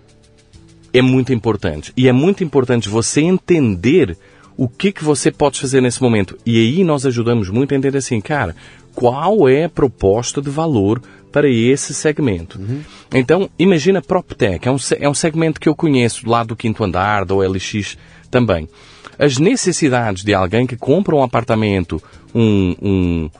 [0.93, 1.93] é muito importante.
[1.97, 4.17] E é muito importante você entender
[4.57, 6.37] o que, que você pode fazer nesse momento.
[6.45, 8.55] E aí nós ajudamos muito a entender assim, cara,
[9.01, 11.01] qual é a proposta de valor
[11.32, 12.59] para esse segmento.
[12.59, 12.82] Uhum.
[13.14, 17.24] Então, imagina PropTech, é um, é um segmento que eu conheço lá do quinto andar,
[17.24, 17.97] da OLX
[18.31, 18.68] também.
[19.18, 22.02] As necessidades de alguém que compra um apartamento,
[22.35, 23.31] um, um,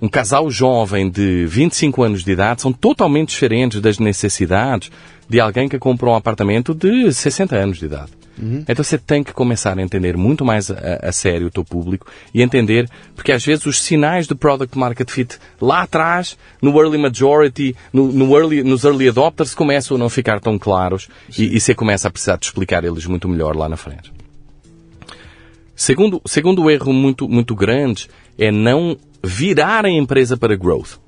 [0.00, 4.90] um casal jovem de 25 anos de idade, são totalmente diferentes das necessidades
[5.28, 8.23] de alguém que compra um apartamento de 60 anos de idade.
[8.40, 8.64] Uhum.
[8.68, 12.06] Então você tem que começar a entender muito mais a, a, sério o teu público
[12.32, 16.98] e entender, porque às vezes os sinais do product market fit lá atrás, no early
[16.98, 21.08] majority, no, no early, nos early adopters, começam a não ficar tão claros
[21.38, 24.12] e, e você começa a precisar de explicar eles muito melhor lá na frente.
[25.76, 28.08] Segundo, segundo erro muito, muito grande
[28.38, 31.03] é não virar a empresa para growth.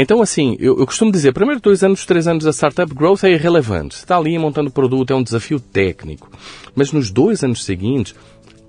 [0.00, 3.32] Então, assim, eu, eu costumo dizer, primeiro dois anos, três anos da startup growth é
[3.32, 3.96] irrelevante.
[3.96, 6.30] Está ali montando produto, é um desafio técnico.
[6.72, 8.14] Mas nos dois anos seguintes,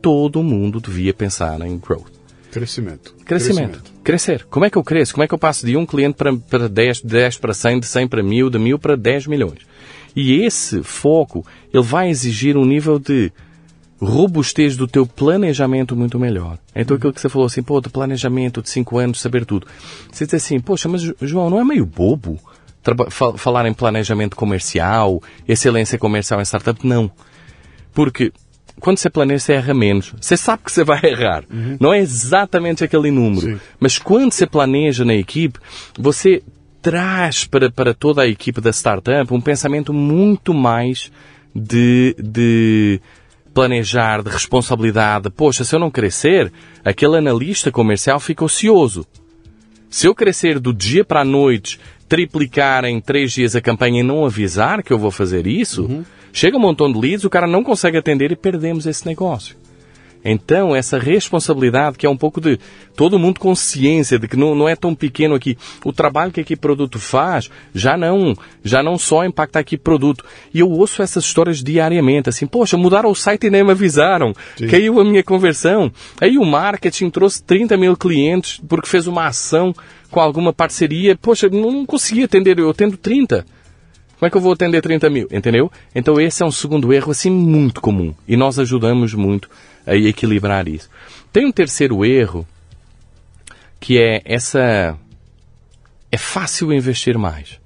[0.01, 2.11] todo mundo devia pensar em growth.
[2.51, 3.14] Crescimento.
[3.23, 3.84] Crescimento.
[4.03, 4.43] Crescer.
[4.49, 5.14] Como é que eu cresço?
[5.14, 7.85] Como é que eu passo de um cliente para, para 10, 10 para 100, de
[7.85, 9.60] 100 para 1000, de 1000 para 10 milhões?
[10.15, 13.31] E esse foco, ele vai exigir um nível de
[14.01, 16.57] robustez do teu planejamento muito melhor.
[16.76, 19.67] Então aquilo que você falou assim, pô, do planejamento de 5 anos, saber tudo.
[20.11, 22.39] Você diz assim, poxa, mas João, não é meio bobo
[23.38, 26.85] falar em planejamento comercial, excelência comercial em startup?
[26.88, 27.11] Não.
[27.93, 28.31] Porque
[28.80, 30.13] quando você planeja, você erra menos.
[30.19, 31.43] Você sabe que você vai errar.
[31.51, 31.77] Uhum.
[31.80, 33.41] Não é exatamente aquele número.
[33.41, 33.59] Sim.
[33.80, 35.59] Mas quando você planeja na equipe,
[35.97, 36.41] você
[36.81, 41.11] traz para, para toda a equipe da startup um pensamento muito mais
[41.53, 43.01] de, de
[43.60, 45.30] planejar, de responsabilidade.
[45.30, 46.49] Poxa, se eu não crescer,
[46.84, 49.06] aquele analista comercial fica ocioso.
[49.90, 51.77] Se eu crescer do dia para a noite,
[52.07, 56.06] triplicar em três dias a campanha e não avisar que eu vou fazer isso, uhum.
[56.31, 59.57] chega um montão de leads, o cara não consegue atender e perdemos esse negócio.
[60.23, 62.59] Então, essa responsabilidade que é um pouco de
[62.95, 65.57] todo mundo consciência de que não, não é tão pequeno aqui.
[65.83, 70.25] O trabalho que aqui produto faz já não, já não só impacta aqui produto.
[70.53, 74.33] E eu ouço essas histórias diariamente, assim, poxa, mudaram o site e nem me avisaram.
[74.57, 74.67] Sim.
[74.67, 75.91] Caiu a minha conversão.
[76.19, 79.73] Aí o marketing trouxe 30 mil clientes porque fez uma ação
[80.11, 81.15] com alguma parceria.
[81.15, 83.45] Poxa, não, não consegui atender, eu atendo 30.
[84.19, 85.27] Como é que eu vou atender 30 mil?
[85.31, 85.71] Entendeu?
[85.95, 88.13] Então esse é um segundo erro, assim, muito comum.
[88.27, 89.49] E nós ajudamos muito
[89.87, 90.89] a equilibrar isso.
[91.31, 92.45] Tem um terceiro erro,
[93.79, 94.97] que é essa...
[96.11, 97.61] É fácil investir mais.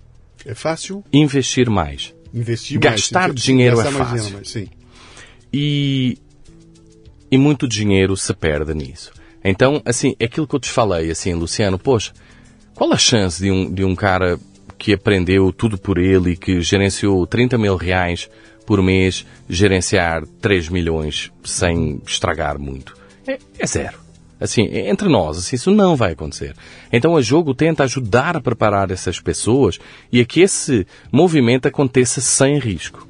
[0.46, 1.04] É fácil?
[1.12, 2.14] Investir mais.
[2.32, 3.42] Investir Gastar mais.
[3.42, 4.26] dinheiro é fácil.
[4.26, 4.68] Dinheiro, sim.
[5.52, 6.20] E,
[7.32, 9.12] e muito dinheiro se perde nisso.
[9.44, 12.14] Então, assim, é aquilo que eu te falei, assim, Luciano, poxa,
[12.76, 14.40] qual a chance de um, de um cara
[14.78, 18.30] que aprendeu tudo por ele e que gerenciou 30 mil reais
[18.66, 22.96] por mês gerenciar 3 milhões sem estragar muito?
[23.28, 23.98] É, é zero.
[24.40, 26.54] Assim, entre nós, assim, isso não vai acontecer.
[26.92, 29.80] Então a jogo tenta ajudar a preparar essas pessoas
[30.12, 33.08] e a que esse movimento aconteça sem risco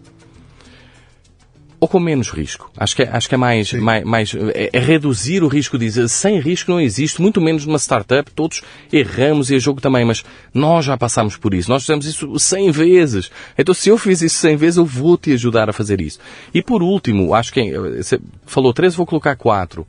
[1.83, 2.71] ou com menos risco.
[2.77, 5.83] Acho que é, acho que é mais, mais, mais é, é, reduzir o risco de
[5.83, 10.05] dizer sem risco não existe, muito menos numa startup, todos erramos e a jogo também,
[10.05, 10.23] mas
[10.53, 13.29] nós já passamos por isso, nós fizemos isso 100 vezes.
[13.57, 16.19] Então se eu fiz isso 100 vezes, eu vou te ajudar a fazer isso.
[16.53, 19.85] E por último, acho que você falou três, vou colocar quatro.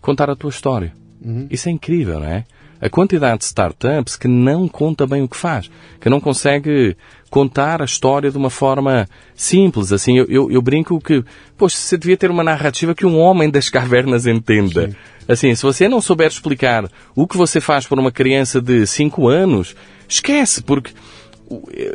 [0.00, 0.92] Contar a tua história.
[1.24, 1.46] Uhum.
[1.48, 2.44] Isso é incrível, não é?
[2.80, 5.70] a quantidade de startups que não conta bem o que faz,
[6.00, 6.96] que não consegue
[7.32, 9.90] contar a história de uma forma simples.
[9.90, 11.24] Assim, eu, eu, eu brinco que,
[11.56, 14.90] poxa, você devia ter uma narrativa que um homem das cavernas entenda.
[14.90, 14.96] Sim.
[15.26, 16.84] Assim, se você não souber explicar
[17.16, 19.74] o que você faz para uma criança de 5 anos,
[20.06, 20.92] esquece, porque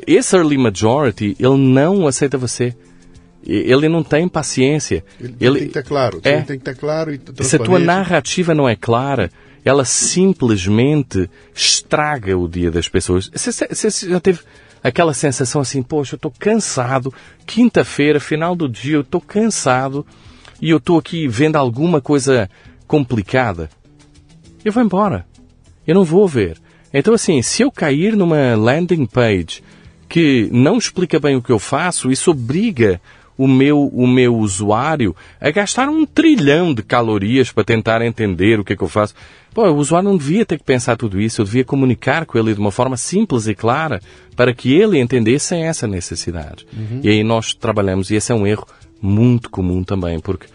[0.08, 2.76] esse early majority, ele não aceita você.
[3.46, 5.06] Ele não tem paciência.
[5.22, 6.20] Ele, ele tem que estar claro.
[6.24, 9.30] É, tem que estar claro e Se a tua narrativa não é clara,
[9.64, 13.30] ela simplesmente estraga o dia das pessoas.
[13.32, 14.40] Você, você já teve
[14.88, 17.14] aquela sensação assim, poxa, eu estou cansado,
[17.46, 20.06] quinta-feira, final do dia, eu estou cansado
[20.62, 22.50] e eu estou aqui vendo alguma coisa
[22.88, 23.70] complicada.
[24.64, 25.26] Eu vou embora.
[25.86, 26.58] Eu não vou ver.
[26.94, 29.62] Então, assim, se eu cair numa landing page
[30.10, 33.00] que não explica bem o que eu faço, isso obriga
[33.38, 38.64] o meu, o meu usuário a gastar um trilhão de calorias para tentar entender o
[38.64, 39.14] que é que eu faço.
[39.58, 42.60] O usuário não devia ter que pensar tudo isso, eu devia comunicar com ele de
[42.60, 44.00] uma forma simples e clara
[44.36, 46.68] para que ele entendesse essa necessidade.
[46.72, 47.02] Uhum.
[47.04, 48.68] E aí nós trabalhamos, e esse é um erro
[49.02, 50.46] muito comum também, porque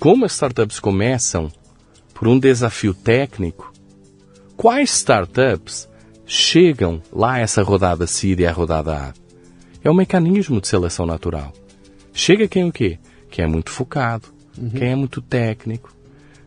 [0.00, 1.48] como as startups começam
[2.12, 3.72] por um desafio técnico,
[4.56, 5.88] quais startups
[6.26, 9.14] chegam lá a essa rodada C e a rodada A?
[9.84, 11.52] É um mecanismo de seleção natural.
[12.12, 12.98] Chega quem o quê?
[13.30, 14.26] Quem é muito focado,
[14.58, 14.70] uhum.
[14.70, 15.94] quem é muito técnico.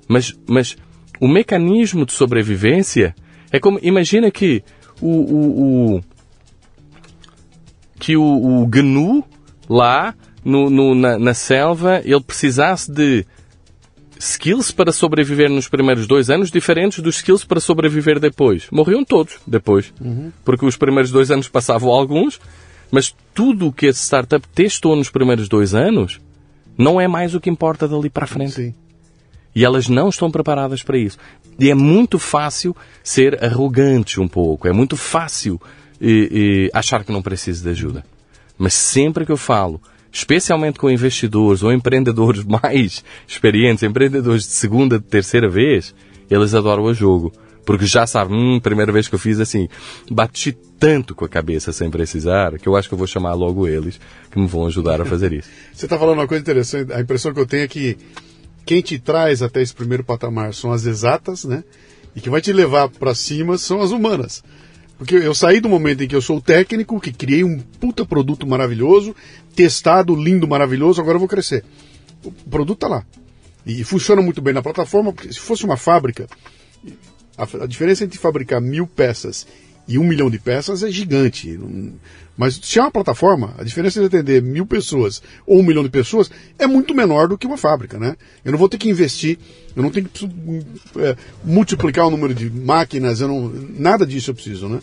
[0.07, 0.75] Mas, mas
[1.24, 3.16] o mecanismo de sobrevivência
[3.50, 3.80] é como.
[3.82, 4.62] Imagina que
[5.02, 5.08] o.
[5.08, 6.02] o, o
[7.98, 9.24] que o, o GNU
[9.70, 10.14] lá
[10.44, 13.26] no, no, na, na selva ele precisasse de
[14.20, 18.68] skills para sobreviver nos primeiros dois anos diferentes dos skills para sobreviver depois.
[18.70, 19.94] Morriam todos depois.
[20.02, 20.34] Uhum.
[20.44, 22.41] Porque os primeiros dois anos passavam alguns
[22.91, 26.20] mas tudo o que esse startup testou nos primeiros dois anos
[26.78, 28.52] não é mais o que importa dali para a frente.
[28.52, 28.76] Sim.
[29.55, 31.17] E elas não estão preparadas para isso.
[31.59, 34.67] E é muito fácil ser arrogante um pouco.
[34.67, 35.61] É muito fácil
[36.01, 38.03] e, e achar que não precisa de ajuda.
[38.57, 39.81] Mas sempre que eu falo,
[40.11, 45.93] especialmente com investidores ou empreendedores mais experientes, empreendedores de segunda, de terceira vez,
[46.30, 47.31] eles adoram o jogo.
[47.65, 49.69] Porque já sabem, hum, primeira vez que eu fiz assim,
[50.11, 53.65] bati tanto com a cabeça sem precisar, que eu acho que eu vou chamar logo
[53.67, 53.99] eles,
[54.30, 55.49] que me vão ajudar a fazer isso.
[55.73, 57.97] Você está falando uma coisa interessante, a impressão que eu tenho é que
[58.65, 61.64] quem te traz até esse primeiro patamar são as exatas, né?
[62.15, 64.44] E que vai te levar para cima são as humanas.
[64.98, 68.48] Porque eu saí do momento em que eu sou técnico, que criei um puta produto
[68.48, 69.15] maravilhoso,
[69.56, 71.65] testado, lindo, maravilhoso, agora eu vou crescer.
[72.23, 73.06] O produto está lá.
[73.65, 76.27] E funciona muito bem na plataforma, porque se fosse uma fábrica,
[77.38, 79.48] a diferença entre fabricar mil peças
[79.88, 81.60] e um milhão de peças é gigante.
[82.35, 85.89] Mas se é uma plataforma, a diferença de atender mil pessoas ou um milhão de
[85.89, 88.15] pessoas é muito menor do que uma fábrica, né?
[88.43, 89.38] Eu não vou ter que investir,
[89.76, 90.27] eu não tenho que
[90.97, 94.80] é, multiplicar o número de máquinas, eu não, nada disso eu preciso, né?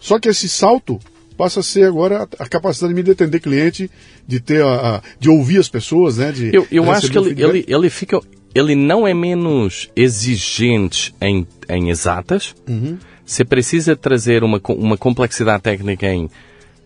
[0.00, 0.98] Só que esse salto
[1.36, 3.90] passa a ser agora a, capacidade de me atender cliente,
[4.26, 6.32] de ter a, a, de ouvir as pessoas, né?
[6.32, 8.20] De eu eu acho que ele, ele, ele fica
[8.54, 12.54] ele não é menos exigente em, em exatas.
[12.68, 12.98] Uhum.
[13.24, 16.28] Você precisa trazer uma, uma complexidade técnica em,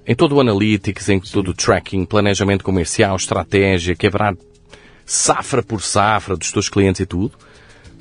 [0.07, 4.37] em todo o analytics, em todo o tracking, planejamento comercial, estratégia, quebrar
[5.05, 7.33] safra por safra dos teus clientes e tudo.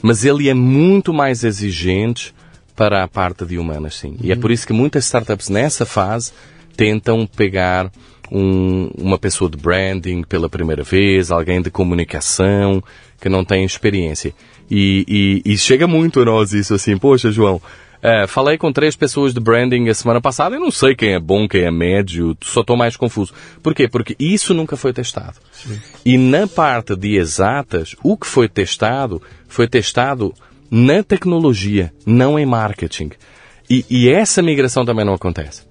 [0.02, 2.34] Mas ele é muito mais exigente
[2.76, 4.10] para a parte de humanas, sim.
[4.10, 4.18] Uhum.
[4.22, 4.42] E é uhum.
[4.42, 6.32] por isso que muitas startups nessa fase
[6.76, 7.92] tentam pegar
[8.32, 12.84] um, uma pessoa de branding pela primeira vez, alguém de comunicação
[13.20, 14.34] que não tem experiência.
[14.70, 17.60] E, e, e chega muito a nós isso assim, poxa João,
[18.02, 21.20] é, falei com três pessoas de branding a semana passada e não sei quem é
[21.20, 23.34] bom, quem é médio, só estou mais confuso.
[23.62, 23.88] Por quê?
[23.88, 25.36] Porque isso nunca foi testado.
[25.52, 25.80] Sim.
[26.06, 30.34] E na parte de exatas, o que foi testado, foi testado
[30.70, 33.12] na tecnologia, não em marketing.
[33.70, 35.68] E, e essa migração também não acontece.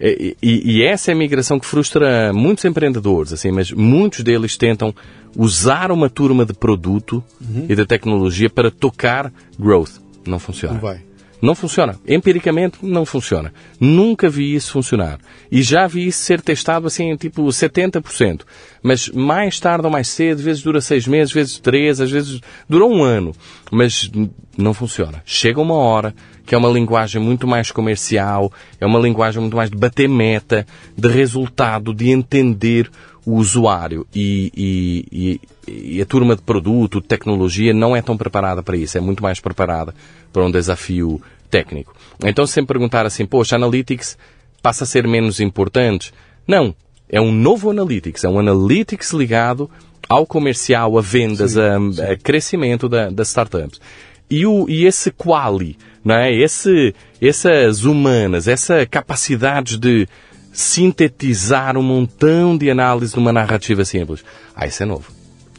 [0.00, 4.56] E, e, e, essa é a migração que frustra muitos empreendedores, assim, mas muitos deles
[4.56, 4.94] tentam
[5.36, 7.66] usar uma turma de produto uhum.
[7.68, 10.00] e de tecnologia para tocar growth.
[10.26, 10.74] Não funciona.
[10.74, 11.02] Não vai.
[11.40, 11.98] Não funciona.
[12.06, 13.52] Empiricamente, não funciona.
[13.78, 15.18] Nunca vi isso funcionar.
[15.50, 18.42] E já vi isso ser testado assim, tipo 70%.
[18.82, 22.10] Mas mais tarde ou mais cedo, às vezes dura seis meses, às vezes três, às
[22.10, 23.34] vezes dura um ano.
[23.70, 24.10] Mas
[24.56, 25.22] não funciona.
[25.24, 26.14] Chega uma hora
[26.44, 30.66] que é uma linguagem muito mais comercial, é uma linguagem muito mais de bater meta,
[30.96, 32.90] de resultado, de entender
[33.30, 38.62] o usuário e, e, e, a turma de produto, de tecnologia, não é tão preparada
[38.62, 39.94] para isso, é muito mais preparada
[40.32, 41.94] para um desafio técnico.
[42.24, 44.18] Então, se sempre perguntar assim, poxa, Analytics
[44.60, 46.12] passa a ser menos importante?
[46.46, 46.74] Não.
[47.08, 48.24] É um novo Analytics.
[48.24, 49.70] É um Analytics ligado
[50.08, 52.02] ao comercial, a vendas, sim, a, sim.
[52.02, 53.80] a, crescimento da, das startups.
[54.28, 56.32] e, o, e esse quali, não é?
[56.32, 60.08] Esse, essas humanas, essa capacidade de
[60.52, 64.24] sintetizar um montão de análise numa narrativa simples.
[64.54, 65.12] Ah, isso é novo.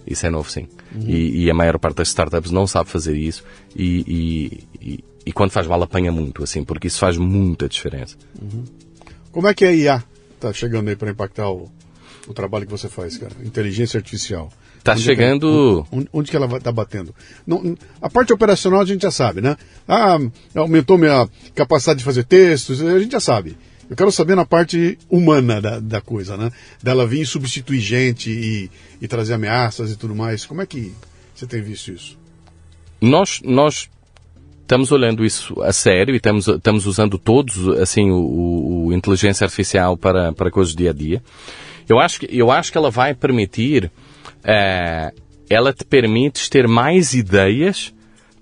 [0.06, 0.68] Isso é novo, sim.
[0.94, 1.04] Uhum.
[1.08, 3.44] E, e, a maior parte das startups não sabe fazer isso
[3.76, 8.18] e, e, e, quando faz mal apanha muito, assim, porque isso faz muita diferença.
[8.42, 8.64] Uhum.
[9.32, 10.04] Como é que a IA
[10.36, 11.72] está chegando aí para impactar o,
[12.28, 13.34] o trabalho que você faz, cara?
[13.44, 14.52] Inteligência artificial.
[14.78, 15.86] Está chegando.
[15.92, 17.14] É, onde, onde, que ela está batendo?
[17.46, 19.56] Não, a parte operacional a gente já sabe, né?
[19.88, 20.18] Ah,
[20.56, 23.56] aumentou minha capacidade de fazer textos, a gente já sabe.
[23.92, 26.50] Eu quero saber na parte humana da, da coisa, né?
[26.82, 30.46] Dela vir substituir gente e, e trazer ameaças e tudo mais.
[30.46, 30.94] Como é que
[31.36, 32.18] você tem visto isso?
[33.02, 33.90] Nós, nós
[34.62, 39.98] estamos olhando isso a sério e estamos, estamos usando todos, assim, o, o, inteligência artificial
[39.98, 41.22] para, para coisas do dia a dia.
[41.90, 43.92] Eu acho que, eu acho que ela vai permitir
[44.42, 45.12] é,
[45.50, 47.94] ela te permite ter mais ideias,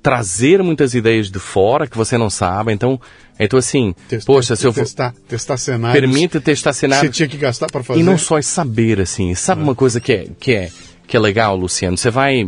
[0.03, 2.71] trazer muitas ideias de fora que você não sabe.
[2.71, 3.01] Então,
[3.39, 4.81] então assim, testar, poxa, se eu for...
[4.81, 5.99] Testar, testar cenários.
[5.99, 7.07] Permite testar cenários.
[7.07, 7.99] Você tinha que gastar para fazer.
[7.99, 9.33] E não só é saber, assim.
[9.33, 9.63] Sabe é.
[9.63, 10.71] uma coisa que é, que, é,
[11.07, 11.97] que é legal, Luciano?
[11.97, 12.47] Você vai...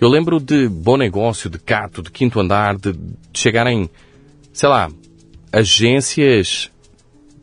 [0.00, 3.00] Eu lembro de bom negócio, de Cato, de Quinto Andar, de, de
[3.34, 3.90] chegarem,
[4.52, 4.88] sei lá,
[5.52, 6.70] agências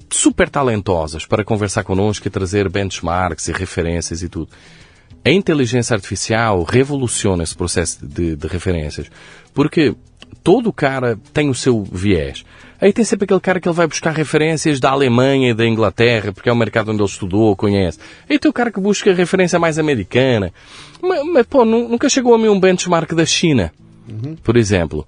[0.09, 4.49] super talentosas para conversar connosco e trazer benchmarks e referências e tudo.
[5.26, 9.09] A inteligência artificial revoluciona esse processo de, de referências,
[9.53, 9.95] porque
[10.45, 12.45] todo cara tem o seu viés.
[12.80, 16.31] Aí tem sempre aquele cara que ele vai buscar referências da Alemanha e da Inglaterra,
[16.31, 17.97] porque é o mercado onde ele estudou, conhece.
[18.30, 20.53] Aí tem o cara que busca referência mais americana.
[21.01, 23.73] Mas, mas pô, nunca chegou a mim um benchmark da China,
[24.07, 24.35] uhum.
[24.43, 25.07] por exemplo.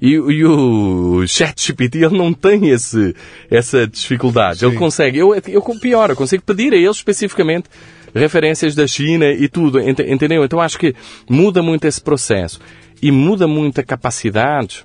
[0.00, 3.14] E, e o ChatGPT, ele não tem esse,
[3.50, 4.60] essa dificuldade.
[4.60, 4.66] Sim.
[4.68, 7.68] Ele consegue, eu, eu, pior, eu consigo pedir a ele especificamente
[8.14, 10.44] referências da China e tudo, entendeu?
[10.44, 10.94] Então acho que
[11.28, 12.60] muda muito esse processo
[13.02, 14.84] e muda muito a capacidade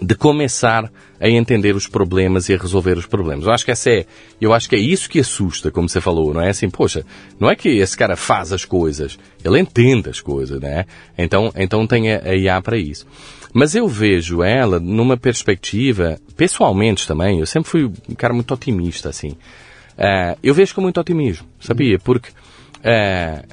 [0.00, 0.90] de começar
[1.20, 3.46] a entender os problemas e a resolver os problemas.
[3.46, 4.06] Eu acho que essa é,
[4.40, 7.04] eu acho que é isso que assusta, como você falou, não é assim, poxa,
[7.40, 10.84] não é que esse cara faz as coisas, ele entende as coisas, né?
[11.16, 13.06] Então, então tem a, a IA para isso.
[13.52, 19.08] Mas eu vejo ela numa perspectiva, pessoalmente também, eu sempre fui um cara muito otimista,
[19.08, 19.36] assim.
[19.98, 21.98] Uh, eu vejo com muito otimismo, sabia?
[21.98, 23.44] Porque uh,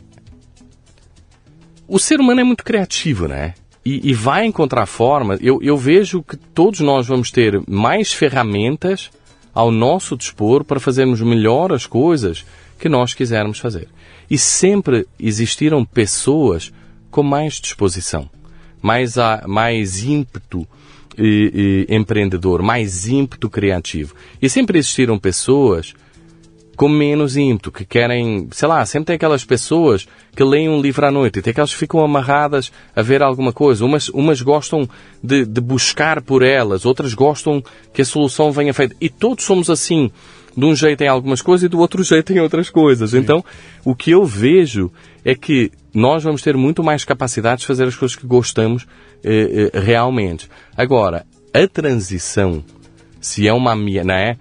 [1.87, 3.55] o ser humano é muito criativo, né?
[3.83, 5.39] E, e vai encontrar forma.
[5.41, 9.09] Eu, eu vejo que todos nós vamos ter mais ferramentas
[9.53, 12.45] ao nosso dispor para fazermos melhor as coisas
[12.77, 13.87] que nós quisermos fazer.
[14.29, 16.71] E sempre existiram pessoas
[17.09, 18.29] com mais disposição,
[18.81, 20.67] mais, a, mais ímpeto
[21.17, 24.13] e, e, empreendedor, mais ímpeto criativo.
[24.41, 25.95] E sempre existiram pessoas
[26.75, 31.05] com menos ímpeto, que querem, sei lá, sempre tem aquelas pessoas que leem um livro
[31.05, 33.85] à noite e tem aquelas que ficam amarradas a ver alguma coisa.
[33.85, 34.87] Umas, umas gostam
[35.23, 38.95] de, de buscar por elas, outras gostam que a solução venha feita.
[38.99, 40.11] E todos somos assim.
[40.57, 43.11] De um jeito em algumas coisas e do outro jeito em outras coisas.
[43.11, 43.17] Sim.
[43.17, 43.43] Então,
[43.83, 44.89] o que eu vejo
[45.25, 48.87] é que nós vamos ter muito mais capacidade de fazer as coisas que gostamos
[49.21, 50.49] eh, eh, realmente.
[50.77, 52.63] Agora, a transição,
[53.19, 54.37] se é uma, não é?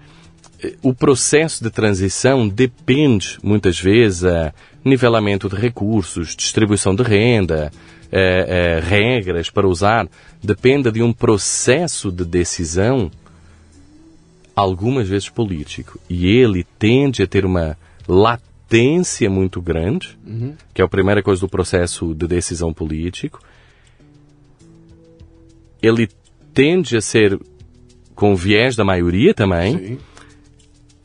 [0.81, 4.53] O processo de transição depende, muitas vezes, a
[4.83, 7.71] nivelamento de recursos, distribuição de renda,
[8.11, 10.07] a, a regras para usar,
[10.41, 13.11] depende de um processo de decisão,
[14.55, 15.99] algumas vezes político.
[16.09, 17.77] E ele tende a ter uma
[18.07, 20.53] latência muito grande, uhum.
[20.73, 23.41] que é a primeira coisa do processo de decisão político.
[25.81, 26.07] Ele
[26.53, 27.37] tende a ser
[28.13, 29.77] com viés da maioria também.
[29.77, 29.97] Sim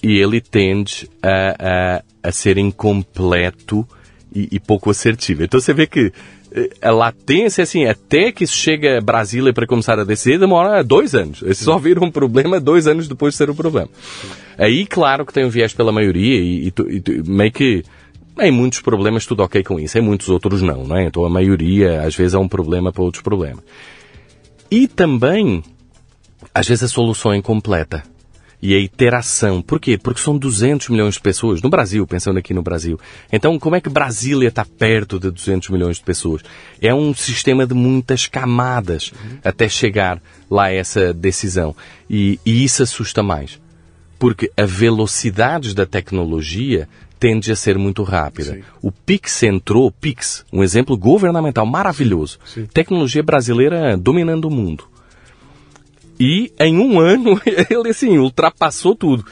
[0.03, 3.87] e ele tende a, a, a ser incompleto
[4.35, 5.43] e, e, pouco assertivo.
[5.45, 6.13] Então você vê que
[6.53, 10.83] eh, a latência, assim, até que isso chega a Brasília para começar a decidir, demora
[10.83, 11.43] dois anos.
[11.43, 13.89] Eles só viram um problema dois anos depois de ser um problema.
[14.57, 16.73] Aí, claro que tem um viés pela maioria e, e,
[17.09, 17.83] e meio que
[18.39, 21.05] em muitos problemas tudo ok com isso, em muitos outros não, não é?
[21.05, 23.63] Então a maioria às vezes é um problema para outros problemas.
[24.71, 25.63] E também,
[26.55, 28.03] às vezes a solução é incompleta
[28.63, 29.63] e a iteração.
[29.63, 29.97] Por quê?
[29.97, 32.99] Porque são 200 milhões de pessoas no Brasil, pensando aqui no Brasil.
[33.33, 36.43] Então, como é que Brasília está perto de 200 milhões de pessoas?
[36.81, 39.39] É um sistema de muitas camadas uhum.
[39.45, 40.21] até chegar
[40.51, 41.75] lá a essa decisão.
[42.09, 43.59] E, e isso assusta mais.
[44.19, 46.87] Porque a velocidade da tecnologia
[47.19, 48.55] tende a ser muito rápida.
[48.55, 48.63] Sim.
[48.83, 52.39] O Pix entrou, Pix, um exemplo governamental maravilhoso.
[52.47, 52.67] Sim.
[52.73, 54.90] Tecnologia brasileira dominando o mundo.
[56.21, 57.41] E em um ano
[57.71, 59.25] ele assim ultrapassou tudo.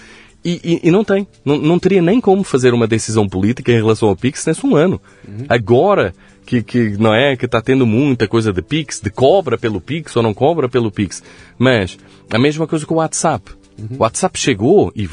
[0.42, 1.26] E, e, e, não tem.
[1.44, 4.74] Não, não teria nem como fazer uma decisão política em relação ao Pix nesse um
[4.74, 5.00] ano.
[5.26, 5.44] Uhum.
[5.48, 6.14] Agora
[6.46, 10.16] que, que não é que está tendo muita coisa de Pix, de cobra pelo Pix
[10.16, 11.22] ou não cobra pelo Pix.
[11.58, 11.98] Mas
[12.32, 13.52] a mesma coisa com o WhatsApp.
[13.78, 13.96] Uhum.
[13.98, 15.06] O WhatsApp chegou e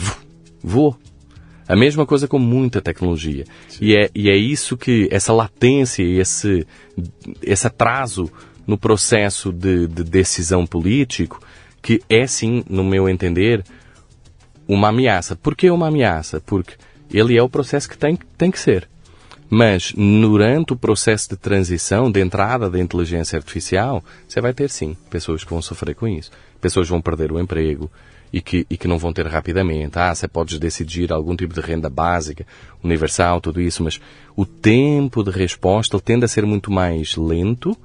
[0.64, 0.96] voou.
[1.68, 3.44] A mesma coisa com muita tecnologia.
[3.82, 6.66] E é, e é isso que, essa latência, esse,
[7.42, 8.32] esse atraso
[8.68, 11.42] no processo de, de decisão político,
[11.86, 13.64] que é sim, no meu entender,
[14.68, 15.36] uma ameaça.
[15.36, 16.42] Por que uma ameaça?
[16.44, 16.74] Porque
[17.14, 18.90] ele é o processo que tem, tem que ser.
[19.52, 24.98] Mas durante o processo de transição, de entrada da inteligência artificial, você vai ter sim
[25.12, 26.32] pessoas que vão sofrer com isso.
[26.60, 27.92] Pessoas vão perder o emprego
[28.34, 30.00] e que, e que não vão ter rapidamente.
[30.00, 32.48] Ah, você pode decidir algum tipo de renda básica,
[32.84, 34.02] universal, tudo isso, mas
[34.36, 37.78] o tempo de resposta tende a ser muito mais lento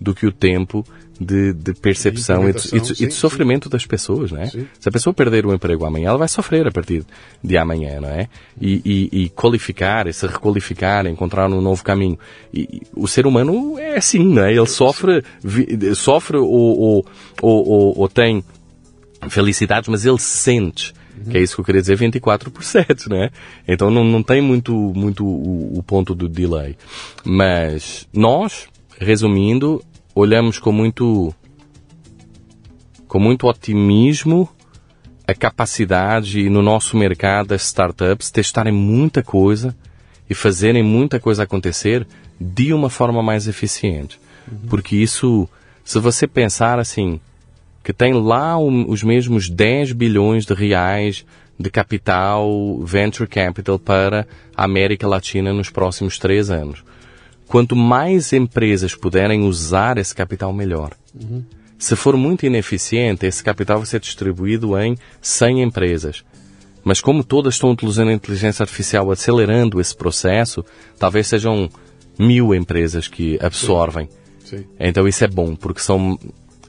[0.00, 0.84] do que o tempo
[1.20, 3.70] de, de percepção e de, e, de, sim, e de, sofrimento sim.
[3.70, 4.46] das pessoas, é?
[4.46, 4.66] Sim.
[4.78, 7.04] Se a pessoa perder o emprego amanhã, ela vai sofrer a partir
[7.42, 8.28] de amanhã, não é?
[8.60, 12.18] E, e, e qualificar, se requalificar, encontrar um novo caminho.
[12.54, 14.52] E, o ser humano é assim, não é?
[14.52, 15.24] Ele sofre,
[15.94, 17.06] sofre ou, ou,
[17.42, 18.44] ou, ou, tem
[19.28, 20.94] felicidades, mas ele sente.
[21.28, 23.30] Que é isso que eu queria dizer, 24 por 7, né?
[23.66, 26.76] Então não, não tem muito, muito o, o ponto do delay.
[27.24, 28.68] Mas nós,
[29.00, 29.82] resumindo,
[30.20, 31.32] olhamos com muito
[33.06, 34.48] com muito otimismo
[35.24, 39.76] a capacidade no nosso mercado as startups testarem muita coisa
[40.28, 42.04] e fazerem muita coisa acontecer
[42.40, 44.18] de uma forma mais eficiente.
[44.50, 44.68] Uhum.
[44.68, 45.48] Porque isso,
[45.84, 47.20] se você pensar assim,
[47.84, 51.24] que tem lá os mesmos 10 bilhões de reais
[51.58, 56.82] de capital venture capital para a América Latina nos próximos três anos.
[57.48, 60.92] Quanto mais empresas puderem usar esse capital, melhor.
[61.18, 61.42] Uhum.
[61.78, 66.24] Se for muito ineficiente, esse capital vai ser distribuído em 100 empresas.
[66.84, 70.64] Mas como todas estão utilizando a inteligência artificial acelerando esse processo,
[70.98, 71.70] talvez sejam
[72.18, 74.08] mil empresas que absorvem.
[74.44, 74.58] Sim.
[74.58, 74.64] Sim.
[74.78, 76.18] Então isso é bom, porque são,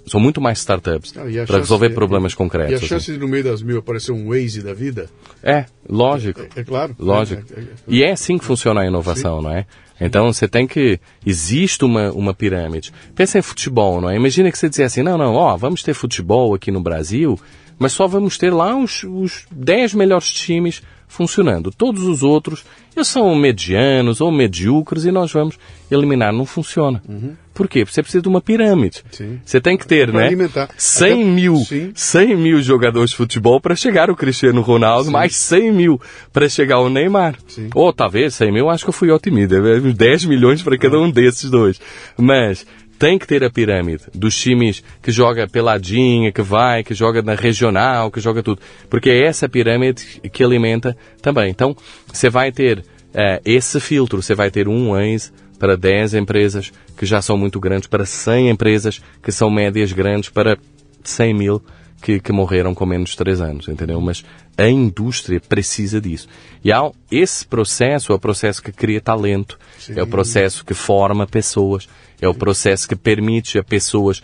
[0.06, 2.74] são muito mais startups ah, para resolver problemas concretos.
[2.74, 3.14] E a chance assim.
[3.14, 5.10] de no meio das mil aparecer um Waze da vida?
[5.42, 6.42] É, lógico.
[6.42, 6.96] É, é claro.
[7.00, 7.44] Lógico.
[7.56, 9.44] É, é, e é assim que funciona a inovação, Sim.
[9.46, 9.66] não é?
[10.00, 11.00] Então você tem que.
[11.26, 12.94] Existe uma, uma pirâmide.
[13.16, 14.16] Pensa em futebol, não é?
[14.16, 17.40] Imagina que você dizia assim: não, não, ó, vamos ter futebol aqui no Brasil,
[17.78, 21.72] mas só vamos ter lá os, os 10 melhores times funcionando.
[21.72, 22.64] Todos os outros,
[22.96, 25.58] eles são medianos ou medíocres e nós vamos
[25.92, 26.32] eliminar.
[26.32, 27.02] Não funciona.
[27.10, 27.36] Uhum.
[27.54, 27.80] Por quê?
[27.84, 29.04] Porque você precisa de uma pirâmide.
[29.12, 29.42] Sim.
[29.44, 30.28] Você tem que ter, né?
[30.28, 30.70] Alimentar.
[30.78, 31.24] 100 Até...
[31.26, 31.56] mil,
[31.94, 35.12] 100 mil jogadores de futebol para chegar o Cristiano Ronaldo, Sim.
[35.12, 36.00] mais 100 mil
[36.32, 37.36] para chegar o Neymar.
[37.48, 37.70] Sim.
[37.76, 39.60] Ou talvez 100 mil, acho que eu fui otimista.
[39.60, 41.82] 10 milhões para cada um desses dois.
[42.18, 42.66] Mas
[43.00, 47.34] tem que ter a pirâmide dos times que joga peladinha, que vai, que joga na
[47.34, 48.62] regional, que joga tudo.
[48.90, 51.50] Porque é essa pirâmide que alimenta também.
[51.50, 51.76] Então,
[52.12, 57.06] você vai ter uh, esse filtro, você vai ter um ANS para 10 empresas que
[57.06, 60.58] já são muito grandes, para 100 empresas que são médias grandes, para
[61.02, 61.64] 100 mil
[62.02, 64.00] que, que morreram com menos de 3 anos, entendeu?
[64.02, 64.24] Mas
[64.58, 66.28] a indústria precisa disso.
[66.64, 69.94] E há esse processo é o processo que cria talento, Sim.
[69.98, 71.88] é o processo que forma pessoas,
[72.22, 74.22] é o processo que permite a pessoas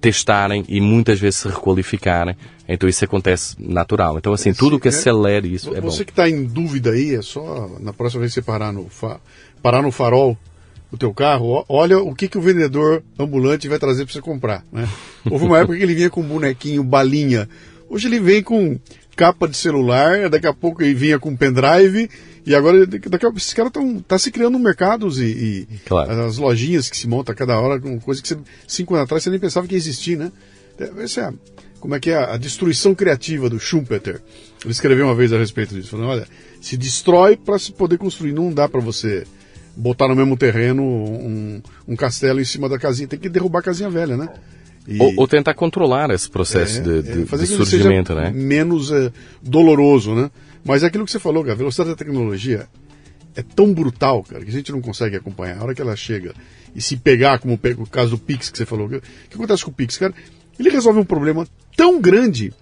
[0.00, 2.36] testarem e muitas vezes se requalificarem.
[2.66, 4.16] Então isso acontece natural.
[4.16, 5.90] Então assim, tudo que é, acelere isso é bom.
[5.90, 9.20] Você que está em dúvida aí, é só na próxima vez você parar no, fa
[9.62, 10.38] parar no farol
[10.90, 14.64] do teu carro, olha o que, que o vendedor ambulante vai trazer para você comprar.
[14.72, 14.88] Né?
[15.30, 17.48] Houve uma época que ele vinha com bonequinho, balinha.
[17.88, 18.78] Hoje ele vem com
[19.16, 22.08] capa de celular, daqui a pouco ele vinha com pendrive,
[22.46, 26.10] e agora daqui a pouco esses caras estão tá se criando mercados e, e claro.
[26.22, 29.22] as lojinhas que se montam a cada hora, com coisa que você, cinco anos atrás
[29.22, 30.32] você nem pensava que ia existir, né?
[30.98, 31.34] Essa é a,
[31.78, 34.22] como é que é a, a, destruição criativa do Schumpeter.
[34.62, 36.28] Ele escreveu uma vez a respeito disso, falando, olha,
[36.60, 39.26] se destrói para se poder construir, não dá para você
[39.80, 43.62] botar no mesmo terreno um, um castelo em cima da casinha, tem que derrubar a
[43.62, 44.28] casinha velha, né?
[44.86, 45.00] E...
[45.00, 48.30] Ou, ou, tentar controlar esse processo é, de, de, é, de surgimento, né?
[48.34, 49.10] Menos é,
[49.42, 50.30] doloroso, né?
[50.64, 52.66] Mas é aquilo que você falou, cara, a velocidade da tecnologia
[53.34, 55.58] é tão brutal, cara, que a gente não consegue acompanhar.
[55.58, 56.34] A hora que ela chega
[56.74, 59.70] e se pegar, como o caso do Pix que você falou, o que acontece com
[59.70, 60.12] o Pix, cara?
[60.58, 61.46] Ele resolve um problema
[61.76, 62.52] tão grande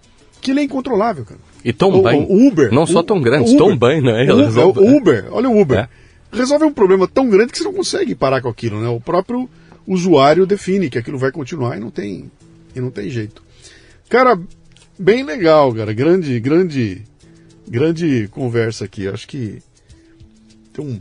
[0.41, 1.41] que ele é incontrolável, cara.
[1.65, 2.27] E tão o, bem.
[2.29, 2.73] O Uber.
[2.73, 4.25] Não só tão grande, tão bem, né?
[4.33, 5.89] O, Uber, olha o Uber.
[6.31, 8.89] Resolve um problema tão grande que você não consegue parar com aquilo, né?
[8.89, 9.49] O próprio
[9.87, 12.31] usuário define que aquilo vai continuar e não tem,
[12.75, 13.43] e não tem jeito.
[14.09, 14.39] Cara,
[14.99, 15.93] bem legal, cara.
[15.93, 17.03] Grande, grande,
[17.67, 19.09] grande conversa aqui.
[19.09, 19.63] Acho que
[20.73, 21.01] tem um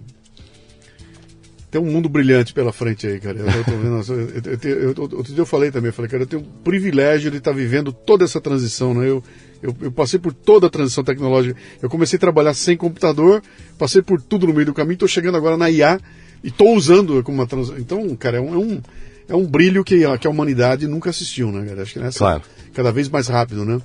[1.69, 3.39] tem um mundo brilhante pela frente aí, cara.
[3.39, 4.01] Eu, tô vendo,
[4.63, 7.37] eu, eu, outro dia eu falei também, eu falei, cara, eu tenho o privilégio de
[7.37, 9.09] estar vivendo toda essa transição, né?
[9.09, 9.21] Eu,
[9.61, 11.59] eu, eu, passei por toda a transição tecnológica.
[11.81, 13.41] Eu comecei a trabalhar sem computador,
[13.77, 15.99] passei por tudo no meio do caminho, estou chegando agora na IA
[16.43, 17.69] E tô usando como uma trans...
[17.77, 18.81] Então, cara, é um, é um,
[19.29, 21.81] é um brilho que, a- que a humanidade nunca assistiu, né, cara?
[21.81, 22.41] Acho que nessa, Claro.
[22.73, 23.81] cada vez mais rápido, né?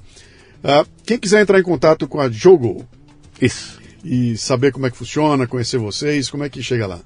[0.62, 2.86] Ah, quem quiser entrar em contato com a Jogo
[3.40, 3.80] Isso.
[4.04, 7.00] e saber como é que funciona, conhecer vocês, como é que chega lá?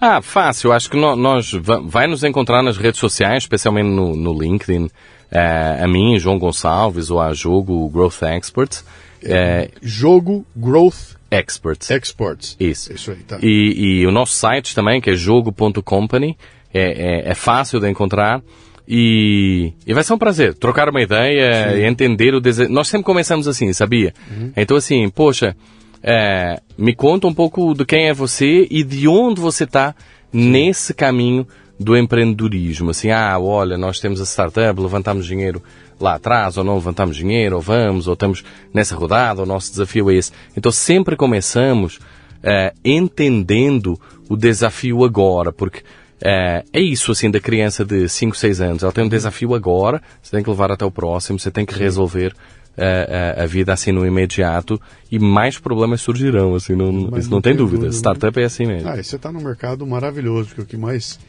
[0.00, 0.72] Ah, fácil.
[0.72, 4.88] Acho que nós va- vai nos encontrar nas redes sociais, especialmente no, no LinkedIn,
[5.32, 8.84] eh, a mim, João Gonçalves, ou a Jogo Growth Experts.
[9.24, 11.90] eh, Jogo Growth experts.
[11.90, 12.56] Exports.
[12.60, 12.92] Isso.
[12.92, 13.38] Isso aí, tá.
[13.42, 16.36] E, e o nosso site também, que é jogo.company,
[16.72, 18.42] é, é, é fácil de encontrar.
[18.86, 22.70] E, e vai ser um prazer trocar uma ideia, e entender o desejo.
[22.70, 24.12] Nós sempre começamos assim, sabia?
[24.56, 25.56] Então, assim, poxa,
[26.02, 29.94] é, me conta um pouco de quem é você e de onde você está
[30.32, 31.46] nesse caminho
[31.82, 32.90] do empreendedorismo.
[32.90, 35.62] Assim, ah, olha, nós temos a startup, levantamos dinheiro
[36.00, 40.10] lá atrás, ou não levantamos dinheiro, ou vamos, ou estamos nessa rodada, o nosso desafio
[40.10, 40.32] é esse.
[40.56, 41.98] Então, sempre começamos
[42.42, 43.98] eh, entendendo
[44.28, 45.82] o desafio agora, porque
[46.20, 48.82] eh, é isso assim da criança de 5, 6 anos.
[48.82, 51.74] Ela tem um desafio agora, você tem que levar até o próximo, você tem que
[51.78, 52.34] resolver
[52.76, 54.80] eh, a, a vida assim no imediato
[55.10, 57.82] e mais problemas surgirão, assim, não, Mas isso não, tem dúvida.
[57.82, 57.98] dúvida, né?
[57.98, 58.88] Startup é assim mesmo.
[58.88, 61.20] Ah, e você está num mercado maravilhoso, porque o que mais,